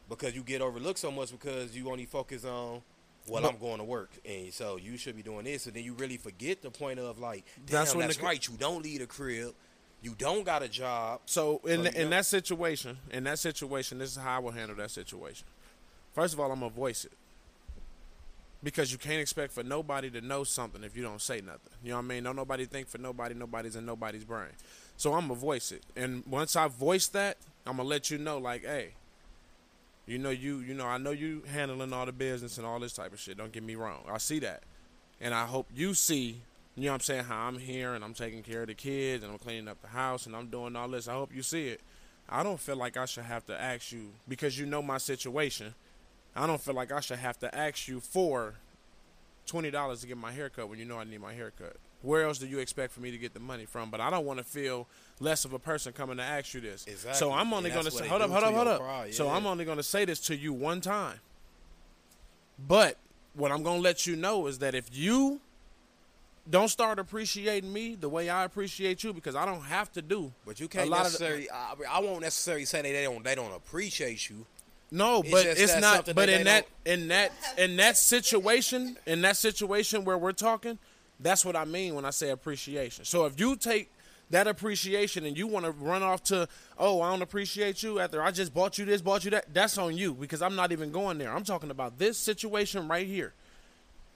Because 0.09 0.35
you 0.35 0.41
get 0.41 0.61
overlooked 0.61 0.97
so 0.99 1.11
much 1.11 1.31
because 1.31 1.75
you 1.75 1.91
only 1.91 2.05
focus 2.05 2.43
on, 2.45 2.81
well, 3.29 3.41
But- 3.41 3.53
I'm 3.53 3.59
going 3.59 3.77
to 3.79 3.83
work, 3.83 4.09
and 4.25 4.53
so 4.53 4.77
you 4.77 4.97
should 4.97 5.15
be 5.15 5.23
doing 5.23 5.45
this, 5.45 5.65
and 5.65 5.75
then 5.75 5.83
you 5.83 5.93
really 5.93 6.17
forget 6.17 6.61
the 6.61 6.71
point 6.71 6.99
of 6.99 7.19
like, 7.19 7.43
damn, 7.55 7.65
That's 7.65 7.71
that's, 7.71 7.95
when 7.95 8.07
the- 8.09 8.19
right. 8.23 8.47
You 8.47 8.55
don't 8.57 8.83
leave 8.83 9.01
a 9.01 9.07
crib, 9.07 9.53
you 10.01 10.15
don't 10.17 10.43
got 10.45 10.63
a 10.63 10.67
job. 10.67 11.21
So 11.25 11.59
in 11.65 11.83
So 11.85 11.91
in 11.91 12.09
that 12.11 12.25
situation, 12.25 12.97
in 13.11 13.23
that 13.25 13.39
situation, 13.39 13.97
this 13.99 14.11
is 14.11 14.17
how 14.17 14.37
I 14.37 14.39
will 14.39 14.51
handle 14.51 14.75
that 14.77 14.91
situation. 14.91 15.45
First 16.13 16.33
of 16.33 16.39
all, 16.39 16.51
I'm 16.51 16.59
gonna 16.59 16.71
voice 16.71 17.05
it 17.05 17.11
because 18.63 18.91
you 18.91 18.97
can't 18.97 19.19
expect 19.21 19.53
for 19.53 19.63
nobody 19.63 20.09
to 20.09 20.21
know 20.21 20.43
something 20.43 20.83
if 20.83 20.95
you 20.95 21.03
don't 21.03 21.21
say 21.21 21.41
nothing. 21.41 21.73
You 21.83 21.91
know 21.91 21.97
what 21.97 22.05
I 22.05 22.07
mean? 22.07 22.23
Don't 22.23 22.35
nobody 22.35 22.65
think 22.65 22.87
for 22.87 22.97
nobody. 22.97 23.35
Nobody's 23.35 23.75
in 23.75 23.85
nobody's 23.85 24.23
brain. 24.23 24.49
So 24.97 25.13
I'm 25.13 25.27
gonna 25.27 25.35
voice 25.39 25.71
it, 25.71 25.83
and 25.95 26.25
once 26.25 26.55
I 26.55 26.67
voice 26.67 27.07
that, 27.09 27.37
I'm 27.65 27.77
gonna 27.77 27.89
let 27.89 28.09
you 28.09 28.17
know, 28.17 28.37
like, 28.39 28.63
hey, 28.63 28.93
you 30.07 30.17
know, 30.17 30.29
you 30.29 30.59
you 30.59 30.73
know, 30.73 30.85
I 30.85 30.97
know 30.97 31.11
you 31.11 31.43
handling 31.51 31.93
all 31.93 32.05
the 32.05 32.11
business 32.11 32.57
and 32.57 32.65
all 32.65 32.79
this 32.79 32.93
type 32.93 33.13
of 33.13 33.19
shit. 33.19 33.37
Don't 33.37 33.51
get 33.51 33.63
me 33.63 33.75
wrong. 33.75 34.03
I 34.09 34.17
see 34.17 34.39
that, 34.39 34.63
and 35.21 35.33
I 35.33 35.45
hope 35.45 35.67
you 35.75 35.93
see. 35.93 36.41
You 36.75 36.83
know 36.83 36.89
what 36.91 36.95
I'm 36.95 37.01
saying? 37.01 37.23
How 37.23 37.47
I'm 37.47 37.57
here 37.57 37.95
and 37.95 38.03
I'm 38.03 38.13
taking 38.13 38.43
care 38.43 38.61
of 38.61 38.67
the 38.67 38.75
kids 38.75 39.23
and 39.23 39.33
I'm 39.33 39.39
cleaning 39.39 39.67
up 39.67 39.81
the 39.81 39.87
house 39.87 40.27
and 40.27 40.35
I'm 40.35 40.45
doing 40.45 40.75
all 40.75 40.87
this. 40.87 41.07
I 41.07 41.13
hope 41.13 41.33
you 41.33 41.41
see 41.41 41.69
it. 41.69 41.81
I 42.29 42.43
don't 42.43 42.59
feel 42.59 42.75
like 42.75 42.97
I 42.97 43.05
should 43.05 43.23
have 43.23 43.47
to 43.47 43.59
ask 43.59 43.91
you 43.91 44.11
because 44.27 44.59
you 44.59 44.67
know 44.67 44.83
my 44.83 44.99
situation. 44.99 45.73
I 46.35 46.45
don't 46.45 46.61
feel 46.61 46.75
like 46.75 46.91
I 46.91 46.99
should 46.99 47.17
have 47.17 47.39
to 47.39 47.55
ask 47.55 47.87
you 47.87 47.99
for 47.99 48.53
twenty 49.47 49.71
dollars 49.71 50.01
to 50.01 50.07
get 50.07 50.17
my 50.17 50.31
haircut 50.31 50.69
when 50.69 50.77
you 50.77 50.85
know 50.85 50.99
I 50.99 51.03
need 51.03 51.19
my 51.19 51.33
haircut. 51.33 51.77
Where 52.07 52.23
else 52.25 52.37
do 52.37 52.47
you 52.47 52.59
expect 52.59 52.93
for 52.93 53.01
me 53.01 53.11
to 53.11 53.17
get 53.17 53.33
the 53.33 53.39
money 53.41 53.65
from? 53.65 53.91
But 53.91 53.99
I 53.99 54.09
don't 54.09 54.25
want 54.25 54.39
to 54.39 54.45
feel 54.45 54.87
less 55.19 55.43
of 55.43 55.51
a 55.51 55.59
person 55.59 55.91
coming 55.91 56.15
to 56.17 56.23
ask 56.23 56.53
you 56.53 56.61
this. 56.61 56.85
Exactly. 56.87 57.19
So 57.19 57.33
I'm 57.33 57.51
only 57.53 57.69
going 57.69 57.83
to 57.83 57.91
say, 57.91 58.07
hold 58.07 58.21
up, 58.21 58.31
hold 58.31 58.43
up, 58.45 58.53
hold 58.53 58.67
up. 58.67 58.79
pride, 58.79 59.13
So 59.13 59.25
yeah. 59.25 59.33
I'm 59.33 59.45
only 59.45 59.65
going 59.65 59.75
to 59.75 59.83
say 59.83 60.05
this 60.05 60.21
to 60.27 60.35
you 60.35 60.53
one 60.53 60.79
time. 60.79 61.19
But 62.65 62.97
what 63.33 63.51
I'm 63.51 63.61
going 63.61 63.79
to 63.79 63.83
let 63.83 64.07
you 64.07 64.15
know 64.15 64.47
is 64.47 64.59
that 64.59 64.73
if 64.73 64.85
you 64.91 65.41
don't 66.49 66.69
start 66.69 66.97
appreciating 66.97 67.73
me 67.73 67.95
the 67.95 68.07
way 68.07 68.29
I 68.29 68.45
appreciate 68.45 69.03
you 69.03 69.11
because 69.11 69.35
I 69.35 69.45
don't 69.45 69.63
have 69.63 69.91
to 69.91 70.01
do. 70.01 70.31
But 70.45 70.61
you 70.61 70.69
can't 70.69 70.87
a 70.87 70.89
lot 70.89 71.05
of 71.05 71.11
the- 71.17 71.19
necessarily. 71.19 71.49
I, 71.51 71.73
I 71.89 71.99
won't 71.99 72.21
necessarily 72.21 72.63
say 72.63 72.81
they 72.81 73.03
don't. 73.03 73.21
They 73.21 73.35
don't 73.35 73.53
appreciate 73.53 74.29
you. 74.29 74.45
No, 74.91 75.19
It's 75.19 75.29
but 75.31 75.45
it's 75.45 75.77
not. 75.81 76.05
But 76.05 76.15
that 76.15 76.29
in 76.29 76.45
that 76.45 76.67
in 76.85 77.07
that 77.09 77.33
in 77.57 77.75
that 77.75 77.97
situation 77.97 78.97
in 79.05 79.21
that 79.23 79.35
situation 79.35 80.05
where 80.05 80.17
we're 80.17 80.31
talking, 80.31 80.79
that's 81.19 81.43
what 81.43 81.55
I 81.55 81.65
mean 81.65 81.95
when 81.95 82.05
I 82.05 82.11
say 82.11 82.29
appreciation. 82.29 83.05
So 83.05 83.25
if 83.25 83.39
you 83.39 83.55
take 83.55 83.91
that 84.29 84.47
appreciation 84.47 85.25
and 85.25 85.37
you 85.37 85.47
want 85.47 85.65
to 85.65 85.71
run 85.71 86.03
off 86.03 86.23
to, 86.23 86.47
oh, 86.77 87.01
I 87.01 87.09
don't 87.09 87.21
appreciate 87.21 87.81
you 87.81 87.99
after 87.99 88.21
I 88.21 88.31
just 88.31 88.53
bought 88.53 88.77
you 88.77 88.85
this, 88.85 89.01
bought 89.01 89.23
you 89.25 89.31
that, 89.31 89.53
that's 89.53 89.77
on 89.77 89.97
you 89.97 90.13
because 90.13 90.41
I'm 90.41 90.55
not 90.55 90.71
even 90.71 90.91
going 90.91 91.17
there. 91.17 91.33
I'm 91.33 91.43
talking 91.43 91.71
about 91.71 91.97
this 91.97 92.17
situation 92.17 92.87
right 92.87 93.07
here. 93.07 93.33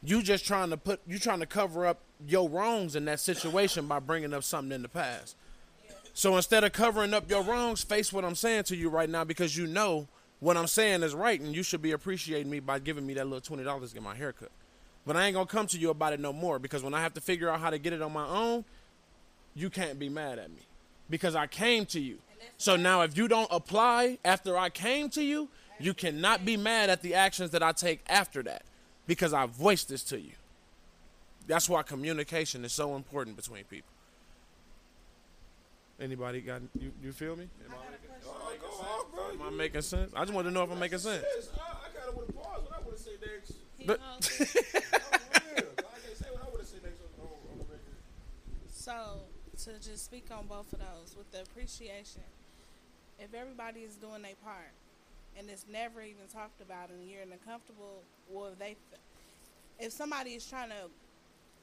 You 0.03 0.21
just 0.21 0.45
trying 0.45 0.71
to 0.71 0.77
put 0.77 0.99
you 1.07 1.19
trying 1.19 1.41
to 1.41 1.45
cover 1.45 1.85
up 1.85 1.99
your 2.27 2.49
wrongs 2.49 2.95
in 2.95 3.05
that 3.05 3.19
situation 3.19 3.85
by 3.85 3.99
bringing 3.99 4.33
up 4.33 4.43
something 4.43 4.71
in 4.71 4.81
the 4.81 4.89
past. 4.89 5.35
So 6.13 6.35
instead 6.35 6.63
of 6.63 6.73
covering 6.73 7.13
up 7.13 7.29
your 7.29 7.43
wrongs, 7.43 7.83
face 7.83 8.11
what 8.11 8.25
I'm 8.25 8.35
saying 8.35 8.63
to 8.63 8.75
you 8.75 8.89
right 8.89 9.09
now 9.09 9.23
because 9.23 9.55
you 9.55 9.67
know 9.67 10.07
what 10.39 10.57
I'm 10.57 10.67
saying 10.67 11.03
is 11.03 11.13
right 11.13 11.39
and 11.39 11.55
you 11.55 11.61
should 11.61 11.83
be 11.83 11.91
appreciating 11.91 12.49
me 12.49 12.59
by 12.59 12.79
giving 12.79 13.05
me 13.05 13.13
that 13.13 13.25
little 13.25 13.41
twenty 13.41 13.63
dollars 13.63 13.89
to 13.89 13.95
get 13.95 14.03
my 14.03 14.15
hair 14.15 14.33
cut. 14.33 14.51
But 15.05 15.17
I 15.17 15.25
ain't 15.25 15.33
gonna 15.33 15.47
come 15.47 15.67
to 15.67 15.77
you 15.79 15.89
about 15.89 16.13
it 16.13 16.19
no 16.19 16.31
more 16.31 16.59
because 16.59 16.83
when 16.83 16.93
I 16.93 17.01
have 17.01 17.13
to 17.15 17.21
figure 17.21 17.49
out 17.49 17.59
how 17.59 17.69
to 17.71 17.79
get 17.79 17.91
it 17.93 18.01
on 18.01 18.13
my 18.13 18.27
own, 18.27 18.63
you 19.55 19.69
can't 19.69 19.97
be 19.99 20.09
mad 20.09 20.37
at 20.39 20.49
me 20.49 20.61
because 21.09 21.35
I 21.35 21.47
came 21.47 21.85
to 21.87 21.99
you. 21.99 22.17
So 22.57 22.75
now 22.75 23.01
if 23.01 23.17
you 23.17 23.27
don't 23.27 23.47
apply 23.51 24.19
after 24.23 24.57
I 24.57 24.69
came 24.69 25.09
to 25.11 25.23
you, 25.23 25.49
you 25.79 25.93
cannot 25.95 26.45
be 26.45 26.55
mad 26.57 26.89
at 26.91 27.01
the 27.01 27.15
actions 27.15 27.49
that 27.51 27.63
I 27.63 27.71
take 27.71 28.01
after 28.07 28.43
that 28.43 28.63
because 29.07 29.33
I 29.33 29.47
voiced 29.47 29.89
this 29.89 30.03
to 30.05 30.19
you. 30.19 30.31
That's 31.47 31.67
why 31.67 31.81
communication 31.81 32.63
is 32.63 32.71
so 32.71 32.95
important 32.95 33.35
between 33.35 33.63
people. 33.65 33.89
Anybody 35.99 36.41
got 36.41 36.61
you? 36.79 36.91
You 37.03 37.11
feel 37.11 37.35
me? 37.35 37.47
Am 37.65 37.71
I 37.73 37.91
making, 37.91 38.09
Oh, 38.25 38.53
go 38.59 38.67
off, 38.67 39.11
bro. 39.39 39.45
am 39.47 39.53
I 39.53 39.55
making 39.55 39.81
sense? 39.81 40.11
I 40.15 40.21
just 40.21 40.33
want 40.33 40.47
to 40.47 40.51
know 40.51 40.63
if 40.63 40.71
I'm 40.71 40.79
making 40.79 40.97
sense. 40.99 41.23
I, 41.55 41.59
I 41.61 41.89
kind 41.97 42.09
of 42.09 42.15
would 42.17 42.27
have 42.27 42.35
paused 42.35 42.63
what 42.65 42.73
I 42.79 42.81
would 42.83 42.91
have 42.93 42.99
said 42.99 43.13
next. 43.21 43.53
He 43.77 43.85
But- 43.85 43.99
holds 43.99 44.41
it. 44.41 44.49
Oh, 44.49 44.49
for 44.57 45.55
real. 45.55 45.63
I 45.77 45.81
can't 45.81 46.17
say 46.17 46.25
what 46.31 46.41
I 46.47 46.49
would 46.51 46.59
have 46.61 46.67
said 46.67 46.83
next 46.83 47.01
on, 47.01 47.25
on, 47.25 47.33
on 47.51 47.57
the 47.59 47.63
record. 47.65 47.97
So 48.81 49.19
to 49.65 49.79
just 49.79 50.05
speak 50.05 50.25
on 50.35 50.47
both 50.47 50.73
of 50.73 50.79
those 50.79 51.15
with 51.15 51.31
the 51.31 51.43
appreciation, 51.43 52.23
if 53.19 53.31
everybody 53.31 53.81
is 53.81 53.93
doing 53.93 54.23
their 54.23 54.33
part 54.43 54.71
and 55.37 55.47
it's 55.51 55.65
never 55.71 56.01
even 56.01 56.25
talked 56.33 56.59
about 56.61 56.89
and 56.89 57.07
you're 57.07 57.21
in 57.21 57.31
a 57.31 57.37
comfortable, 57.47 58.01
well, 58.27 58.47
if 58.47 58.57
they, 58.57 58.75
if 59.79 59.91
somebody 59.91 60.31
is 60.31 60.47
trying 60.47 60.69
to 60.69 60.89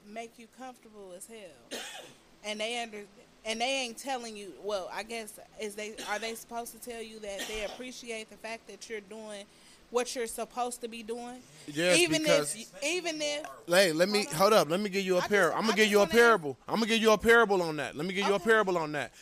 make 0.09 0.39
you 0.39 0.47
comfortable 0.57 1.13
as 1.17 1.27
hell, 1.27 1.81
and 2.45 2.61
they 2.61 2.81
under 2.81 3.01
and 3.45 3.61
they 3.61 3.65
ain't 3.65 3.99
telling 3.99 4.37
you, 4.37 4.53
well, 4.63 4.89
I 4.95 5.03
guess 5.03 5.41
is 5.61 5.75
they 5.75 5.97
are 6.09 6.21
they 6.21 6.37
supposed 6.37 6.81
to 6.81 6.89
tell 6.89 7.03
you 7.03 7.19
that 7.19 7.41
they 7.49 7.65
appreciate 7.65 8.31
the 8.31 8.37
fact 8.37 8.69
that 8.69 8.89
you're 8.89 9.01
doing 9.01 9.45
what 9.91 10.15
you're 10.15 10.27
supposed 10.27 10.81
to 10.83 10.89
be 10.89 11.03
doing, 11.03 11.37
Yes, 11.67 11.99
even 11.99 12.23
because 12.23 12.55
if 12.55 12.85
even 12.85 13.21
if 13.21 13.47
Hey, 13.67 13.93
let 13.93 14.09
me 14.09 14.25
hold 14.35 14.53
up. 14.53 14.71
Let 14.71 14.81
me 14.81 14.91
give 14.91 15.05
you 15.05 15.19
a 15.19 15.23
parable. 15.23 15.57
I'm 15.57 15.65
gonna 15.65 15.77
give 15.77 15.91
you 15.91 16.01
a 16.01 16.07
parable. 16.07 16.57
I'm 16.69 16.77
gonna 16.77 16.87
give 16.87 17.01
you 17.01 17.13
a 17.13 17.19
parable 17.19 17.63
on 17.63 17.77
that. 17.77 17.97
Let 17.97 18.07
me 18.07 18.13
give 18.13 18.27
you 18.27 18.35
a 18.35 18.41
parable 18.41 18.77
on 18.79 18.93
that. 18.93 19.13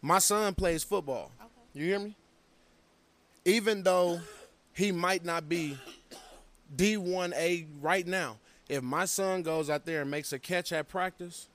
My 0.00 0.18
son 0.18 0.54
plays 0.54 0.82
football. 0.82 1.30
Okay. 1.40 1.50
You 1.74 1.84
hear 1.86 1.98
me? 1.98 2.16
Even 3.44 3.82
though 3.82 4.20
he 4.72 4.92
might 4.92 5.24
not 5.24 5.48
be 5.48 5.78
D1A 6.74 7.66
right 7.80 8.06
now, 8.06 8.38
if 8.68 8.82
my 8.82 9.04
son 9.04 9.42
goes 9.42 9.70
out 9.70 9.84
there 9.84 10.02
and 10.02 10.10
makes 10.10 10.32
a 10.32 10.38
catch 10.38 10.72
at 10.72 10.88
practice, 10.88 11.48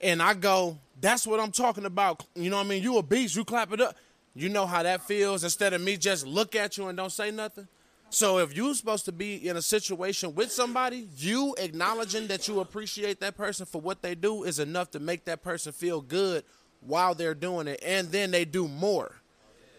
and 0.00 0.22
I 0.22 0.34
go, 0.34 0.78
that's 1.00 1.26
what 1.26 1.40
I'm 1.40 1.52
talking 1.52 1.84
about. 1.84 2.24
You 2.34 2.50
know 2.50 2.56
what 2.56 2.66
I 2.66 2.68
mean? 2.68 2.82
You 2.82 2.98
a 2.98 3.02
beast. 3.02 3.36
You 3.36 3.44
clap 3.44 3.72
it 3.72 3.80
up. 3.80 3.96
You 4.34 4.48
know 4.48 4.66
how 4.66 4.82
that 4.82 5.02
feels. 5.02 5.44
Instead 5.44 5.72
of 5.72 5.80
me 5.80 5.96
just 5.96 6.26
look 6.26 6.56
at 6.56 6.76
you 6.78 6.88
and 6.88 6.96
don't 6.96 7.12
say 7.12 7.30
nothing. 7.30 7.68
So 8.10 8.38
if 8.38 8.54
you're 8.54 8.74
supposed 8.74 9.06
to 9.06 9.12
be 9.12 9.48
in 9.48 9.56
a 9.56 9.62
situation 9.62 10.34
with 10.34 10.52
somebody, 10.52 11.08
you 11.16 11.54
acknowledging 11.58 12.26
that 12.26 12.46
you 12.46 12.60
appreciate 12.60 13.20
that 13.20 13.38
person 13.38 13.64
for 13.64 13.80
what 13.80 14.02
they 14.02 14.14
do 14.14 14.44
is 14.44 14.58
enough 14.58 14.90
to 14.90 15.00
make 15.00 15.24
that 15.24 15.42
person 15.42 15.72
feel 15.72 16.02
good 16.02 16.44
while 16.80 17.14
they're 17.14 17.34
doing 17.34 17.68
it, 17.68 17.80
and 17.82 18.08
then 18.10 18.30
they 18.30 18.44
do 18.44 18.68
more. 18.68 19.14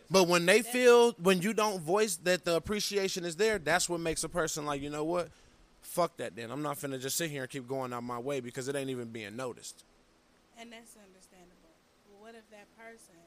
But 0.09 0.27
when 0.27 0.45
they 0.45 0.61
feel 0.61 1.11
when 1.21 1.41
you 1.41 1.53
don't 1.53 1.81
voice 1.81 2.15
that 2.23 2.45
the 2.45 2.55
appreciation 2.55 3.25
is 3.25 3.35
there, 3.35 3.59
that's 3.59 3.87
what 3.87 3.99
makes 3.99 4.23
a 4.23 4.29
person 4.29 4.65
like, 4.65 4.81
you 4.81 4.89
know 4.89 5.03
what? 5.03 5.29
Fuck 5.81 6.17
that 6.17 6.35
then. 6.35 6.49
I'm 6.49 6.61
not 6.61 6.77
finna 6.77 6.99
just 6.99 7.17
sit 7.17 7.29
here 7.29 7.41
and 7.41 7.49
keep 7.51 7.67
going 7.67 7.93
out 7.93 8.03
my 8.03 8.19
way 8.19 8.39
because 8.39 8.67
it 8.67 8.75
ain't 8.75 8.89
even 8.89 9.09
being 9.09 9.35
noticed. 9.35 9.83
And 10.57 10.71
that's 10.71 10.95
understandable. 10.97 11.75
What 12.19 12.35
if 12.35 12.49
that 12.51 12.67
person 12.77 13.19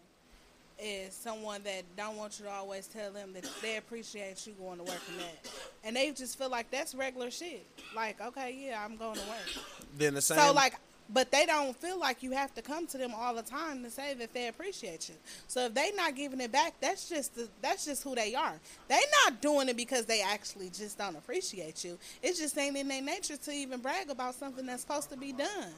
is 0.79 1.15
someone 1.15 1.62
that 1.65 1.85
don't 1.97 2.17
want 2.17 2.39
you 2.39 2.45
to 2.45 2.51
always 2.51 2.87
tell 2.87 3.11
them 3.11 3.33
that 3.33 3.49
they 3.62 3.77
appreciate 3.77 4.47
you 4.47 4.53
going 4.55 4.79
to 4.79 4.85
work 4.85 5.01
and 5.11 5.21
that, 5.21 5.51
and 5.85 5.97
they 5.97 6.11
just 6.12 6.39
feel 6.39 6.51
like 6.51 6.71
that's 6.71 6.95
regular 6.95 7.31
shit. 7.31 7.67
Like, 7.95 8.21
okay, 8.21 8.57
yeah, 8.59 8.85
I'm 8.85 8.97
going 8.97 9.15
to 9.17 9.27
work. 9.29 9.65
Then 9.97 10.15
the 10.15 10.21
same 10.21 10.39
So 10.39 10.53
like, 10.53 10.75
but 11.09 11.31
they 11.31 11.47
don't 11.47 11.77
feel 11.77 11.99
like 11.99 12.23
you 12.23 12.33
have 12.33 12.55
to 12.55 12.62
come 12.62 12.87
to 12.89 12.99
them 12.99 13.12
all 13.17 13.35
the 13.35 13.43
time 13.43 13.83
to 13.85 13.91
say 13.91 14.15
that 14.15 14.35
they 14.35 14.49
appreciate 14.49 15.09
you. 15.09 15.15
So 15.47 15.67
if 15.67 15.75
they 15.75 15.93
not 15.93 16.17
giving 16.17 16.41
it 16.41 16.51
back, 16.51 16.75
that's 16.81 17.09
just 17.09 17.37
the, 17.37 17.49
that's 17.62 17.85
just 17.85 18.03
who 18.03 18.15
they 18.15 18.35
are. 18.35 18.59
They 18.89 19.01
not 19.25 19.41
doing 19.41 19.69
it 19.69 19.77
because 19.77 20.07
they 20.07 20.21
actually 20.21 20.71
just 20.71 20.99
don't 20.99 21.17
appreciate 21.17 21.85
you. 21.85 21.99
It's 22.23 22.41
just 22.41 22.59
ain't 22.59 22.77
in 22.77 22.89
their 22.89 23.03
nature 23.03 23.37
to 23.37 23.51
even 23.53 23.81
brag 23.81 24.11
about 24.11 24.35
something 24.35 24.67
that's 24.67 24.83
supposed 24.83 25.11
to 25.11 25.17
be 25.17 25.33
done. 25.33 25.73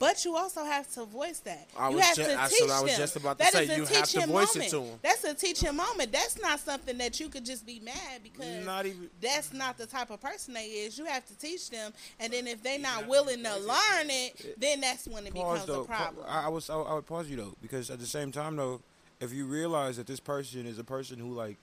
But 0.00 0.24
you 0.24 0.34
also 0.34 0.64
have 0.64 0.90
to 0.94 1.04
voice 1.04 1.40
that. 1.40 1.68
I 1.78 1.90
you 1.90 1.96
was 1.96 2.04
have 2.06 2.16
ju- 2.16 2.22
to 2.22 2.28
that's 2.30 2.58
teach 2.58 2.70
I 2.70 2.80
was 2.80 2.90
them. 2.92 3.00
just 3.00 3.16
about 3.16 3.38
to 3.38 3.44
That 3.44 3.52
say. 3.52 3.68
a 3.68 3.76
You 3.76 3.84
have 3.84 3.88
to 3.88 3.94
teaching 4.14 4.28
voice 4.30 4.56
it 4.56 4.58
moment. 4.58 4.70
to 4.70 4.82
'em. 4.94 4.98
That's 5.02 5.24
a 5.24 5.34
teaching 5.34 5.76
moment. 5.76 6.10
That's 6.10 6.40
not 6.40 6.58
something 6.58 6.96
that 6.98 7.20
you 7.20 7.28
could 7.28 7.44
just 7.44 7.66
be 7.66 7.80
mad 7.80 8.22
because 8.22 8.64
Not 8.64 8.86
even- 8.86 9.10
that's 9.20 9.52
not 9.52 9.76
the 9.76 9.84
type 9.86 10.08
of 10.10 10.18
person 10.20 10.54
they 10.54 10.64
is. 10.68 10.96
You 10.98 11.04
have 11.04 11.26
to 11.26 11.34
teach 11.34 11.68
them, 11.68 11.92
and 12.18 12.32
then 12.32 12.46
if 12.48 12.62
they're 12.62 12.78
not 12.78 13.06
willing 13.08 13.42
to 13.44 13.56
learn 13.58 14.08
it, 14.08 14.58
then 14.58 14.80
that's 14.80 15.06
when 15.06 15.26
it 15.26 15.34
Pause 15.34 15.60
becomes 15.60 15.66
though. 15.66 15.82
a 15.82 15.84
problem. 15.84 16.24
I, 16.26 16.46
I 16.46 16.48
was 16.48 16.70
I, 16.70 16.76
I 16.80 16.94
would 16.94 17.06
pause 17.06 17.28
you 17.28 17.36
though 17.36 17.54
because 17.60 17.90
at 17.90 18.00
the 18.00 18.06
same 18.06 18.32
time 18.32 18.56
though, 18.56 18.80
if 19.20 19.34
you 19.34 19.44
realize 19.44 19.98
that 19.98 20.06
this 20.06 20.18
person 20.18 20.64
is 20.66 20.78
a 20.78 20.84
person 20.84 21.18
who 21.18 21.34
like, 21.34 21.58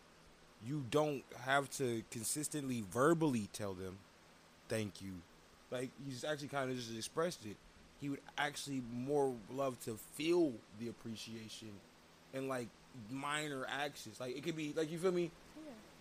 you 0.63 0.85
don't 0.91 1.23
have 1.43 1.71
to 1.71 2.03
consistently 2.11 2.83
verbally 2.91 3.49
tell 3.51 3.73
them, 3.73 3.97
thank 4.69 5.01
you, 5.01 5.13
like 5.71 5.89
he's 6.05 6.23
actually 6.23 6.49
kind 6.49 6.69
of 6.69 6.77
just 6.77 6.95
expressed 6.95 7.43
it. 7.47 7.57
He 7.99 8.09
would 8.09 8.21
actually 8.37 8.81
more 8.93 9.33
love 9.51 9.79
to 9.85 9.97
feel 10.15 10.53
the 10.79 10.89
appreciation, 10.89 11.69
and 12.33 12.47
like 12.47 12.67
minor 13.11 13.65
actions. 13.69 14.19
Like 14.19 14.37
it 14.37 14.43
could 14.43 14.55
be 14.55 14.73
like 14.75 14.91
you 14.91 14.97
feel 14.97 15.11
me, 15.11 15.31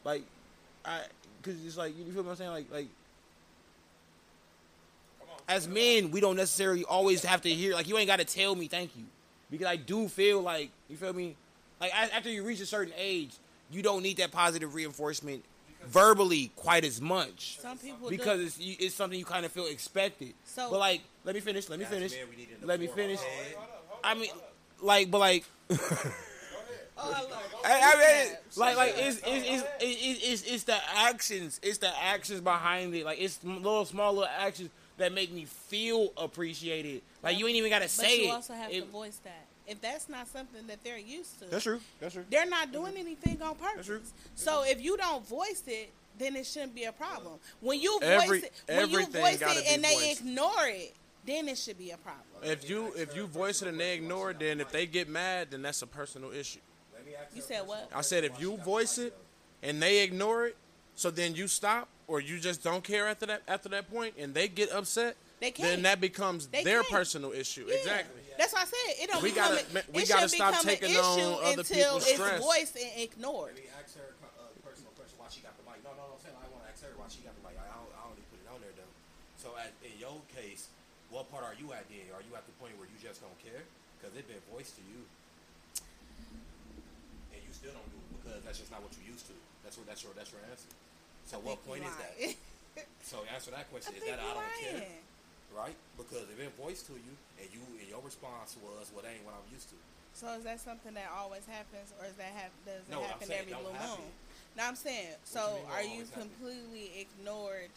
like 0.05 0.23
I 0.85 1.03
because 1.43 1.65
it's 1.65 1.77
like 1.77 1.97
you 1.97 2.05
feel 2.13 2.23
what 2.23 2.31
I'm 2.31 2.37
saying. 2.37 2.51
Like 2.51 2.67
like 2.73 2.89
as 5.49 5.69
men, 5.69 6.11
we 6.11 6.21
don't 6.21 6.37
necessarily 6.37 6.85
always 6.85 7.25
have 7.25 7.43
to 7.43 7.49
hear 7.49 7.75
like 7.75 7.89
you 7.89 7.97
ain't 7.99 8.09
got 8.09 8.19
to 8.19 8.25
tell 8.25 8.55
me 8.55 8.67
thank 8.67 8.97
you 8.97 9.05
because 9.51 9.67
I 9.67 9.77
do 9.77 10.09
feel 10.09 10.41
like 10.43 10.71
you 10.89 10.97
feel 10.97 11.13
me. 11.13 11.37
Like 11.81 11.95
after 11.95 12.31
you 12.31 12.43
reach 12.43 12.61
a 12.61 12.67
certain 12.67 12.95
age, 12.97 13.33
you 13.71 13.83
don't 13.83 14.03
need 14.03 14.17
that 14.17 14.33
positive 14.33 14.75
reinforcement 14.75 15.45
verbally 15.87 16.51
quite 16.57 16.85
as 16.85 17.01
much 17.01 17.59
Some 17.61 17.79
people 17.79 18.09
because 18.11 18.41
do. 18.41 18.47
it's 18.47 18.59
you- 18.59 18.77
it's 18.81 18.95
something 18.95 19.19
you 19.19 19.25
kind 19.25 19.45
of 19.47 19.53
feel 19.53 19.67
expected. 19.67 20.35
So- 20.45 20.71
but 20.71 20.79
like, 20.79 21.03
let 21.25 21.35
me 21.35 21.41
finish. 21.41 21.69
Let 21.69 21.79
me 21.79 21.85
finish. 21.85 22.13
man, 22.13 22.21
we 22.31 22.37
needed 22.37 22.61
the 22.61 22.67
Let 22.67 22.81
me 22.81 22.87
floor. 22.87 22.97
finish. 22.97 23.21
Hey. 23.21 23.55
I 24.05 24.15
mean, 24.15 24.31
like, 24.81 25.11
but 25.11 25.19
like. 25.19 25.45
Oh, 26.99 27.13
I, 27.63 27.93
I 27.95 28.25
mean, 28.27 28.37
like, 28.57 28.77
like 28.79 28.95
it's 28.97 29.19
it's, 29.19 29.27
it's 29.27 29.65
it's 29.81 30.25
it's 30.25 30.43
it's 30.51 30.65
the 30.65 30.79
actions, 30.97 31.61
it's 31.63 31.77
the 31.77 31.91
actions 32.03 32.41
behind 32.41 32.95
it. 32.95 33.05
Like 33.05 33.21
it's 33.21 33.39
little 33.45 33.85
small 33.85 34.15
little 34.15 34.31
actions 34.35 34.71
that 34.97 35.13
make 35.13 35.31
me 35.31 35.45
feel 35.45 36.11
appreciated. 36.17 37.03
Like 37.23 37.39
you 37.39 37.47
ain't 37.49 37.57
even 37.59 37.69
gotta 37.71 37.85
but 37.85 37.91
say 37.91 38.23
you 38.23 38.29
it. 38.29 38.31
also 38.33 38.55
have 38.55 38.73
It- 38.73 38.81
to 38.81 38.87
voice 38.87 39.19
that. 39.25 39.45
If 39.67 39.81
that's 39.81 40.09
not 40.09 40.29
something 40.29 40.67
that 40.69 40.83
they're 40.85 40.99
used 40.99 41.39
to, 41.41 41.47
That's 41.47 41.65
true. 41.65 41.81
That's 42.01 42.15
true. 42.15 42.25
they're 42.31 42.47
not 42.47 42.73
doing 42.73 42.95
anything 42.97 43.41
on 43.43 43.55
purpose. 43.57 43.75
That's 43.77 43.87
true. 43.89 44.01
So 44.37 44.63
if 44.65 44.81
you 44.83 44.97
don't 44.97 45.27
voice 45.27 45.63
it, 45.67 45.91
then 46.19 46.37
it 46.37 46.47
shouldn't 46.47 46.75
be 46.75 46.85
a 46.85 46.93
problem. 46.93 47.35
When 47.61 47.81
you 47.81 47.99
voice 48.01 48.23
Every- 48.23 48.39
it, 48.39 48.53
when 48.69 48.91
you 48.91 49.07
voice 49.07 49.41
it 49.43 49.67
and 49.69 49.83
they 49.85 49.95
voiced. 49.95 50.21
ignore 50.21 50.67
it, 50.67 50.95
then 51.27 51.49
it 51.49 51.59
should 51.59 51.77
be 51.79 51.91
a 51.91 51.97
problem. 51.97 52.23
if 52.45 52.71
you 52.71 52.93
if 52.97 53.17
you 53.17 53.27
voice 53.27 53.61
it 53.63 53.69
and 53.69 53.79
they 53.81 53.95
ignore 53.95 54.31
it, 54.31 54.39
then 54.39 54.61
if 54.61 54.71
they 54.71 54.87
get 54.87 55.09
mad, 55.09 55.49
then 55.51 55.63
that's 55.63 55.83
a 55.83 55.87
personal 55.87 56.31
issue. 56.33 56.61
You 57.35 57.43
said 57.43 57.67
what? 57.67 57.91
I 57.95 58.03
said 58.03 58.25
if 58.25 58.41
you 58.41 58.57
voice 58.59 58.99
it 58.99 59.15
and 59.63 59.83
they 59.83 60.03
ignore 60.05 60.47
it, 60.47 60.57
so 60.95 61.11
then 61.11 61.35
you 61.35 61.49
stop 61.49 61.89
or 62.07 62.21
you 62.21 62.39
just 62.39 62.63
don't 62.63 62.85
care 62.85 63.09
after 63.09 63.27
that 63.27 63.43
after 63.49 63.69
that 63.71 63.91
point 63.91 64.15
and 64.19 64.33
they 64.33 64.47
get 64.49 64.71
upset, 64.71 65.17
They 65.41 65.51
then 65.51 65.83
that 65.83 66.01
becomes 66.01 66.47
They 66.47 66.63
their 66.63 66.83
can't. 66.83 66.93
personal 66.93 67.33
issue. 67.33 67.67
Yeah. 67.69 67.75
Exactly. 67.75 68.21
That's 68.39 68.53
why 68.53 68.63
I 68.63 68.69
said 68.69 68.89
it 69.01 69.07
don't 69.11 69.23
We 69.23 69.33
become. 69.33 69.57
gotta- 69.57 69.81
a- 69.81 69.93
we 69.93 70.03
it 70.05 70.09
gotta 70.09 70.29
stop 70.29 70.53
become 70.53 70.67
taking 70.69 70.93
an 70.93 71.01
on 71.01 71.19
issue 71.19 71.33
other 71.41 71.61
until 71.65 71.77
people's 71.97 72.07
it's 72.07 72.21
stress. 72.21 72.41
voiced 72.45 72.77
and 72.77 72.93
ignored. 73.01 73.55
Maybe 73.57 73.69
ask 73.73 73.97
her 73.97 74.13
a 74.13 74.61
personal 74.67 74.93
question 74.97 75.17
why 75.17 75.29
she 75.33 75.41
got 75.41 75.57
the 75.57 75.65
mic. 75.65 75.81
No, 75.83 75.91
no, 75.97 76.05
no. 76.05 76.15
I'm 76.17 76.23
saying 76.23 76.37
I 76.37 76.47
want 76.53 76.65
to 76.65 76.71
ask 76.71 76.81
her 76.85 76.93
why 77.01 77.09
she 77.09 77.25
got 77.25 77.33
the 77.39 77.45
mic. 77.47 77.57
I 77.57 77.65
don't, 77.73 77.89
I 77.97 78.01
don't 78.05 78.17
need 78.21 78.29
put 78.29 78.41
it 78.45 78.49
on 78.53 78.61
there 78.61 78.75
though. 78.77 78.93
So 79.41 79.57
at, 79.57 79.73
in 79.81 79.97
your 79.97 80.21
case, 80.37 80.69
what 81.09 81.29
part 81.33 81.45
are 81.49 81.57
you 81.57 81.73
at 81.73 81.89
then? 81.89 82.05
Are 82.13 82.21
you 82.25 82.33
at 82.37 82.45
the 82.45 82.55
point 82.61 82.77
where 82.77 82.89
you 82.91 82.99
just 83.01 83.25
don't 83.25 83.37
care? 83.41 83.65
Because 83.97 84.13
it's 84.17 84.29
been 84.29 84.43
voiced 84.53 84.77
to 84.77 84.85
you. 84.85 85.01
And 87.33 87.41
you 87.41 87.53
still 87.57 87.73
don't 87.73 87.89
do 87.89 87.99
it 88.01 88.09
because 88.21 88.41
that's 88.45 88.59
just 88.61 88.69
not 88.73 88.83
what 88.85 88.93
you 89.01 89.05
used 89.13 89.27
to. 89.33 89.37
That's 89.65 89.77
what 89.81 89.87
that's 89.89 90.03
your 90.05 90.13
that's 90.13 90.31
your 90.33 90.43
answer. 90.51 90.69
So 91.27 91.41
what 91.41 91.59
point 91.67 91.83
is 91.89 91.95
that? 91.97 92.13
lying. 92.21 92.37
So 93.03 93.25
answer 93.33 93.51
that 93.57 93.61
I 93.61 93.63
question. 93.73 93.95
Is 93.97 94.05
that 94.05 94.21
I 94.21 94.35
don't 94.37 94.53
care? 94.61 94.85
Right? 95.55 95.77
Because 95.97 96.29
it 96.29 96.37
been 96.39 96.53
voiced 96.61 96.87
to 96.87 96.93
you 96.93 97.15
and 97.41 97.49
you 97.53 97.61
and 97.81 97.89
your 97.89 98.01
response 98.05 98.57
was, 98.63 98.91
Well 98.95 99.03
that 99.03 99.13
ain't 99.13 99.25
what 99.25 99.35
I'm 99.35 99.49
used 99.53 99.69
to. 99.71 99.77
So 100.13 100.29
is 100.37 100.45
that 100.45 100.61
something 100.61 100.95
that 100.95 101.13
always 101.13 101.45
happens, 101.45 101.93
or 102.01 102.07
is 102.07 102.15
that 102.17 102.33
hap- 102.33 102.51
does 102.65 102.81
it 102.89 102.91
No, 102.91 103.01
I'm 103.05 103.09
happen 103.09 103.29
every 103.33 103.53
blue 103.53 103.73
moon? 103.73 104.09
No, 104.57 104.65
I'm 104.65 104.77
saying. 104.77 105.13
What 105.13 105.29
So 105.29 105.41
you 105.61 105.73
are 105.73 105.83
you 105.83 105.91
always 105.93 106.11
happen? 106.11 106.23
completely 106.29 106.91
ignored 107.05 107.69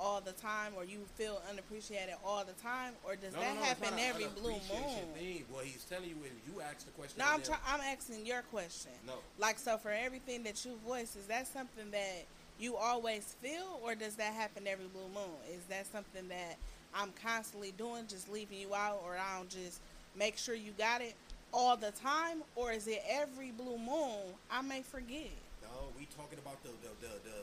all 0.00 0.20
the 0.20 0.32
time, 0.32 0.72
or 0.76 0.84
you 0.84 0.98
feel 1.16 1.42
unappreciated 1.50 2.14
all 2.24 2.44
the 2.44 2.54
time, 2.62 2.94
or 3.04 3.14
does 3.14 3.34
that 3.34 3.56
it's 3.56 3.66
happen 3.66 3.98
every 3.98 4.26
blue 4.40 4.58
moon? 4.70 5.06
Thing. 5.14 5.44
Well 5.52 5.62
he's 5.64 5.84
telling 5.84 6.08
you 6.08 6.16
when 6.16 6.30
you 6.46 6.60
ask 6.62 6.86
the 6.86 6.92
question 6.92 7.18
No, 7.18 7.26
I'm 7.30 7.42
try- 7.42 7.58
I'm 7.66 7.80
asking 7.80 8.26
your 8.26 8.42
question. 8.42 8.92
No. 9.06 9.14
Like 9.38 9.58
so, 9.58 9.76
for 9.78 9.90
everything 9.90 10.42
that 10.44 10.64
you 10.64 10.74
voice, 10.86 11.14
is 11.14 11.26
that 11.26 11.46
something 11.46 11.90
that 11.92 12.26
you 12.58 12.76
always 12.76 13.34
feel, 13.42 13.80
or 13.82 13.94
does 13.94 14.14
that 14.16 14.32
happen 14.34 14.66
every 14.66 14.86
blue 14.86 15.08
moon? 15.14 15.34
Is 15.50 15.64
that 15.68 15.86
something 15.90 16.28
that 16.28 16.56
I'm 16.94 17.12
constantly 17.22 17.72
doing, 17.76 18.06
just 18.08 18.30
leaving 18.30 18.58
you 18.58 18.74
out, 18.74 19.02
or 19.04 19.16
I 19.16 19.38
don't 19.38 19.48
just 19.48 19.80
make 20.16 20.36
sure 20.38 20.54
you 20.54 20.72
got 20.76 21.00
it 21.00 21.14
all 21.52 21.76
the 21.76 21.90
time, 21.92 22.42
or 22.56 22.72
is 22.72 22.86
it 22.86 23.02
every 23.08 23.50
blue 23.50 23.78
moon 23.78 24.32
I 24.50 24.62
may 24.62 24.82
forget? 24.82 25.30
No, 25.62 25.92
we 25.98 26.06
talking 26.16 26.38
about 26.38 26.62
the 26.62 26.70
the 26.84 26.92
the, 27.00 27.12
the, 27.24 27.36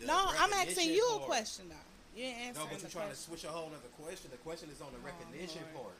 the 0.00 0.06
no, 0.06 0.28
I'm 0.28 0.52
asking 0.52 0.92
recognition 0.92 0.94
you 0.94 1.08
a 1.16 1.18
question 1.20 1.64
though. 1.68 1.88
You 2.16 2.24
ain't 2.30 2.54
No, 2.56 2.66
but 2.70 2.80
you're 2.80 2.90
trying 2.90 3.10
to 3.10 3.16
switch 3.18 3.44
a 3.44 3.48
whole 3.48 3.68
other 3.68 3.92
question. 3.98 4.30
The 4.30 4.38
question 4.46 4.70
is 4.70 4.80
on 4.80 4.94
the 4.94 5.02
Oh, 5.02 5.10
recognition 5.10 5.66
Lord. 5.74 5.90
part. 5.90 5.98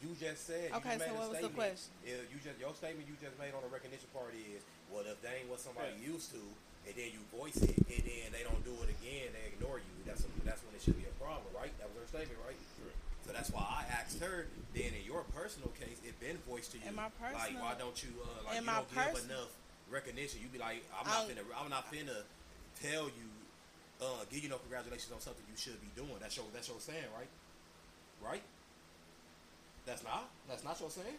You 0.00 0.16
just 0.16 0.48
said. 0.48 0.72
Okay, 0.72 0.96
you 0.96 0.98
just 0.98 1.04
so 1.04 1.12
made 1.12 1.12
a 1.12 1.20
what 1.20 1.28
was 1.28 1.40
the 1.44 1.52
question? 1.52 1.92
Yeah, 2.00 2.24
you 2.32 2.40
just 2.40 2.56
your 2.56 2.72
statement 2.72 3.04
you 3.04 3.14
just 3.20 3.36
made 3.36 3.52
on 3.52 3.60
the 3.60 3.68
recognition 3.68 4.08
part 4.16 4.32
is, 4.32 4.64
well, 4.88 5.04
if 5.04 5.20
they 5.20 5.44
ain't 5.44 5.52
what 5.52 5.60
somebody 5.60 5.92
used 6.00 6.32
to, 6.32 6.40
and 6.86 6.94
then 6.96 7.08
you 7.12 7.20
voice 7.34 7.58
it, 7.60 7.76
and 7.76 8.02
then 8.04 8.26
they 8.32 8.42
don't 8.44 8.62
do 8.64 8.74
it 8.84 8.90
again, 9.00 9.30
they 9.32 9.52
ignore 9.52 9.78
you. 9.78 9.94
That's 10.06 10.24
a, 10.24 10.28
that's 10.44 10.62
when 10.64 10.74
it 10.74 10.82
should 10.82 10.96
be 10.96 11.06
a 11.06 11.16
problem, 11.22 11.48
right? 11.54 11.72
That 11.78 11.88
was 11.92 12.04
her 12.04 12.08
statement, 12.08 12.40
right? 12.46 12.58
So 13.26 13.32
that's 13.32 13.50
why 13.52 13.62
I 13.62 13.84
asked 13.94 14.18
her. 14.20 14.46
Then 14.74 14.90
in 14.96 15.04
your 15.06 15.22
personal 15.36 15.70
case, 15.78 16.00
it 16.02 16.18
been 16.18 16.38
voiced 16.48 16.72
to 16.72 16.78
you. 16.78 16.88
In 16.88 16.96
my 16.96 17.12
like, 17.20 17.54
why 17.62 17.74
don't 17.78 17.94
you 18.02 18.10
uh, 18.18 18.42
like 18.48 18.58
you 18.58 18.66
don't 18.66 18.90
give 18.90 19.30
enough 19.30 19.54
recognition? 19.90 20.40
You 20.42 20.48
be 20.48 20.58
like, 20.58 20.82
I'm 20.90 21.06
not 21.06 21.22
I'm- 21.22 21.28
finna, 21.30 21.44
I'm 21.54 21.70
not 21.70 21.86
finna 21.92 22.26
tell 22.80 23.06
you, 23.06 23.28
uh, 24.00 24.24
give 24.32 24.42
you 24.42 24.48
no 24.50 24.58
congratulations 24.58 25.12
on 25.12 25.20
something 25.20 25.44
you 25.46 25.54
should 25.54 25.78
be 25.78 25.92
doing. 25.94 26.16
That's 26.18 26.34
your 26.36 26.46
that's 26.52 26.66
your 26.68 26.80
saying, 26.80 27.06
right? 27.14 27.30
Right? 28.18 28.42
That's 29.86 30.02
not 30.02 30.26
that's 30.48 30.64
not 30.64 30.80
your 30.80 30.90
saying. 30.90 31.18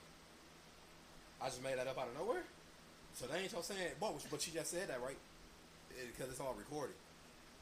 I 1.42 1.48
just 1.48 1.64
made 1.64 1.78
that 1.78 1.88
up 1.88 1.98
out 1.98 2.08
of 2.10 2.18
nowhere. 2.18 2.44
So 3.14 3.28
that 3.28 3.40
ain't 3.40 3.52
your 3.52 3.64
saying, 3.64 3.96
but 4.00 4.14
but 4.30 4.42
she 4.42 4.52
just 4.52 4.72
said 4.72 4.90
that 4.90 5.00
right 5.02 5.18
because 6.10 6.32
it's 6.32 6.42
all 6.42 6.56
recorded. 6.58 6.96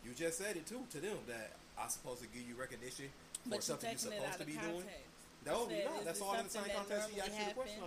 You 0.06 0.16
just 0.16 0.40
said 0.40 0.56
it 0.56 0.64
too 0.64 0.88
to 0.96 1.00
them 1.04 1.20
that 1.28 1.60
I'm 1.76 1.92
supposed 1.92 2.24
to 2.24 2.30
give 2.32 2.48
you 2.48 2.56
recognition 2.56 3.12
for 3.44 3.60
But 3.60 3.64
something 3.64 3.92
you're 3.92 4.00
supposed 4.00 4.40
to 4.40 4.48
be 4.48 4.56
doing. 4.56 4.88
context. 4.88 5.20
No, 5.48 5.68
said, 5.68 5.84
is 5.84 6.06
That's 6.08 6.22
all 6.24 6.36
in 6.36 6.48
the 6.48 6.52
same 6.52 6.68
context. 6.72 7.08
Normally 7.12 7.24
asked 7.24 7.48
the 7.48 7.56
question. 7.56 7.84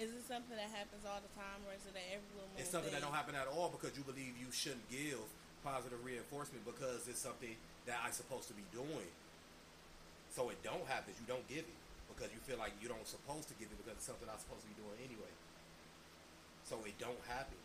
Is 0.00 0.10
it 0.16 0.24
something 0.24 0.56
that 0.56 0.72
happens 0.72 1.04
all 1.04 1.20
the 1.20 1.28
time, 1.36 1.60
or 1.68 1.76
is 1.76 1.84
it 1.84 1.92
every 1.92 2.24
moon? 2.32 2.48
It's 2.56 2.72
something 2.72 2.88
that 2.88 3.04
don't 3.04 3.12
happen 3.12 3.36
at 3.36 3.44
all 3.52 3.68
because 3.68 3.92
you 4.00 4.02
believe 4.02 4.32
you 4.40 4.48
shouldn't 4.48 4.88
give 4.88 5.20
positive 5.60 6.00
reinforcement 6.00 6.64
because 6.64 7.04
it's 7.04 7.20
something 7.20 7.52
that 7.84 8.00
I'm 8.00 8.16
supposed 8.16 8.48
to 8.48 8.56
be 8.56 8.64
doing. 8.72 9.12
So 10.32 10.48
it 10.48 10.56
don't 10.64 10.86
happen. 10.88 11.12
You 11.20 11.28
don't 11.28 11.44
give 11.52 11.68
it 11.68 11.78
because 12.08 12.32
you 12.32 12.40
feel 12.48 12.56
like 12.56 12.72
you 12.80 12.88
don't 12.88 13.04
supposed 13.04 13.52
to 13.52 13.54
give 13.60 13.68
it 13.68 13.76
because 13.76 14.00
it's 14.00 14.08
something 14.08 14.24
I'm 14.24 14.40
supposed 14.40 14.64
to 14.64 14.70
be 14.72 14.78
doing 14.80 14.96
anyway. 15.04 15.32
So 16.64 16.80
it 16.88 16.96
don't 16.96 17.20
happen. 17.28 17.60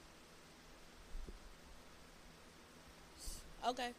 Okay. 3.67 3.89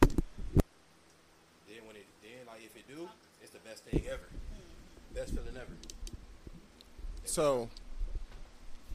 Then 0.00 0.10
when 1.86 1.94
it 1.94 2.06
then 2.20 2.46
like 2.48 2.64
if 2.64 2.74
it 2.74 2.88
do, 2.88 3.08
it's 3.40 3.52
the 3.52 3.60
best 3.60 3.84
thing 3.84 4.02
ever. 4.10 4.28
Best 5.14 5.30
feeling 5.30 5.56
ever. 5.56 5.76
So 7.24 7.68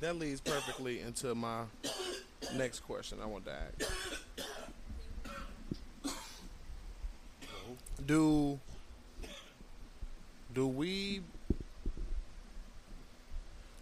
that 0.02 0.18
leads 0.18 0.42
perfectly 0.42 1.00
into 1.00 1.34
my 1.34 1.64
next 2.58 2.82
question 2.82 3.20
I 3.24 3.26
want 3.26 3.46
to 3.46 3.54
ask. 3.54 3.90
Do 8.06 8.60
do 10.54 10.68
we 10.68 11.22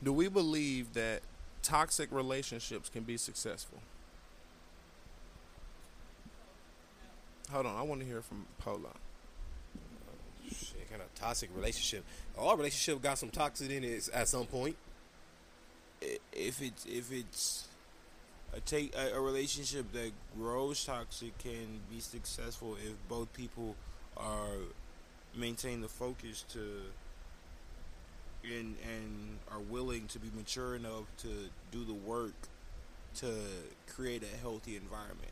do 0.03 0.13
we 0.13 0.27
believe 0.27 0.93
that 0.93 1.21
toxic 1.63 2.09
relationships 2.11 2.89
can 2.89 3.03
be 3.03 3.17
successful? 3.17 3.79
Hold 7.51 7.65
on, 7.65 7.75
I 7.75 7.81
want 7.81 8.01
to 8.01 8.07
hear 8.07 8.21
from 8.21 8.45
Polo. 8.59 8.89
Oh, 8.89 10.49
shit, 10.49 10.89
kind 10.89 11.01
of 11.01 11.13
toxic 11.15 11.49
relationship. 11.55 12.03
All 12.37 12.55
relationship 12.57 13.01
got 13.01 13.17
some 13.17 13.29
toxic 13.29 13.69
in 13.69 13.83
it 13.83 14.09
at 14.13 14.27
some 14.27 14.45
point. 14.45 14.75
If 16.33 16.61
it's 16.61 16.85
if 16.85 17.11
it's 17.11 17.67
a 18.53 18.59
take 18.59 18.95
a, 18.95 19.15
a 19.15 19.21
relationship 19.21 19.91
that 19.93 20.11
grows 20.37 20.83
toxic 20.83 21.37
can 21.37 21.79
be 21.89 21.99
successful 21.99 22.75
if 22.75 22.93
both 23.07 23.31
people 23.33 23.75
are 24.15 24.57
maintain 25.35 25.81
the 25.81 25.87
focus 25.87 26.43
to 26.53 26.81
and 28.51 28.75
and 28.83 29.39
are 29.51 29.59
willing 29.59 30.07
to 30.07 30.19
be 30.19 30.29
mature 30.35 30.75
enough 30.75 31.05
to 31.19 31.27
do 31.71 31.83
the 31.85 31.93
work 31.93 32.33
to 33.15 33.33
create 33.87 34.23
a 34.23 34.37
healthy 34.41 34.75
environment. 34.75 35.31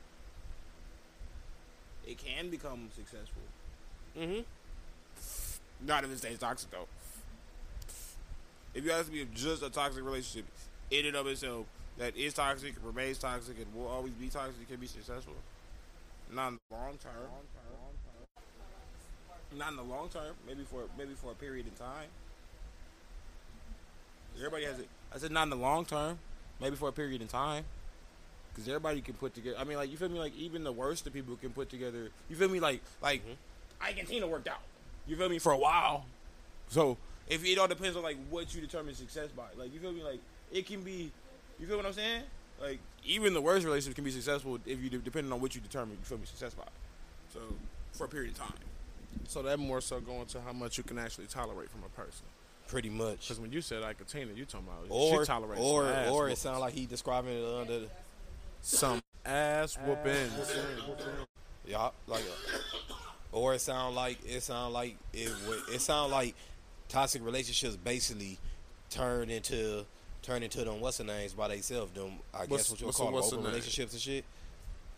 It 2.07 2.17
can 2.17 2.49
become 2.49 2.89
successful. 2.95 3.41
Mm-hmm. 4.17 4.41
Not 5.85 6.03
if 6.03 6.11
it 6.11 6.17
stays 6.19 6.39
toxic 6.39 6.71
though. 6.71 6.87
If 8.73 8.83
you 8.83 8.91
ask 8.91 9.11
me 9.11 9.21
if 9.21 9.33
just 9.33 9.63
a 9.63 9.69
toxic 9.69 10.03
relationship 10.03 10.45
in 10.91 11.05
and 11.05 11.15
of 11.15 11.27
itself 11.27 11.65
that 11.97 12.15
is 12.17 12.33
toxic, 12.33 12.75
remains 12.83 13.17
toxic, 13.17 13.55
and 13.57 13.73
will 13.73 13.87
always 13.87 14.13
be 14.13 14.27
toxic, 14.27 14.55
it 14.61 14.69
can 14.69 14.79
be 14.79 14.87
successful. 14.87 15.33
Not 16.33 16.49
in 16.49 16.59
the 16.69 16.75
long 16.75 16.97
term. 16.97 17.29
Not 19.57 19.71
in 19.71 19.77
the 19.77 19.83
long 19.83 20.09
term. 20.09 20.35
Maybe 20.47 20.63
for 20.63 20.83
maybe 20.97 21.13
for 21.13 21.31
a 21.31 21.35
period 21.35 21.67
of 21.67 21.77
time. 21.79 22.09
Everybody 24.37 24.65
has 24.65 24.79
it. 24.79 24.87
I 25.13 25.17
said 25.17 25.31
not 25.31 25.43
in 25.43 25.49
the 25.49 25.55
long 25.55 25.85
term. 25.85 26.19
Maybe 26.59 26.75
for 26.75 26.89
a 26.89 26.91
period 26.91 27.21
of 27.21 27.29
time. 27.29 27.63
Because 28.53 28.67
everybody 28.67 29.01
can 29.01 29.15
put 29.15 29.33
together. 29.33 29.57
I 29.59 29.63
mean, 29.63 29.77
like 29.77 29.91
you 29.91 29.97
feel 29.97 30.09
me? 30.09 30.19
Like 30.19 30.35
even 30.37 30.63
the 30.63 30.71
worst 30.71 31.05
of 31.07 31.13
people 31.13 31.35
can 31.35 31.51
put 31.51 31.69
together. 31.69 32.09
You 32.29 32.35
feel 32.35 32.49
me? 32.49 32.59
Like 32.59 32.81
like 33.01 33.21
mm-hmm. 33.21 33.33
Ike 33.81 33.99
and 33.99 34.07
Tina 34.07 34.27
worked 34.27 34.47
out. 34.47 34.61
You 35.07 35.15
feel 35.15 35.29
me? 35.29 35.39
For 35.39 35.51
a 35.51 35.57
while. 35.57 36.05
So 36.69 36.97
if 37.27 37.45
it 37.45 37.57
all 37.57 37.67
depends 37.67 37.97
on 37.97 38.03
like 38.03 38.17
what 38.29 38.53
you 38.55 38.61
determine 38.61 38.95
success 38.95 39.29
by. 39.35 39.43
Like 39.57 39.73
you 39.73 39.79
feel 39.79 39.91
me? 39.91 40.03
Like 40.03 40.19
it 40.51 40.65
can 40.65 40.81
be. 40.81 41.11
You 41.59 41.67
feel 41.67 41.77
what 41.77 41.85
I'm 41.85 41.93
saying? 41.93 42.23
Like 42.61 42.79
even 43.03 43.33
the 43.33 43.41
worst 43.41 43.65
relationships 43.65 43.95
can 43.95 44.03
be 44.03 44.11
successful 44.11 44.57
if 44.65 44.81
you 44.81 44.89
depending 44.89 45.31
on 45.33 45.41
what 45.41 45.55
you 45.55 45.61
determine. 45.61 45.97
You 45.99 46.05
feel 46.05 46.17
me? 46.17 46.25
Success 46.25 46.53
by. 46.53 46.63
So 47.33 47.39
for 47.91 48.05
a 48.05 48.09
period 48.09 48.31
of 48.31 48.39
time. 48.39 48.53
So 49.27 49.41
that 49.43 49.59
more 49.59 49.81
so 49.81 49.99
going 49.99 50.25
to 50.27 50.41
how 50.41 50.53
much 50.53 50.77
you 50.77 50.83
can 50.83 50.97
actually 50.97 51.25
tolerate 51.25 51.69
from 51.69 51.83
a 51.83 51.89
person. 51.89 52.25
Pretty 52.67 52.89
much. 52.89 53.21
Because 53.21 53.39
when 53.39 53.51
you 53.51 53.61
said 53.61 53.83
Ike 53.83 53.97
and 53.99 54.07
Tina, 54.07 54.33
you 54.33 54.45
talking 54.45 54.67
about 54.67 54.85
Or 54.89 55.23
she 55.23 55.27
tolerates 55.27 55.61
or 55.61 55.83
some 55.83 55.91
ass 55.93 56.07
or 56.09 56.13
it 56.13 56.21
whoopings. 56.23 56.39
sounds 56.39 56.59
like 56.59 56.73
he 56.73 56.85
describing 56.85 57.31
it 57.37 57.45
under 57.61 57.79
the 57.81 57.87
some 58.61 59.01
ass 59.25 59.77
whoopings. 59.85 60.33
Yeah, 61.67 61.89
like, 62.07 62.23
or 63.31 63.53
it 63.53 63.61
sound 63.61 63.95
like 63.95 64.17
it 64.25 64.41
sound 64.43 64.73
like 64.73 64.97
it. 65.13 65.31
would- 65.47 65.75
It 65.75 65.81
sound 65.81 66.11
like 66.11 66.35
toxic 66.89 67.23
relationships 67.23 67.75
basically 67.75 68.37
turn 68.89 69.29
into 69.29 69.85
turn 70.21 70.41
into 70.43 70.63
them 70.63 70.79
what's 70.79 70.97
the 70.97 71.03
names 71.03 71.33
by 71.33 71.47
themselves. 71.49 71.91
Them 71.93 72.13
I 72.33 72.45
What's- 72.45 72.49
guess 72.63 72.71
what 72.71 72.79
you 72.81 72.85
would 72.87 72.95
call 72.95 73.05
them, 73.11 73.15
open 73.15 73.43
relationships 73.43 73.93
and 73.93 74.01
shit. 74.01 74.25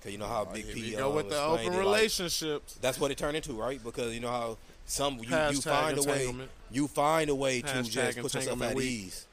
Cause 0.02 0.12
you 0.12 0.18
know 0.20 0.28
how 0.28 0.46
Big 0.46 0.66
Here 0.66 0.76
P 0.76 0.82
we 0.84 0.92
go 0.92 1.10
um, 1.10 1.16
with 1.16 1.30
the 1.30 1.36
explained 1.36 1.54
open 1.60 1.66
it, 1.74 1.78
like, 1.78 1.80
relationships. 1.98 2.74
that's 2.80 3.00
what 3.00 3.10
it 3.12 3.18
turned 3.18 3.36
into, 3.36 3.54
right? 3.54 3.84
Because 3.84 4.14
you 4.14 4.20
know 4.20 4.30
how 4.30 4.58
some 4.86 5.16
you, 5.16 5.22
you 5.24 5.60
find 5.62 5.98
a 5.98 6.04
way 6.04 6.20
entanglement. 6.28 6.52
You 6.72 6.88
find 6.88 7.30
a 7.30 7.36
way 7.36 7.62
to 7.62 7.68
Hashtag 7.68 7.92
just 7.92 8.18
put 8.18 8.34
yourself 8.34 8.36
entanglement 8.36 8.72
at 8.72 8.76
week. 8.78 8.86
ease. 8.88 9.26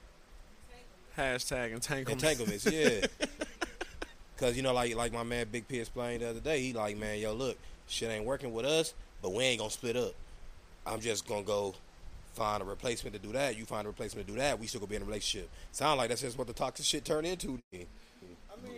Hashtag 1.16 1.72
entanglement. 1.72 2.22
Entanglements, 2.22 2.66
yeah. 2.70 3.06
Cause 4.36 4.56
you 4.56 4.62
know, 4.62 4.72
like 4.72 4.94
like 4.96 5.12
my 5.12 5.22
man 5.22 5.46
Big 5.50 5.68
P 5.68 5.78
explained 5.78 6.22
the 6.22 6.30
other 6.30 6.40
day, 6.40 6.60
he 6.60 6.72
like, 6.72 6.96
man, 6.96 7.18
yo, 7.20 7.32
look, 7.32 7.56
shit 7.86 8.10
ain't 8.10 8.24
working 8.24 8.52
with 8.52 8.66
us, 8.66 8.92
but 9.22 9.32
we 9.32 9.44
ain't 9.44 9.60
gonna 9.60 9.70
split 9.70 9.96
up. 9.96 10.12
I'm 10.84 11.00
just 11.00 11.26
gonna 11.28 11.42
go 11.44 11.74
find 12.34 12.60
a 12.60 12.64
replacement 12.66 13.14
to 13.14 13.22
do 13.22 13.32
that. 13.32 13.56
You 13.56 13.64
find 13.64 13.86
a 13.86 13.88
replacement 13.90 14.26
to 14.26 14.32
do 14.32 14.38
that. 14.40 14.58
We 14.58 14.66
still 14.66 14.80
gonna 14.80 14.90
be 14.90 14.96
in 14.96 15.02
a 15.02 15.04
relationship. 15.04 15.48
Sound 15.70 15.98
like 15.98 16.08
that's 16.08 16.20
just 16.20 16.36
what 16.36 16.48
the 16.48 16.52
toxic 16.52 16.84
shit 16.84 17.04
turned 17.04 17.26
into. 17.28 17.60
Then. 17.72 17.86
I 18.50 18.68
mean, 18.68 18.74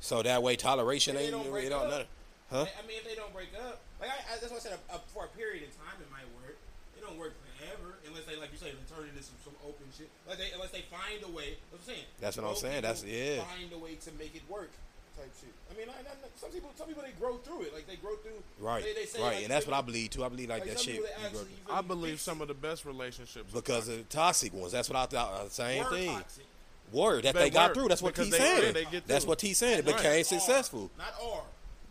So 0.00 0.22
that 0.22 0.42
way, 0.42 0.56
toleration 0.56 1.14
They 1.14 1.24
ain't 1.24 1.32
don't 1.32 1.46
it 1.46 1.50
break 1.50 1.68
don't 1.68 1.82
up. 1.84 1.90
nothing. 1.90 2.06
Huh? 2.50 2.64
I 2.82 2.86
mean, 2.88 2.96
if 2.98 3.04
they 3.04 3.14
don't 3.14 3.32
break 3.34 3.48
up, 3.62 3.80
like 4.00 4.08
I, 4.08 4.14
I, 4.14 4.38
that's 4.40 4.50
what 4.50 4.56
I 4.56 4.64
said 4.64 4.78
a, 4.90 4.94
a, 4.96 4.98
for 5.12 5.26
a 5.26 5.28
period 5.28 5.64
of 5.68 5.76
time 5.76 6.00
it 6.00 6.10
might 6.10 6.24
work. 6.42 6.56
It 6.96 7.02
don't 7.02 7.18
work 7.18 7.34
forever 7.60 7.94
unless 8.08 8.24
they, 8.24 8.36
like 8.40 8.50
you 8.52 8.58
say, 8.58 8.72
they 8.72 8.86
turn 8.88 9.04
into 9.08 9.22
some, 9.22 9.36
some 9.44 9.54
open 9.68 9.86
shit. 9.96 10.08
Like 10.28 10.38
they, 10.38 10.50
unless 10.54 10.70
they 10.72 10.82
find 10.88 11.20
a 11.22 11.30
way. 11.30 11.60
That's 11.70 11.76
what 11.76 11.84
I'm 11.84 11.86
saying. 11.86 12.06
That's 12.20 12.36
what 12.36 12.46
I'm 12.48 12.56
saying. 12.56 12.82
That's- 12.82 13.04
yeah. 13.04 13.44
Find 13.44 13.72
a 13.72 13.78
way 13.78 13.94
to 14.00 14.10
make 14.18 14.34
it 14.34 14.42
work. 14.48 14.70
Type 15.18 15.28
shit. 15.38 15.52
I 15.70 15.76
mean, 15.76 15.88
I, 15.90 16.00
I, 16.00 16.14
some 16.40 16.50
people, 16.50 16.70
some 16.76 16.86
people 16.88 17.02
they 17.02 17.12
grow 17.20 17.36
through 17.38 17.62
it. 17.62 17.74
Like 17.74 17.86
they 17.86 17.96
grow 17.96 18.14
through. 18.16 18.40
Right, 18.58 18.82
They, 18.82 18.94
they 18.94 19.04
say, 19.06 19.20
right, 19.20 19.34
like, 19.34 19.42
and 19.42 19.50
that's 19.50 19.64
some 19.66 19.72
what 19.74 19.78
I 19.78 19.82
believe 19.84 20.10
too. 20.10 20.24
I 20.24 20.28
believe 20.28 20.48
like, 20.48 20.60
like 20.62 20.70
that 20.70 20.80
shit 20.80 20.94
people 20.96 21.10
grow- 21.18 21.26
actually 21.26 21.46
I 21.70 21.80
believe 21.82 22.20
some 22.20 22.40
of 22.40 22.48
the 22.48 22.54
best 22.54 22.84
relationships 22.86 23.52
because 23.52 23.88
of 23.88 23.96
the 23.98 24.02
toxic 24.04 24.54
ones. 24.54 24.72
That's 24.72 24.88
what 24.88 24.96
I 24.96 25.06
thought. 25.06 25.32
Uh, 25.32 25.48
same 25.48 25.84
were 25.84 25.90
thing. 25.90 26.10
toxic. 26.14 26.44
Word 26.92 27.24
that 27.24 27.34
They 27.34 27.40
they 27.42 27.50
got 27.50 27.70
were, 27.70 27.74
through. 27.74 27.88
That's 27.88 28.02
what 28.02 28.14
because 28.14 28.26
T 28.26 28.30
they- 28.32 28.38
saying. 28.38 28.74
yeah, 28.76 28.88
they 28.90 29.00
That's 29.06 29.26
what 29.26 29.38
T 29.38 29.52
saying. 29.52 29.80
It 29.80 29.86
became 29.86 30.16
Not 30.18 30.26
successful. 30.26 30.90
Not 30.96 31.14
R. 31.22 31.42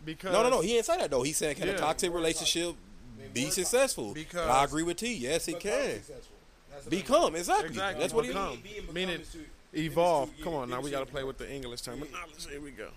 because 0.04 0.32
No, 0.32 0.42
no, 0.42 0.50
no. 0.50 0.60
He 0.60 0.68
didn't 0.74 0.86
say 0.86 0.96
that 0.98 1.10
though. 1.10 1.22
He 1.22 1.32
said, 1.32 1.56
"Can 1.56 1.68
a 1.68 1.76
toxic 1.78 2.12
relationship 2.12 2.74
They 2.74 2.89
be 3.34 3.50
successful?" 3.50 4.12
Because- 4.14 4.42
And 4.42 4.50
I 4.50 4.64
agree 4.64 4.82
with 4.82 4.96
T. 4.98 5.12
Yes, 5.14 5.48
it 5.48 5.60
can 5.60 5.96
successful. 6.04 6.36
That's 6.70 6.84
what 6.86 6.86
I 6.86 6.90
mean. 6.90 7.00
become 7.02 7.36
exactly. 7.36 7.68
Exactly. 7.68 8.00
That's 8.00 8.14
what 8.14 8.24
he. 8.24 8.30
Become. 8.30 8.60
Being- 8.62 8.74
being 8.92 8.94
Meaning 9.08 9.22
evolve. 9.74 10.30
Come 10.42 10.54
on, 10.54 10.70
now 10.70 10.80
we 10.80 10.90
got 10.90 11.00
to 11.00 11.06
play 11.06 11.24
with 11.24 11.38
the 11.38 11.50
English 11.50 11.82
terminology. 11.82 12.48
Here 12.50 12.60
we 12.60 12.70
go. 12.72 12.88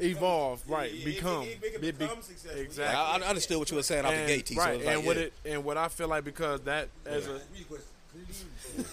Evolve, 0.00 0.62
right? 0.68 0.90
yeah, 0.92 0.98
yeah, 0.98 1.04
become. 1.04 2.18
Exactly. 2.56 2.84
I, 2.84 3.16
I 3.18 3.20
understood 3.28 3.58
what 3.58 3.70
you 3.70 3.76
were 3.76 3.82
saying 3.82 4.04
out 4.06 4.10
the 4.12 4.16
And- 4.18 4.26
gate, 4.28 4.46
T. 4.46 4.54
So 4.54 4.60
right, 4.62 4.74
it 4.74 4.76
was 4.78 4.86
like, 4.86 4.96
and 4.96 5.06
what 5.06 5.16
yeah. 5.16 5.22
it 5.22 5.32
and 5.44 5.64
what 5.64 5.76
I 5.76 5.88
feel 5.88 6.08
like 6.08 6.24
because 6.24 6.60
that 6.62 6.88
as 7.04 7.26
a 7.26 7.32
Read 7.32 7.68
the. 7.68 7.84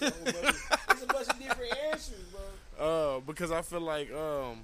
There's 0.00 1.02
a 1.02 1.06
bunch 1.06 1.28
of 1.28 1.38
different 1.38 1.72
answers, 1.92 2.14
bro. 2.76 3.16
uh 3.16 3.20
because 3.20 3.50
I 3.52 3.62
feel 3.62 3.80
like 3.80 4.12
um 4.12 4.60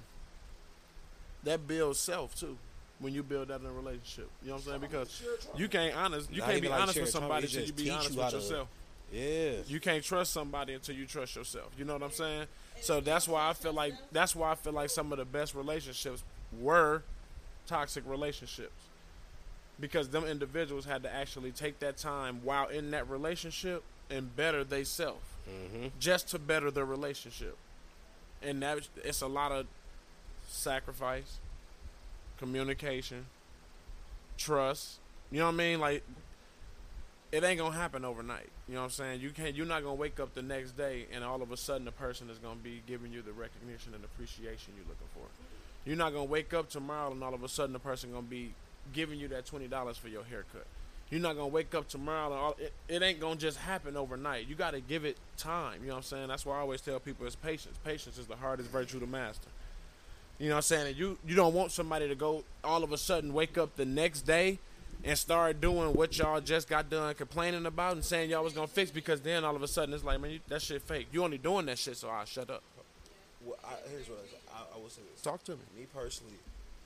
that 1.43 1.65
builds 1.67 1.99
self 1.99 2.35
too 2.39 2.57
when 2.99 3.13
you 3.13 3.23
build 3.23 3.47
that 3.47 3.61
in 3.61 3.65
a 3.65 3.71
relationship. 3.71 4.29
You 4.41 4.49
know 4.49 4.55
what 4.55 4.61
I'm 4.61 4.67
saying? 4.67 4.81
Because 4.81 5.23
you 5.55 5.67
can't 5.67 5.95
honest 5.95 6.31
you 6.31 6.39
Not 6.39 6.49
can't 6.49 6.61
be 6.61 6.69
like 6.69 6.81
honest 6.81 6.93
sharing 6.95 7.05
with 7.05 7.13
somebody 7.13 7.45
it 7.45 7.55
until 7.55 7.65
you 7.67 7.73
be 7.73 7.89
honest 7.89 8.11
you 8.11 8.17
with 8.21 8.33
yourself. 8.33 8.67
yeah. 9.13 9.51
You 9.67 9.79
can't 9.79 10.03
trust 10.03 10.33
somebody 10.33 10.73
until 10.73 10.95
you 10.95 11.05
trust 11.05 11.35
yourself. 11.35 11.71
You 11.77 11.85
know 11.85 11.93
what 11.93 12.03
I'm 12.03 12.11
saying? 12.11 12.45
So 12.81 13.01
that's 13.01 13.27
why 13.27 13.49
I 13.49 13.53
feel 13.53 13.73
like 13.73 13.93
that's 14.11 14.35
why 14.35 14.51
I 14.51 14.55
feel 14.55 14.73
like 14.73 14.89
some 14.89 15.11
of 15.11 15.17
the 15.17 15.25
best 15.25 15.55
relationships 15.55 16.23
were 16.59 17.03
toxic 17.67 18.03
relationships. 18.05 18.71
Because 19.79 20.09
them 20.09 20.25
individuals 20.25 20.83
had 20.85 21.03
to 21.03 21.13
actually 21.13 21.51
take 21.51 21.79
that 21.79 21.95
time 21.95 22.41
while 22.43 22.67
in 22.67 22.91
that 22.91 23.09
relationship 23.09 23.83
and 24.09 24.35
better 24.35 24.63
they 24.63 24.83
self. 24.83 25.21
Mm-hmm. 25.49 25.87
Just 25.99 26.29
to 26.29 26.39
better 26.39 26.69
their 26.69 26.85
relationship. 26.85 27.57
And 28.41 28.61
that 28.61 28.87
it's 29.03 29.21
a 29.21 29.27
lot 29.27 29.51
of 29.51 29.67
sacrifice, 30.47 31.37
communication, 32.39 33.25
trust. 34.37 34.97
You 35.31 35.39
know 35.39 35.45
what 35.45 35.53
I 35.53 35.57
mean? 35.57 35.79
Like 35.79 36.03
it 37.31 37.43
ain't 37.43 37.59
gonna 37.59 37.75
happen 37.75 38.03
overnight. 38.03 38.49
You 38.67 38.75
know 38.75 38.81
what 38.81 38.85
I'm 38.85 38.91
saying? 38.91 39.21
You 39.21 39.29
can't. 39.29 39.55
You're 39.55 39.67
not 39.67 39.83
gonna 39.83 39.95
wake 39.95 40.19
up 40.19 40.33
the 40.33 40.41
next 40.41 40.71
day 40.75 41.05
and 41.13 41.23
all 41.23 41.41
of 41.43 41.51
a 41.51 41.57
sudden 41.57 41.85
the 41.85 41.91
person 41.91 42.29
is 42.29 42.39
gonna 42.39 42.55
be 42.55 42.81
giving 42.87 43.11
you 43.11 43.21
the 43.21 43.33
recognition 43.33 43.93
and 43.93 44.03
appreciation 44.03 44.73
you're 44.75 44.87
looking 44.87 45.07
for. 45.13 45.27
You're 45.85 45.97
not 45.97 46.13
gonna 46.13 46.25
wake 46.25 46.53
up 46.53 46.69
tomorrow 46.69 47.11
and 47.11 47.23
all 47.23 47.33
of 47.33 47.43
a 47.43 47.49
sudden 47.49 47.73
the 47.73 47.79
person 47.79 48.11
gonna 48.11 48.23
be 48.23 48.53
giving 48.93 49.19
you 49.19 49.27
that 49.27 49.45
twenty 49.45 49.67
dollars 49.67 49.97
for 49.97 50.07
your 50.07 50.23
haircut. 50.23 50.65
You're 51.11 51.21
not 51.21 51.35
gonna 51.35 51.47
wake 51.47 51.73
up 51.73 51.87
tomorrow 51.87 52.27
and 52.27 52.35
all, 52.39 52.55
it, 52.59 52.71
it 52.87 53.01
ain't 53.01 53.19
gonna 53.19 53.35
just 53.35 53.57
happen 53.57 53.97
overnight. 53.97 54.47
You 54.47 54.55
gotta 54.55 54.79
give 54.79 55.05
it 55.05 55.17
time. 55.37 55.81
You 55.81 55.87
know 55.87 55.95
what 55.95 55.97
I'm 55.97 56.03
saying? 56.03 56.27
That's 56.27 56.45
why 56.45 56.57
I 56.57 56.59
always 56.59 56.81
tell 56.81 56.99
people 56.99 57.25
it's 57.25 57.35
patience. 57.35 57.77
Patience 57.83 58.17
is 58.17 58.27
the 58.27 58.35
hardest 58.35 58.69
virtue 58.69 58.99
to 58.99 59.07
master. 59.07 59.49
You 60.39 60.47
know 60.47 60.55
what 60.55 60.57
I'm 60.57 60.61
saying? 60.63 60.87
And 60.87 60.97
you 60.97 61.17
you 61.27 61.35
don't 61.35 61.53
want 61.53 61.71
somebody 61.71 62.07
to 62.07 62.15
go 62.15 62.43
all 62.63 62.83
of 62.83 62.93
a 62.93 62.97
sudden 62.97 63.33
wake 63.33 63.57
up 63.57 63.75
the 63.75 63.85
next 63.85 64.21
day 64.21 64.57
and 65.03 65.17
start 65.17 65.59
doing 65.59 65.93
what 65.93 66.17
y'all 66.17 66.41
just 66.41 66.69
got 66.69 66.89
done 66.89 67.13
complaining 67.13 67.65
about 67.65 67.93
and 67.93 68.03
saying 68.03 68.29
y'all 68.29 68.43
was 68.43 68.53
gonna 68.53 68.67
fix 68.67 68.89
because 68.89 69.21
then 69.21 69.43
all 69.43 69.55
of 69.55 69.63
a 69.63 69.67
sudden 69.67 69.93
it's 69.93 70.03
like 70.03 70.19
man 70.19 70.31
you, 70.31 70.39
that 70.47 70.61
shit 70.61 70.81
fake. 70.81 71.07
You 71.11 71.23
only 71.23 71.37
doing 71.37 71.65
that 71.65 71.77
shit 71.77 71.97
so 71.97 72.09
I 72.09 72.23
shut 72.23 72.49
up. 72.49 72.63
Well, 73.45 73.57
I, 73.65 73.73
here's 73.89 74.09
what 74.09 74.25
I. 74.53 74.59
I, 74.59 74.75
I 74.75 74.81
will 74.81 74.89
say 74.89 75.01
this. 75.13 75.21
Talk 75.21 75.43
to 75.45 75.51
me. 75.51 75.59
Me 75.77 75.87
personally, 75.93 76.35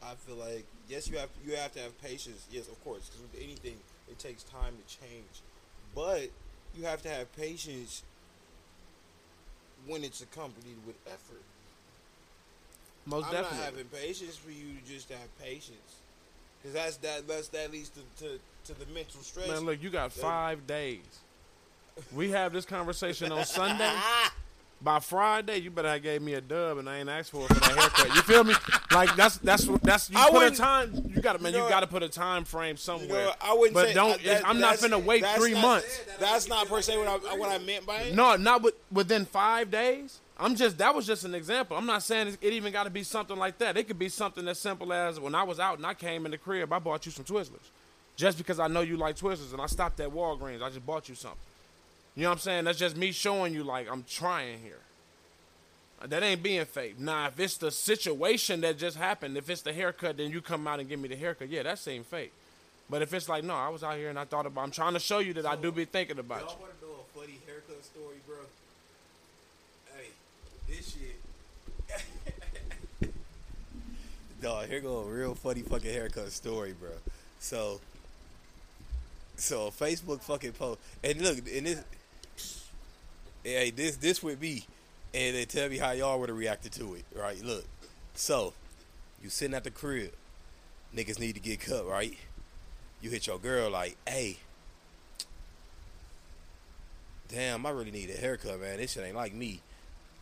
I 0.01 0.15
feel 0.15 0.35
like 0.35 0.65
yes, 0.89 1.07
you 1.07 1.17
have 1.17 1.29
you 1.45 1.55
have 1.55 1.71
to 1.73 1.79
have 1.79 1.99
patience. 2.01 2.47
Yes, 2.51 2.67
of 2.67 2.83
course, 2.83 3.09
because 3.09 3.21
with 3.21 3.41
anything, 3.41 3.77
it 4.09 4.17
takes 4.17 4.43
time 4.43 4.73
to 4.73 4.97
change. 4.99 5.41
But 5.95 6.29
you 6.75 6.85
have 6.85 7.03
to 7.03 7.09
have 7.09 7.31
patience 7.35 8.01
when 9.85 10.03
it's 10.03 10.21
accompanied 10.21 10.77
with 10.87 10.95
effort. 11.05 11.41
Most 13.05 13.25
I'm 13.27 13.31
definitely. 13.33 13.57
not 13.57 13.65
having 13.65 13.85
patience 13.85 14.35
for 14.37 14.51
you 14.51 14.73
to 14.85 14.91
just 14.93 15.09
have 15.09 15.39
patience, 15.39 15.95
because 16.61 16.73
that's 16.73 16.97
that 16.97 17.27
that's 17.27 17.49
that 17.49 17.71
leads 17.71 17.89
to, 17.89 17.99
to 18.23 18.39
to 18.65 18.79
the 18.79 18.85
mental 18.93 19.21
stress. 19.21 19.47
Man, 19.49 19.61
look, 19.65 19.81
you 19.83 19.89
got 19.89 20.11
five 20.13 20.65
days. 20.65 21.01
We 22.15 22.31
have 22.31 22.53
this 22.53 22.65
conversation 22.65 23.31
on 23.31 23.45
Sunday. 23.45 23.91
By 24.81 24.99
Friday, 24.99 25.59
you 25.59 25.71
better 25.71 25.87
have 25.87 26.03
gave 26.03 26.21
me 26.21 26.33
a 26.33 26.41
dub, 26.41 26.77
and 26.77 26.89
I 26.89 26.97
ain't 26.97 27.07
asked 27.07 27.31
for 27.31 27.45
it 27.45 27.47
for 27.47 27.53
that 27.53 27.71
haircut. 27.77 28.15
You 28.15 28.21
feel 28.23 28.43
me? 28.43 28.53
Like 28.91 29.15
that's 29.15 29.37
that's 29.37 29.63
that's 29.81 30.09
you 30.09 30.17
I 30.17 30.29
put 30.29 30.51
a 30.51 30.55
time. 30.55 31.09
You 31.15 31.21
got 31.21 31.37
to 31.37 31.41
man. 31.43 31.53
You 31.53 31.63
You, 31.63 31.69
got 31.69 31.79
to 31.81 31.87
put 31.87 32.03
a 32.03 32.09
time 32.09 32.43
frame 32.43 32.75
somewhere. 32.75 33.27
what? 33.27 33.37
I 33.41 33.53
wouldn't 33.53 33.75
but 33.75 33.87
say- 33.87 33.93
don't. 33.93 34.19
uh, 34.19 34.23
that- 34.25 34.45
I'm 34.45 34.59
not 34.59 34.81
gonna 34.81 34.99
wait 34.99 35.25
three 35.37 35.53
not- 35.53 35.61
months. 35.61 36.01
That's 36.19 36.49
not 36.49 36.67
per 36.67 36.81
se 36.81 36.97
what 36.97 37.07
I 37.07 37.35
what 37.37 37.49
I 37.49 37.59
meant 37.59 37.85
by 37.85 38.01
it. 38.01 38.13
No, 38.15 38.35
not 38.35 38.61
with, 38.61 38.73
within 38.91 39.23
five 39.25 39.71
days. 39.71 40.19
I'm 40.43 40.55
just 40.55 40.77
that 40.79 40.93
was 40.93 41.07
just 41.07 41.23
an 41.23 41.33
example. 41.33 41.77
I'm 41.77 41.85
not 41.85 42.03
saying 42.03 42.37
it 42.41 42.53
even 42.53 42.73
got 42.73 42.83
to 42.83 42.89
be 42.89 43.03
something 43.03 43.37
like 43.37 43.57
that. 43.59 43.77
It 43.77 43.87
could 43.87 43.97
be 43.97 44.09
something 44.09 44.45
as 44.47 44.59
simple 44.59 44.91
as 44.91 45.17
when 45.17 45.33
I 45.33 45.43
was 45.43 45.57
out 45.57 45.77
and 45.77 45.85
I 45.85 45.93
came 45.93 46.25
in 46.25 46.31
the 46.31 46.37
crib, 46.37 46.73
I 46.73 46.79
bought 46.79 47.05
you 47.05 47.13
some 47.13 47.23
Twizzlers, 47.23 47.69
just 48.17 48.37
because 48.37 48.59
I 48.59 48.67
know 48.67 48.81
you 48.81 48.97
like 48.97 49.15
Twizzlers, 49.15 49.53
and 49.53 49.61
I 49.61 49.67
stopped 49.67 50.01
at 50.01 50.09
Walgreens. 50.09 50.61
I 50.61 50.67
just 50.67 50.85
bought 50.85 51.07
you 51.07 51.15
something. 51.15 51.39
You 52.15 52.23
know 52.23 52.29
what 52.29 52.33
I'm 52.33 52.39
saying? 52.39 52.65
That's 52.65 52.77
just 52.77 52.97
me 52.97 53.13
showing 53.13 53.53
you 53.53 53.63
like 53.63 53.89
I'm 53.89 54.03
trying 54.03 54.59
here. 54.59 54.79
That 56.05 56.21
ain't 56.21 56.43
being 56.43 56.65
fake. 56.65 56.99
Now, 56.99 57.27
if 57.27 57.39
it's 57.39 57.55
the 57.55 57.71
situation 57.71 58.59
that 58.61 58.77
just 58.77 58.97
happened, 58.97 59.37
if 59.37 59.49
it's 59.49 59.61
the 59.61 59.71
haircut, 59.71 60.17
then 60.17 60.29
you 60.29 60.41
come 60.41 60.67
out 60.67 60.81
and 60.81 60.89
give 60.89 60.99
me 60.99 61.07
the 61.07 61.15
haircut. 61.15 61.49
Yeah, 61.49 61.63
that 61.63 61.79
seemed 61.79 62.05
fake. 62.05 62.33
But 62.89 63.01
if 63.01 63.13
it's 63.13 63.29
like, 63.29 63.45
no, 63.45 63.55
I 63.55 63.69
was 63.69 63.81
out 63.81 63.95
here 63.95 64.09
and 64.09 64.19
I 64.19 64.25
thought 64.25 64.45
about. 64.45 64.61
I'm 64.61 64.71
trying 64.71 64.93
to 64.93 64.99
show 64.99 65.19
you 65.19 65.31
that 65.35 65.45
I 65.45 65.55
do 65.55 65.71
be 65.71 65.85
thinking 65.85 66.19
about 66.19 66.41
you. 66.41 66.47
Y'all 66.47 66.57
want 66.59 66.79
to 66.81 66.85
know 66.85 66.93
a 66.93 67.17
funny 67.17 67.39
haircut 67.47 67.83
story, 67.85 68.12
this 70.75 70.95
shit. 72.99 73.11
Dog, 74.41 74.67
here 74.67 74.81
go 74.81 74.99
a 74.99 75.05
real 75.05 75.35
funny 75.35 75.61
fucking 75.61 75.91
haircut 75.91 76.31
story, 76.31 76.73
bro. 76.77 76.91
So, 77.39 77.79
so 79.35 79.69
Facebook 79.69 80.21
fucking 80.21 80.53
post, 80.53 80.79
and 81.03 81.21
look, 81.21 81.37
and 81.37 81.67
this, 81.67 81.83
hey, 83.43 83.71
this 83.71 83.97
this 83.97 84.23
would 84.23 84.39
be, 84.39 84.65
and 85.13 85.35
they 85.35 85.45
tell 85.45 85.69
me 85.69 85.77
how 85.77 85.91
y'all 85.91 86.19
would 86.19 86.29
have 86.29 86.37
reacted 86.37 86.71
to 86.73 86.95
it, 86.95 87.05
right? 87.15 87.41
Look, 87.43 87.65
so 88.15 88.53
you 89.21 89.29
sitting 89.29 89.55
at 89.55 89.63
the 89.63 89.71
crib, 89.71 90.11
niggas 90.95 91.19
need 91.19 91.35
to 91.35 91.41
get 91.41 91.59
cut, 91.59 91.87
right? 91.87 92.17
You 93.01 93.09
hit 93.09 93.27
your 93.27 93.37
girl 93.37 93.69
like, 93.69 93.97
hey, 94.07 94.37
damn, 97.27 97.65
I 97.65 97.69
really 97.71 97.91
need 97.91 98.09
a 98.09 98.17
haircut, 98.17 98.61
man. 98.61 98.77
This 98.77 98.93
shit 98.93 99.03
ain't 99.03 99.15
like 99.15 99.33
me. 99.33 99.61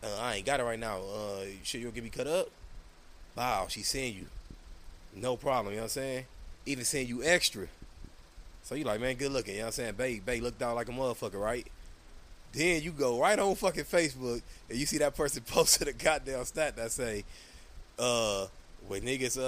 Uh, 0.02 0.18
I 0.20 0.36
ain't 0.36 0.46
got 0.46 0.60
it 0.60 0.64
right 0.64 0.78
now. 0.78 0.98
Uh, 0.98 1.44
you'll 1.64 1.92
get 1.92 2.02
me 2.02 2.10
cut 2.10 2.26
up? 2.26 2.48
Wow, 3.36 3.66
she 3.68 3.82
seeing 3.82 4.14
you. 4.14 4.26
No 5.14 5.36
problem, 5.36 5.72
you 5.72 5.76
know 5.76 5.84
what 5.84 5.96
I'm 5.96 6.02
saying? 6.02 6.24
Even 6.66 6.84
seeing 6.84 7.06
you 7.08 7.22
extra. 7.22 7.66
So 8.62 8.74
you 8.74 8.84
like, 8.84 9.00
man, 9.00 9.16
good 9.16 9.32
looking, 9.32 9.54
you 9.54 9.60
know 9.60 9.66
what 9.66 9.68
I'm 9.68 9.72
saying? 9.72 9.94
Babe, 9.94 10.24
babe 10.24 10.42
looked 10.42 10.62
out 10.62 10.74
like 10.74 10.88
a 10.88 10.92
motherfucker, 10.92 11.40
right? 11.40 11.66
Then 12.52 12.82
you 12.82 12.90
go 12.92 13.20
right 13.20 13.38
on 13.38 13.54
fucking 13.54 13.84
Facebook 13.84 14.42
and 14.68 14.78
you 14.78 14.86
see 14.86 14.98
that 14.98 15.16
person 15.16 15.42
posted 15.46 15.88
a 15.88 15.92
goddamn 15.92 16.44
stat 16.44 16.76
that 16.76 16.90
say, 16.92 17.24
uh, 17.98 18.46
when 18.88 19.02
niggas 19.02 19.38
uh 19.38 19.42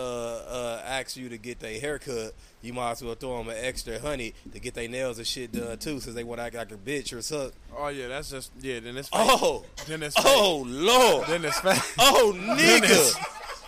uh 0.49 0.83
ask 0.87 1.17
you 1.17 1.29
to 1.29 1.37
get 1.39 1.59
their 1.61 1.79
haircut, 1.81 2.33
you 2.63 2.73
might 2.73 2.93
as 2.93 3.03
well 3.03 3.15
throw 3.15 3.39
them 3.39 3.49
an 3.49 3.57
extra 3.59 3.99
honey 3.99 4.35
to 4.53 4.61
get 4.61 4.75
their 4.75 4.89
nails 4.89 5.19
and 5.19 5.27
shit 5.27 5.53
done 5.53 5.77
too, 5.79 6.01
since 6.01 6.15
they 6.15 6.25
want 6.25 6.41
to 6.41 6.45
act 6.45 6.55
like 6.55 6.73
a 6.73 6.77
bitch 6.77 7.17
or 7.17 7.21
something. 7.23 7.53
Oh 7.77 7.89
yeah, 7.89 8.09
that's 8.09 8.31
just 8.31 8.53
yeah. 8.61 8.81
Then 8.81 8.97
it's 8.97 9.09
fake. 9.09 9.21
Oh, 9.23 9.65
then 9.87 10.03
it's 10.03 10.15
fake. 10.17 10.25
oh 10.27 10.65
lord, 10.67 11.27
Then 11.29 11.45
it's 11.45 11.61
fake. 11.61 11.79
oh 11.99 12.33
nigga, 12.37 13.15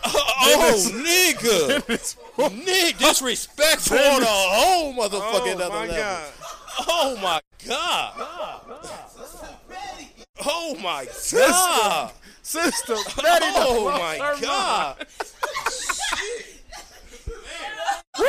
oh 0.04 0.90
nigga, 0.94 1.82
nigga, 2.66 2.98
disrespectful 2.98 3.98
on 3.98 4.22
a 4.22 4.26
whole 4.26 4.94
motherfucking 4.94 5.56
oh 5.60 5.64
other 5.64 5.68
my 5.70 5.86
level. 5.86 5.96
god. 5.96 6.32
Oh 6.88 7.18
my 7.22 7.40
god. 7.66 8.12
Oh 10.48 10.76
my 10.82 11.06
god. 11.32 12.12
Sister, 12.46 12.94
Oh 13.24 13.90
my 13.90 14.38
god. 14.40 15.04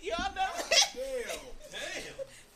Y'all 0.00 0.32
know. 0.34 0.42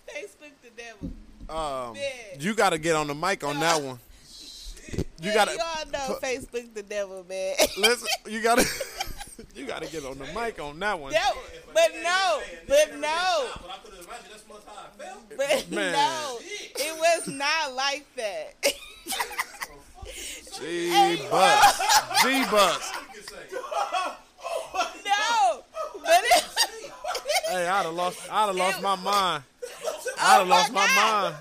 Facebook 0.09 0.53
the 0.63 0.71
devil. 0.77 1.11
Um, 1.49 1.97
you 2.39 2.55
got 2.55 2.71
to 2.71 2.79
get 2.79 2.95
on 2.95 3.09
the 3.09 3.15
mic 3.15 3.43
on 3.45 3.59
that 3.61 3.83
one. 3.83 3.99
You 5.21 5.33
got 5.35 5.49
to 5.49 5.57
Y'all 5.57 5.91
know 5.93 6.19
Facebook 6.23 6.73
the 6.75 6.83
devil, 6.83 7.25
man. 7.29 7.55
listen. 7.77 8.09
You 8.27 8.43
got 8.43 8.59
to 8.59 8.67
you 9.55 9.67
got 9.67 9.83
to 9.83 9.89
get 9.91 10.05
on 10.05 10.19
the 10.19 10.27
mic 10.27 10.61
on 10.61 10.79
that 10.81 10.99
one. 10.99 11.13
That- 11.13 11.35
but 11.73 11.91
no, 12.03 12.41
but 12.67 12.95
no, 12.99 13.01
But 13.01 13.07
I 13.07 13.53
could 13.63 13.70
imagine 14.11 14.31
that's 14.31 14.49
much 14.49 14.63
how 14.67 14.85
I 14.85 15.03
felt. 15.03 15.21
but 15.37 15.71
Man. 15.71 15.93
no, 15.93 16.39
it 16.41 16.99
was 16.99 17.29
not 17.29 17.75
like 17.75 18.07
that. 18.17 18.55
G 20.61 21.17
bucks, 21.31 21.81
G 22.23 22.45
bucks. 22.51 22.93
no, 25.05 25.63
but 26.03 26.21
it, 26.25 26.45
Hey, 27.49 27.67
I'd 27.67 27.85
have 27.85 27.95
lost. 27.95 28.19
I'd 28.31 28.47
have 28.47 28.57
lost 28.57 28.83
my 28.83 28.97
mind. 28.97 29.43
Oh 29.83 30.03
I'd 30.19 30.39
have 30.39 30.47
my 30.49 30.55
lost 30.57 30.73
my 30.73 30.87
mind. 30.87 31.35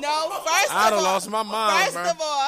no. 0.00 0.30
First 0.44 0.74
I'd 0.74 0.86
of 0.88 0.92
have 0.92 0.92
all, 0.94 1.02
lost 1.02 1.28
my 1.30 1.42
mind, 1.42 1.82
First 1.84 1.94
bro. 1.94 2.10
of 2.10 2.20
all, 2.20 2.43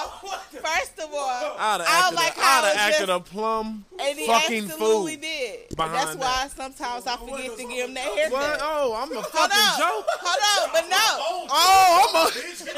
first 0.66 0.98
of 0.98 1.10
all, 1.12 1.56
I'd 1.58 1.80
have 1.80 2.12
I 2.12 2.14
like 2.14 2.36
a, 2.36 2.40
how 2.40 2.62
I'd 2.62 2.64
have 2.66 2.76
acted 2.76 3.06
just- 3.08 3.10
a 3.10 3.20
plum 3.20 3.84
and 4.00 4.18
he 4.18 4.26
fucking 4.26 4.64
absolutely 4.64 5.12
fool. 5.14 5.20
did. 5.22 5.76
behind 5.76 5.94
That's 5.94 6.16
why 6.16 6.48
sometimes 6.48 7.06
I 7.06 7.16
forget 7.16 7.56
to 7.56 7.64
give 7.64 7.88
him 7.88 7.94
that 7.94 8.04
haircut. 8.04 8.32
What? 8.32 8.58
Oh, 8.62 8.94
I'm 8.96 9.16
a 9.16 9.22
fucking 9.22 9.56
on, 9.56 9.78
joke. 9.78 10.06
hold 10.20 10.42
on, 10.52 10.70
but 10.72 10.84
no, 10.90 10.96
Oh, 10.98 11.46
oh 11.50 12.30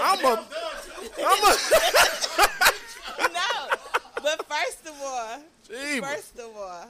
I'm 0.03 0.23
a, 0.25 0.25
I'm 0.25 0.25
a, 0.25 0.45
I'm 1.27 1.43
a. 1.45 1.53
no. 3.33 3.51
But 4.23 4.45
first 4.47 4.87
of 4.87 4.95
all, 5.03 5.39
Gee, 5.69 6.01
first 6.01 6.39
of 6.39 6.51
all, 6.57 6.87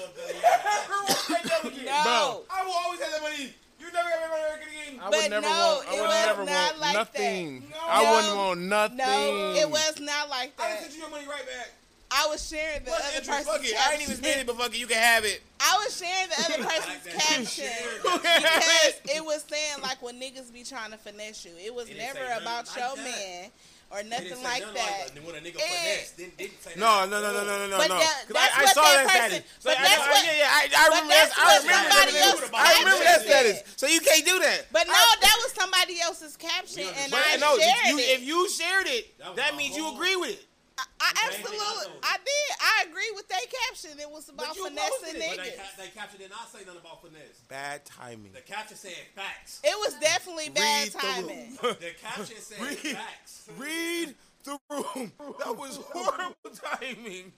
no 1.85 2.43
I 2.51 2.65
will 2.65 2.73
always 2.73 3.01
have 3.01 3.11
that 3.13 3.23
money. 3.23 3.53
You 3.79 3.87
never 3.93 4.09
got 4.09 4.21
my 4.21 4.29
money 4.29 4.43
again. 4.63 5.01
I 5.01 5.11
But 5.11 5.19
would 5.23 5.31
never 5.31 5.47
no, 5.47 5.49
want. 5.51 5.89
I 5.89 5.91
it 5.95 6.01
would 6.01 6.09
was 6.09 6.27
never 6.27 6.45
not 6.45 6.47
want 6.47 6.81
like 6.81 6.93
that. 6.95 7.15
nothing. 7.15 7.63
No. 7.71 7.77
I 7.89 8.15
wouldn't 8.17 8.37
want 8.37 8.61
nothing. 8.61 8.97
no 8.99 9.55
it 9.57 9.71
was 9.71 10.01
not 10.01 10.29
like 10.31 10.57
that. 10.57 10.63
I 10.65 10.71
that 10.71 10.81
sent 10.83 10.95
you 10.95 11.01
your 11.01 11.11
money 11.11 11.27
right 11.29 11.47
back. 11.47 11.71
I 12.11 12.27
was 12.29 12.47
sharing 12.49 12.85
the 12.85 12.91
What's 12.91 13.05
other 13.09 13.17
interest? 13.19 13.47
person's 13.49 13.57
Fuck 13.57 13.65
it. 13.67 13.75
I 13.77 13.93
ain't 13.93 14.03
even 14.03 14.15
caption. 14.17 14.25
spend 14.25 14.41
it, 14.41 14.47
but 14.47 14.57
fuck 14.57 14.73
it, 14.75 14.79
you 14.79 14.87
can 14.87 14.97
have 14.99 15.25
it. 15.25 15.43
I 15.69 15.83
was 15.85 15.97
sharing 15.99 16.29
the 16.31 16.39
other 16.45 16.65
person's 16.71 17.05
caption 17.15 17.73
because 18.03 19.01
it 19.17 19.25
was 19.25 19.45
saying 19.49 19.83
like 19.83 20.01
when 20.03 20.21
niggas 20.21 20.53
be 20.53 20.63
trying 20.65 20.91
to 20.93 20.99
finesse 20.99 21.45
you, 21.45 21.53
it 21.59 21.75
was 21.75 21.89
It 21.89 21.99
never 21.99 22.25
about 22.41 22.67
like 22.69 22.77
your 22.77 22.97
that. 22.97 23.05
man 23.05 23.51
or 23.91 24.03
nothing 24.03 24.43
like 24.43 24.63
nothing 24.63 24.75
that. 24.75 25.11
When 25.25 25.35
a 25.37 25.39
nigga 25.39 25.59
finesse, 25.63 26.13
didn't, 26.19 26.37
didn't 26.39 26.59
say 26.63 26.73
No, 26.77 27.07
no, 27.07 27.23
no, 27.23 27.31
no, 27.33 27.45
no, 27.47 27.55
no, 27.59 27.67
no, 27.71 27.79
But 27.79 27.89
that- 27.89 28.25
'Cause 28.27 28.35
that's 28.35 28.55
I, 28.55 28.59
I 28.59 28.65
what 28.65 28.75
saw 28.75 28.83
that 28.83 29.07
that 29.07 29.07
person- 29.07 29.31
status. 29.31 29.51
So 29.63 29.71
but 29.71 29.79
I, 29.79 29.83
that's 29.83 30.03
I, 30.03 30.11
what- 30.11 30.25
yeah, 30.27 30.37
yeah, 30.39 30.51
I, 30.51 30.63
I 30.75 30.85
remember 30.91 31.15
that's 31.15 31.35
that. 31.35 31.47
I 31.47 31.57
remember 31.63 31.91
somebody 31.91 32.13
that. 32.13 32.51
I 32.55 32.79
remember 32.83 33.05
that 33.05 33.21
status. 33.23 33.57
So 33.77 33.87
you 33.87 34.01
can't 34.01 34.27
do 34.27 34.39
that. 34.41 34.67
But 34.73 34.87
no, 34.87 34.93
that 34.95 35.37
was 35.43 35.53
somebody 35.55 36.01
else's 36.01 36.37
caption, 36.37 36.83
and 36.99 37.11
But 37.11 37.23
I 37.27 37.37
no, 37.37 37.59
shared 37.59 37.87
you, 37.95 37.99
it. 37.99 38.19
if 38.19 38.23
you 38.27 38.49
shared 38.51 38.87
it, 38.87 39.19
That 39.19 39.37
that 39.37 39.57
means 39.57 39.77
you 39.77 39.87
agree 39.95 40.17
with 40.17 40.31
it. 40.31 40.45
I, 40.79 40.85
I 41.01 41.31
Same 41.33 41.45
thing 41.45 41.55
I 41.59 41.65
absolutely. 41.65 42.01
I 42.03 42.17
did. 42.19 42.49
I 42.61 42.85
agree 42.91 43.13
with 43.15 43.29
that 43.29 43.41
caption. 43.69 43.99
It 43.99 44.11
was 44.11 44.29
about 44.29 44.49
But 44.49 44.57
you 44.57 44.65
finessing 44.65 44.91
posted 45.01 45.17
it. 45.23 45.37
But 45.37 45.45
they, 45.45 45.51
niggas. 45.51 45.57
ca- 45.57 45.83
they 45.83 45.89
caption 45.89 46.21
did 46.21 46.31
not 46.31 46.53
say 46.53 46.59
nothing 46.67 46.81
about 46.81 47.03
finesse. 47.03 47.41
Bad 47.49 47.85
timing. 47.87 48.33
The 48.35 48.41
caption 48.43 48.77
said 48.77 48.93
facts. 49.15 49.61
It 49.65 49.77
was 49.79 49.95
definitely 50.01 50.51
bad 50.51 50.85
Read 50.85 50.93
the 50.93 50.99
timing. 50.99 51.59
room. 51.63 51.77
The 51.81 51.93
caption 52.01 52.37
said 52.39 52.61
Read. 52.61 52.79
facts. 52.97 53.49
Read 53.57 54.15
the 54.45 54.59
room. 54.71 55.13
That 55.45 55.57
was 55.57 55.81
horrible 55.93 56.37
timing. 56.53 57.33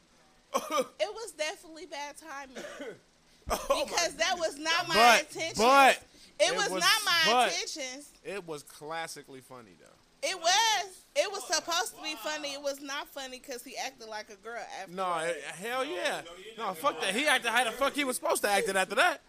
It 0.98 1.14
was 1.14 1.32
definitely 1.32 1.86
bad 1.86 2.16
timing 2.16 2.64
Oh 3.50 3.84
because 3.86 4.14
that 4.16 4.36
was 4.38 4.58
not 4.58 4.88
my 4.88 4.94
But, 4.94 5.20
intention. 5.34 5.54
but 5.58 6.02
it, 6.40 6.48
it 6.52 6.56
was, 6.56 6.70
was- 6.70 6.80
not 6.82 7.00
my 7.04 7.22
but- 7.26 7.48
intentions. 7.52 8.08
it 8.24 8.46
was 8.46 8.62
classically 8.62 9.40
funny 9.40 9.74
though. 9.80 9.86
It 10.22 10.36
was. 10.38 10.86
It 11.16 11.30
was 11.32 11.44
supposed 11.44 11.96
to 11.96 12.02
be 12.02 12.14
funny. 12.22 12.52
It 12.52 12.62
was 12.62 12.80
not 12.80 13.08
funny 13.08 13.38
because 13.40 13.64
he 13.64 13.76
acted 13.76 14.08
like 14.08 14.30
a 14.30 14.36
girl 14.36 14.60
after. 14.80 14.92
No, 14.92 15.12
eh, 15.14 15.32
hell 15.60 15.84
yeah. 15.84 16.20
No, 16.56 16.72
fuck 16.74 17.00
that. 17.00 17.14
He 17.14 17.26
acted 17.26 17.50
how 17.50 17.64
the 17.64 17.72
fuck 17.72 17.94
he 17.94 18.04
was 18.04 18.16
supposed 18.16 18.42
to 18.42 18.50
act 18.50 18.68
it 18.68 18.76
after 18.76 18.94
that. 18.96 19.20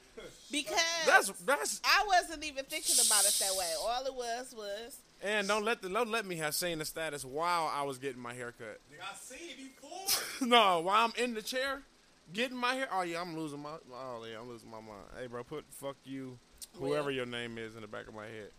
because 0.52 0.80
That's 1.06 1.30
that's. 1.46 1.82
I 1.84 2.04
wasn't 2.08 2.44
even 2.44 2.66
thinking 2.66 2.96
about 3.06 3.24
it 3.26 3.36
that 3.40 3.56
way. 3.58 3.72
All 3.82 4.06
it 4.06 4.14
was 4.14 4.54
was 4.56 4.98
And 5.24 5.48
don't 5.48 5.64
let 5.66 5.82
the 5.82 5.90
don't 5.90 6.12
let 6.12 6.26
me 6.26 6.36
have 6.38 6.54
seen 6.54 6.80
the 6.80 6.86
status 6.86 7.24
while 7.26 7.72
I 7.74 7.84
was 7.84 7.98
getting 7.98 8.22
my 8.22 8.34
hair 8.34 8.52
cut. 8.58 8.80
Nigga, 8.92 9.02
I 9.02 9.16
seen 9.16 9.50
it 9.50 9.82
before. 9.82 10.48
No, 10.48 10.82
while 10.82 11.06
I'm 11.06 11.14
in 11.24 11.34
the 11.34 11.42
chair 11.42 11.82
getting 12.34 12.58
my 12.58 12.76
hair. 12.76 12.88
Oh 12.92 13.02
yeah, 13.02 13.22
I'm 13.22 13.36
losing 13.38 13.62
my. 13.62 13.72
Oh 13.92 14.26
yeah, 14.30 14.40
I'm 14.40 14.48
losing 14.50 14.70
my 14.70 14.78
mind. 14.80 15.06
Hey, 15.20 15.28
bro, 15.28 15.44
put 15.44 15.66
fuck 15.72 15.96
you, 16.04 16.38
whoever 16.78 17.06
Well. 17.06 17.12
your 17.12 17.26
name 17.26 17.58
is, 17.58 17.76
in 17.76 17.82
the 17.82 17.88
back 17.88 18.08
of 18.08 18.14
my 18.14 18.26
head. 18.26 18.50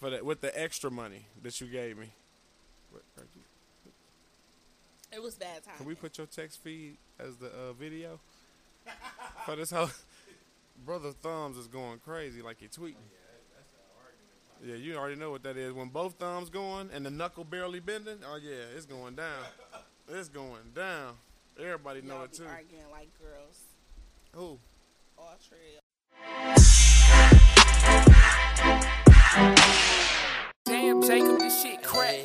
For 0.00 0.10
that, 0.10 0.24
with 0.24 0.40
the 0.42 0.58
extra 0.60 0.90
money 0.90 1.26
that 1.42 1.60
you 1.60 1.66
gave 1.68 1.96
me. 1.96 2.12
What- 2.90 3.02
it 5.12 5.22
was 5.22 5.34
bad 5.34 5.62
time. 5.64 5.74
Can 5.78 5.86
we 5.86 5.94
put 5.94 6.18
your 6.18 6.26
text 6.26 6.62
feed 6.62 6.98
as 7.18 7.36
the 7.36 7.46
uh, 7.46 7.72
video 7.72 8.20
for 9.46 9.56
this 9.56 9.70
whole? 9.70 9.88
Brother 10.84 11.12
Thumbs 11.12 11.56
is 11.56 11.68
going 11.68 12.00
crazy 12.00 12.42
like 12.42 12.58
he 12.60 12.66
tweeting. 12.68 12.96
Yeah, 14.64 14.74
you 14.74 14.96
already 14.96 15.16
know 15.16 15.30
what 15.30 15.42
that 15.44 15.56
is. 15.56 15.72
When 15.72 15.88
both 15.88 16.14
thumbs 16.14 16.50
going 16.50 16.90
and 16.92 17.04
the 17.06 17.10
knuckle 17.10 17.44
barely 17.44 17.80
bending, 17.80 18.18
oh 18.26 18.36
yeah, 18.42 18.74
it's 18.74 18.86
going 18.86 19.14
down. 19.14 19.44
It's 20.08 20.28
going 20.28 20.72
down. 20.74 21.14
Everybody 21.58 22.02
know 22.02 22.16
Y'all 22.16 22.24
it 22.24 22.32
too. 22.34 22.46
arguing 22.46 22.90
like 22.90 23.08
girls. 23.20 23.60
Who? 24.34 24.58
All 25.18 25.36
trail. 25.48 26.85
Damn, 29.36 31.02
Jacob, 31.02 31.38
this 31.38 31.62
shit 31.62 31.82
crack. 31.82 32.24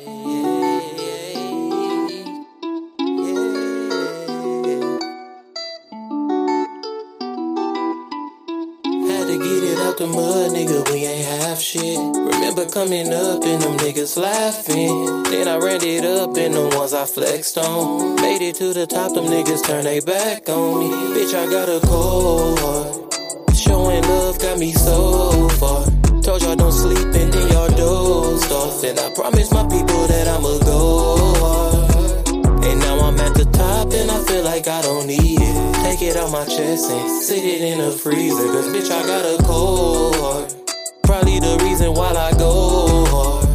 Had 9.10 9.26
to 9.26 9.36
get 9.36 9.62
it 9.62 9.78
out 9.80 9.98
the 9.98 10.06
mud, 10.06 10.52
nigga, 10.52 10.90
we 10.90 11.04
ain't 11.04 11.26
half 11.26 11.60
shit. 11.60 11.98
Remember 11.98 12.64
coming 12.70 13.12
up 13.12 13.44
and 13.44 13.62
them 13.62 13.76
niggas 13.76 14.16
laughing. 14.16 15.24
Then 15.24 15.48
I 15.48 15.58
ran 15.58 15.84
it 15.84 16.06
up 16.06 16.34
and 16.38 16.54
the 16.54 16.74
ones 16.78 16.94
I 16.94 17.04
flexed 17.04 17.58
on. 17.58 18.16
Made 18.22 18.40
it 18.40 18.54
to 18.54 18.72
the 18.72 18.86
top, 18.86 19.12
them 19.12 19.26
niggas 19.26 19.66
turn 19.66 19.84
they 19.84 20.00
back 20.00 20.48
on 20.48 20.80
me. 20.80 20.88
Bitch, 21.14 21.34
I 21.34 21.44
got 21.50 21.68
a 21.68 21.86
cold 21.86 22.58
heart. 22.58 23.54
Showing 23.54 24.02
love 24.04 24.38
got 24.38 24.58
me 24.58 24.72
so 24.72 25.50
far. 25.50 25.91
Told 26.32 26.44
y'all 26.44 26.56
don't 26.56 26.72
sleep 26.72 26.96
and 26.96 27.30
then 27.30 27.48
y'all 27.52 27.68
dozed 27.68 28.50
off. 28.52 28.82
And 28.84 28.98
I 28.98 29.12
promised 29.12 29.52
my 29.52 29.64
people 29.64 30.06
that 30.06 30.26
I'ma 30.28 30.56
go 30.64 31.34
hard. 31.36 32.64
And 32.64 32.80
now 32.80 33.00
I'm 33.00 33.20
at 33.20 33.34
the 33.34 33.44
top 33.52 33.92
and 33.92 34.10
I 34.10 34.18
feel 34.24 34.42
like 34.42 34.66
I 34.66 34.80
don't 34.80 35.06
need 35.06 35.38
it. 35.42 35.74
Take 35.84 36.00
it 36.00 36.16
out 36.16 36.32
my 36.32 36.46
chest 36.46 36.90
and 36.90 37.22
sit 37.22 37.44
it 37.44 37.60
in 37.60 37.76
the 37.84 37.92
freezer. 37.92 38.48
Cause 38.48 38.66
bitch, 38.68 38.90
I 38.90 39.06
got 39.06 39.26
a 39.26 39.42
cold 39.42 40.16
heart. 40.16 40.54
Probably 41.02 41.38
the 41.38 41.58
reason 41.64 41.92
why 41.92 42.08
I 42.14 42.32
go 42.38 43.04
hard. 43.12 43.46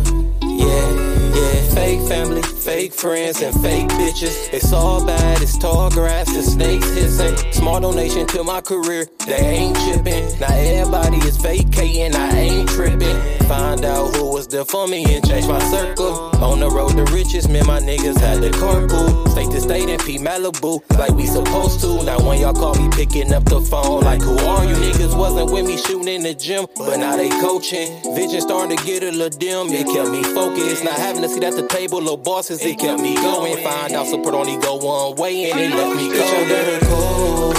Yeah, 0.43 0.87
yeah. 1.33 1.73
Fake 1.73 2.07
family, 2.07 2.43
fake 2.77 2.93
friends, 2.93 3.41
and 3.41 3.59
fake 3.63 3.87
bitches. 3.97 4.53
It's 4.53 4.71
all 4.71 5.03
bad, 5.03 5.41
it's 5.41 5.57
tall 5.57 5.89
grass, 5.89 6.27
and 6.35 6.45
snakes 6.45 6.87
hissing. 6.91 7.35
Small 7.51 7.79
donation 7.79 8.27
to 8.27 8.43
my 8.43 8.61
career, 8.61 9.07
they 9.25 9.43
ain't 9.61 9.75
chipping. 9.77 10.39
Now 10.39 10.53
everybody 10.53 11.17
is 11.25 11.37
vacating, 11.37 12.15
I 12.15 12.29
ain't 12.37 12.69
tripping. 12.69 13.17
Find 13.47 13.83
out 13.83 14.15
who 14.15 14.31
was 14.31 14.47
there 14.47 14.65
for 14.65 14.87
me 14.87 15.05
and 15.15 15.27
change 15.27 15.47
my 15.47 15.59
circle. 15.71 16.29
On 16.43 16.59
the 16.59 16.69
road 16.69 16.91
to 16.97 17.05
riches, 17.11 17.47
me 17.49 17.59
and 17.59 17.67
my 17.67 17.79
niggas 17.79 18.19
had 18.19 18.41
the 18.41 18.51
carpool. 18.51 19.27
State 19.31 19.49
to 19.51 19.61
state 19.61 19.89
and 19.89 20.01
P 20.03 20.19
Malibu, 20.19 20.81
like 20.99 21.11
we 21.11 21.25
supposed 21.25 21.79
to. 21.81 22.03
Now 22.03 22.19
when 22.27 22.39
y'all 22.41 22.53
call 22.53 22.75
me 22.75 22.89
picking 22.91 23.33
up 23.33 23.45
the 23.45 23.59
phone, 23.59 24.01
like 24.01 24.21
who 24.21 24.37
are 24.37 24.65
you? 24.65 24.75
Niggas 24.75 25.17
wasn't 25.17 25.51
with 25.51 25.65
me 25.65 25.77
shooting 25.77 26.09
in 26.09 26.21
the 26.21 26.35
gym, 26.35 26.67
but 26.77 26.97
now 26.97 27.15
they 27.15 27.29
coaching. 27.41 27.87
Vision 28.13 28.41
starting 28.41 28.77
to 28.77 28.85
get 28.85 29.01
a 29.01 29.11
little 29.11 29.35
dim, 29.39 29.67
it 29.69 29.87
kept 29.87 30.09
me 30.09 30.21
focused. 30.21 30.83
Not 30.83 30.99
having 30.99 31.23
to 31.23 31.29
sit 31.29 31.43
at 31.43 31.55
the 31.55 31.67
table, 31.67 31.99
little 31.99 32.17
bosses, 32.17 32.61
it 32.67 32.79
kept 32.79 33.01
me 33.01 33.15
going. 33.15 33.63
Find 33.63 33.93
out 33.93 34.07
support 34.07 34.35
only 34.35 34.57
go 34.57 34.75
one 34.75 35.15
way 35.15 35.49
and 35.49 35.59
it 35.59 35.71
left 35.71 35.95
me 35.95 36.09
go. 36.09 36.15
Bitch, 36.15 36.33
I 36.35 36.49
got 36.51 36.67
a 36.73 36.85
cold. 36.85 37.55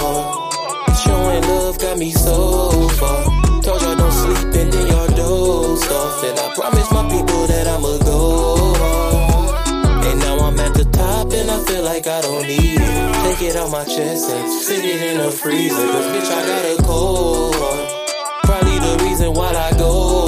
Showing 1.02 1.42
love 1.42 1.78
got 1.78 1.98
me 1.98 2.11
so 2.11 2.88
far. 3.00 3.24
Told 3.62 3.82
y'all 3.82 3.96
don't 3.96 4.12
sleep 4.12 4.54
and 4.61 4.72
then 4.72 4.86
y'all 4.88 5.09
dozed 5.09 5.90
off. 5.90 6.24
And 6.24 6.38
I 6.38 6.54
promised 6.54 6.92
my 6.92 7.09
people 7.09 7.46
that 7.46 7.66
I'ma 7.66 7.98
go 8.04 8.74
hard. 8.76 10.04
And 10.06 10.20
now 10.20 10.38
I'm 10.46 10.59
at 10.61 10.74
the 10.74 10.84
top 10.84 11.32
and 11.32 11.50
I 11.50 11.59
feel 11.64 11.82
like 11.82 12.06
I 12.06 12.20
don't 12.20 12.46
need 12.46 12.80
it. 12.80 13.14
Take 13.24 13.48
it 13.48 13.56
out 13.56 13.70
my 13.70 13.84
chest 13.84 14.30
and 14.30 14.52
sit 14.62 14.84
it 14.84 15.00
in 15.11 15.18
the 15.18 15.30
freezer. 15.30 15.74
Cause 15.74 16.06
bitch, 16.12 16.30
I 16.30 16.40
got 16.46 16.80
a 16.80 16.82
cold 16.82 17.54
heart. 17.56 18.44
Probably 18.44 18.78
the 18.78 19.04
reason 19.04 19.32
why 19.32 19.50
I 19.54 19.72
go 19.78 20.28